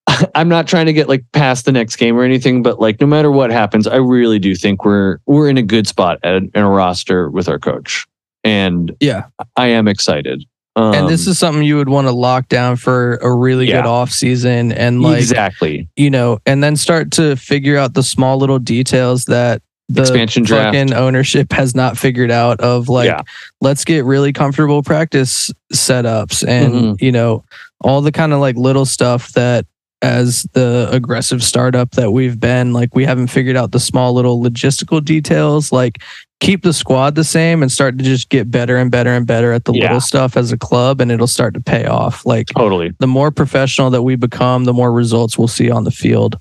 I'm 0.36 0.48
not 0.50 0.68
trying 0.68 0.86
to 0.88 0.94
get 0.94 1.08
like 1.10 1.24
past 1.34 1.66
the 1.66 1.72
next 1.72 1.96
game 1.98 2.18
or 2.18 2.24
anything, 2.24 2.62
but 2.64 2.80
like 2.80 3.00
no 3.02 3.08
matter 3.08 3.32
what 3.32 3.52
happens, 3.52 3.88
I 3.88 3.98
really 3.98 4.40
do 4.40 4.56
think 4.56 4.86
we're 4.86 5.18
we're 5.26 5.50
in 5.50 5.58
a 5.58 5.64
good 5.64 5.88
spot 5.88 6.20
at, 6.24 6.36
in 6.36 6.52
a 6.56 6.70
roster 6.70 7.30
with 7.30 7.48
our 7.50 7.60
coach, 7.60 8.06
and 8.44 8.96
Yeah. 9.00 9.26
I 9.56 9.68
am 9.68 9.88
excited. 9.88 10.44
Um, 10.76 10.94
and 10.94 11.10
this 11.10 11.28
is 11.28 11.38
something 11.38 11.64
you 11.64 11.76
would 11.78 11.90
want 11.90 12.08
to 12.08 12.14
lock 12.14 12.48
down 12.48 12.78
for 12.78 13.16
a 13.18 13.34
really 13.34 13.68
Yeah. 13.68 13.82
good 13.82 13.88
off 13.88 14.10
season 14.12 14.72
and 14.72 15.02
like 15.02 15.18
exactly 15.20 15.90
you 15.98 16.10
know, 16.10 16.40
and 16.46 16.64
then 16.64 16.76
start 16.78 17.12
to 17.12 17.36
figure 17.36 17.78
out 17.78 17.94
the 17.94 18.04
small 18.04 18.38
little 18.38 18.60
details 18.60 19.26
that 19.26 19.62
the 19.90 20.02
Expansion 20.04 20.44
draft. 20.44 20.74
fucking 20.74 20.94
ownership 20.94 21.52
has 21.52 21.76
not 21.76 21.98
figured 21.98 22.32
out 22.32 22.62
of 22.62 22.88
like 22.88 23.08
Yeah. 23.08 23.22
let's 23.60 23.84
get 23.84 24.06
really 24.06 24.32
comfortable 24.32 24.82
practice 24.84 25.52
setups 25.74 26.48
and 26.48 26.74
Mhm. 26.74 27.02
you 27.02 27.12
know 27.12 27.44
all 27.82 28.00
the 28.00 28.12
kind 28.14 28.32
of 28.32 28.40
like 28.40 28.56
little 28.56 28.86
stuff 28.86 29.34
that 29.34 29.66
as 30.02 30.48
the 30.54 30.88
aggressive 30.92 31.44
startup 31.44 31.92
that 31.92 32.12
we've 32.12 32.40
been 32.40 32.72
like 32.72 32.96
we 32.96 33.04
haven't 33.04 33.28
figured 33.28 33.58
out 33.58 33.72
the 33.74 33.80
small 33.82 34.14
little 34.14 34.42
logistical 34.42 35.04
details 35.04 35.74
like 35.74 36.02
keep 36.42 36.64
the 36.64 36.74
squad 36.74 37.16
the 37.16 37.24
same 37.24 37.62
and 37.62 37.72
start 37.72 37.98
to 38.00 38.04
just 38.04 38.28
get 38.30 38.52
better 38.52 38.76
and 38.76 38.92
better 38.92 39.12
and 39.12 39.26
better 39.26 39.54
at 39.54 39.64
the 39.64 39.74
Yeah. 39.74 39.84
little 39.84 40.02
stuff 40.02 40.36
as 40.36 40.52
a 40.52 40.58
club 40.58 41.00
and 41.00 41.12
it'll 41.12 41.28
start 41.28 41.54
to 41.54 41.62
pay 41.62 41.86
off. 41.86 42.26
Like 42.26 42.48
totally. 42.48 42.92
the 43.00 43.08
more 43.08 43.32
professional 43.32 43.92
that 43.92 44.02
we 44.02 44.16
become, 44.16 44.66
the 44.66 44.74
more 44.74 44.92
results 44.92 45.38
we'll 45.38 45.48
see 45.48 45.72
on 45.72 45.86
the 45.86 45.92
field. 45.92 46.38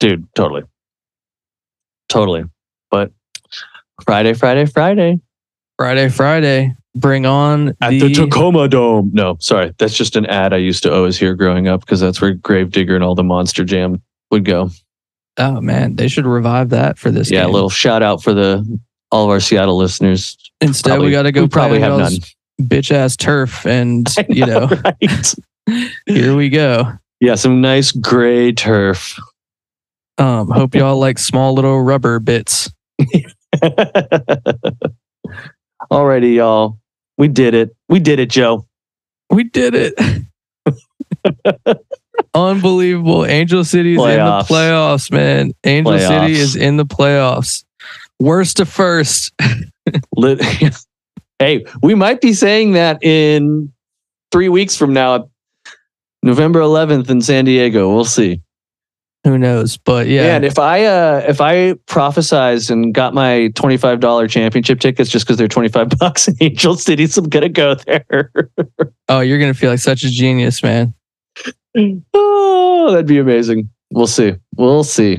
dude 0.00 0.26
totally. 0.34 0.64
Totally. 2.08 2.44
But 2.90 3.12
friday 4.04 4.34
friday 4.34 4.66
friday. 4.66 5.20
Friday, 5.78 6.08
Friday, 6.08 6.74
bring 6.94 7.26
on 7.26 7.76
at 7.82 7.90
the, 7.90 8.00
the, 8.00 8.14
tacoma 8.14 8.66
dome. 8.66 9.10
No 9.12 9.36
sorry. 9.40 9.72
That's 9.78 9.94
just 9.96 10.16
an 10.16 10.24
ad 10.26 10.52
i 10.54 10.56
used 10.56 10.82
to 10.84 10.92
always 10.94 11.18
hear 11.18 11.34
growing 11.34 11.68
up 11.68 11.80
because 11.80 12.00
that's 12.00 12.20
where 12.20 12.32
gravedigger 12.32 12.94
and 12.94 13.04
all 13.04 13.14
the 13.14 13.22
monster 13.22 13.62
jam 13.62 14.00
would 14.30 14.44
go 14.46 14.70
Oh 15.38 15.60
man, 15.60 15.96
they 15.96 16.08
should 16.08 16.26
revive 16.26 16.70
that 16.70 16.98
for 16.98 17.10
this. 17.10 17.30
yeah 17.30 17.46
a 17.46 17.48
little 17.48 17.68
shout 17.70 18.02
out 18.02 18.22
for 18.22 18.32
the 18.32 18.80
all 19.12 19.24
of 19.24 19.30
our 19.30 19.40
seattle 19.40 19.76
listeners 19.76 20.36
Instead, 20.60 20.90
Probably- 20.90 21.06
we 21.06 21.12
got 21.12 21.22
to 21.24 21.32
go 21.32 21.46
probably 21.46 21.80
have 21.80 21.98
none 21.98 22.12
bitch 22.60 22.90
ass 22.90 23.16
turf, 23.16 23.66
and 23.66 24.06
I 24.18 24.26
you 24.28 24.46
know, 24.46 24.66
right? 24.84 25.34
here 26.06 26.34
we 26.34 26.48
go. 26.48 26.92
yeah 27.20 27.34
some 27.34 27.60
nice 27.60 27.92
gray 27.92 28.52
turf 28.52 29.18
Um, 30.18 30.48
hope 30.50 30.74
y'all 30.74 30.98
like 30.98 31.18
small 31.18 31.52
little 31.54 31.82
rubber 31.82 32.18
bits. 32.20 32.70
Alrighty, 35.92 36.36
y'all. 36.36 36.78
We 37.18 37.28
did 37.28 37.52
it. 37.54 37.76
We 37.88 38.00
did 38.00 38.18
it, 38.18 38.30
Joe. 38.30 38.66
We 39.30 39.44
did 39.44 39.74
it. 39.74 39.94
Unbelievable. 42.34 43.24
Angel 43.24 43.64
City 43.64 43.94
is 43.94 44.00
in 44.00 44.18
the 44.18 44.44
playoffs, 44.48 45.10
man. 45.10 45.52
Angel 45.64 45.98
City 45.98 46.14
Playoffs. 46.14 46.28
is 46.30 46.56
in 46.56 46.76
the 46.76 46.84
playoffs. 46.84 47.64
Worst 48.20 48.58
to 48.58 48.66
first. 48.66 49.32
Lit- 50.16 50.42
hey, 51.38 51.64
we 51.82 51.94
might 51.94 52.20
be 52.20 52.32
saying 52.32 52.72
that 52.72 53.02
in 53.02 53.72
three 54.32 54.48
weeks 54.48 54.76
from 54.76 54.92
now, 54.92 55.30
November 56.22 56.60
11th 56.60 57.08
in 57.08 57.20
San 57.20 57.44
Diego. 57.44 57.94
We'll 57.94 58.04
see. 58.04 58.40
Who 59.24 59.38
knows? 59.38 59.76
But 59.76 60.06
yeah, 60.06 60.36
And 60.36 60.44
if 60.44 60.56
I 60.56 60.84
uh, 60.84 61.24
if 61.26 61.40
I 61.40 61.72
prophesized 61.88 62.70
and 62.70 62.94
got 62.94 63.12
my 63.12 63.48
twenty 63.56 63.76
five 63.76 63.98
dollar 63.98 64.28
championship 64.28 64.78
tickets 64.78 65.10
just 65.10 65.26
because 65.26 65.36
they're 65.36 65.48
twenty 65.48 65.68
five 65.68 65.88
bucks 65.98 66.28
in 66.28 66.36
Angel 66.40 66.76
City, 66.76 67.08
so 67.08 67.22
I'm 67.22 67.28
gonna 67.28 67.48
go 67.48 67.74
there. 67.74 68.30
oh, 69.08 69.18
you're 69.18 69.40
gonna 69.40 69.52
feel 69.52 69.70
like 69.70 69.80
such 69.80 70.04
a 70.04 70.10
genius, 70.10 70.62
man. 70.62 70.94
Oh, 72.14 72.90
that'd 72.90 73.06
be 73.06 73.18
amazing. 73.18 73.70
We'll 73.90 74.06
see. 74.06 74.34
We'll 74.56 74.84
see. 74.84 75.18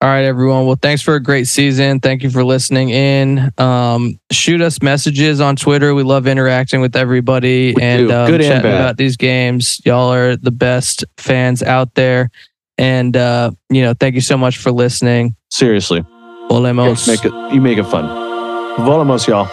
All 0.00 0.08
right, 0.08 0.24
everyone. 0.24 0.66
Well, 0.66 0.78
thanks 0.82 1.00
for 1.00 1.14
a 1.14 1.20
great 1.22 1.46
season. 1.46 2.00
Thank 2.00 2.24
you 2.24 2.30
for 2.30 2.42
listening 2.42 2.90
in. 2.90 3.52
Um, 3.56 4.18
shoot 4.32 4.60
us 4.60 4.82
messages 4.82 5.40
on 5.40 5.54
Twitter. 5.54 5.94
We 5.94 6.02
love 6.02 6.26
interacting 6.26 6.80
with 6.80 6.96
everybody 6.96 7.72
We 7.76 7.82
and 7.82 8.10
um, 8.10 8.26
Good 8.28 8.40
and 8.40 8.48
chatting 8.50 8.62
bad. 8.70 8.80
about 8.80 8.96
these 8.96 9.16
games. 9.16 9.80
Y'all 9.84 10.12
are 10.12 10.34
the 10.36 10.50
best 10.50 11.04
fans 11.18 11.62
out 11.62 11.94
there. 11.94 12.30
And 12.78 13.16
uh, 13.16 13.52
you 13.70 13.82
know, 13.82 13.94
thank 13.94 14.16
you 14.16 14.20
so 14.20 14.36
much 14.36 14.58
for 14.58 14.72
listening. 14.72 15.36
Seriously, 15.50 16.00
Volemos. 16.50 17.06
make 17.06 17.24
it. 17.24 17.54
You 17.54 17.60
make 17.60 17.78
it 17.78 17.84
fun. 17.84 18.04
Volemos, 18.78 19.28
y'all. 19.28 19.48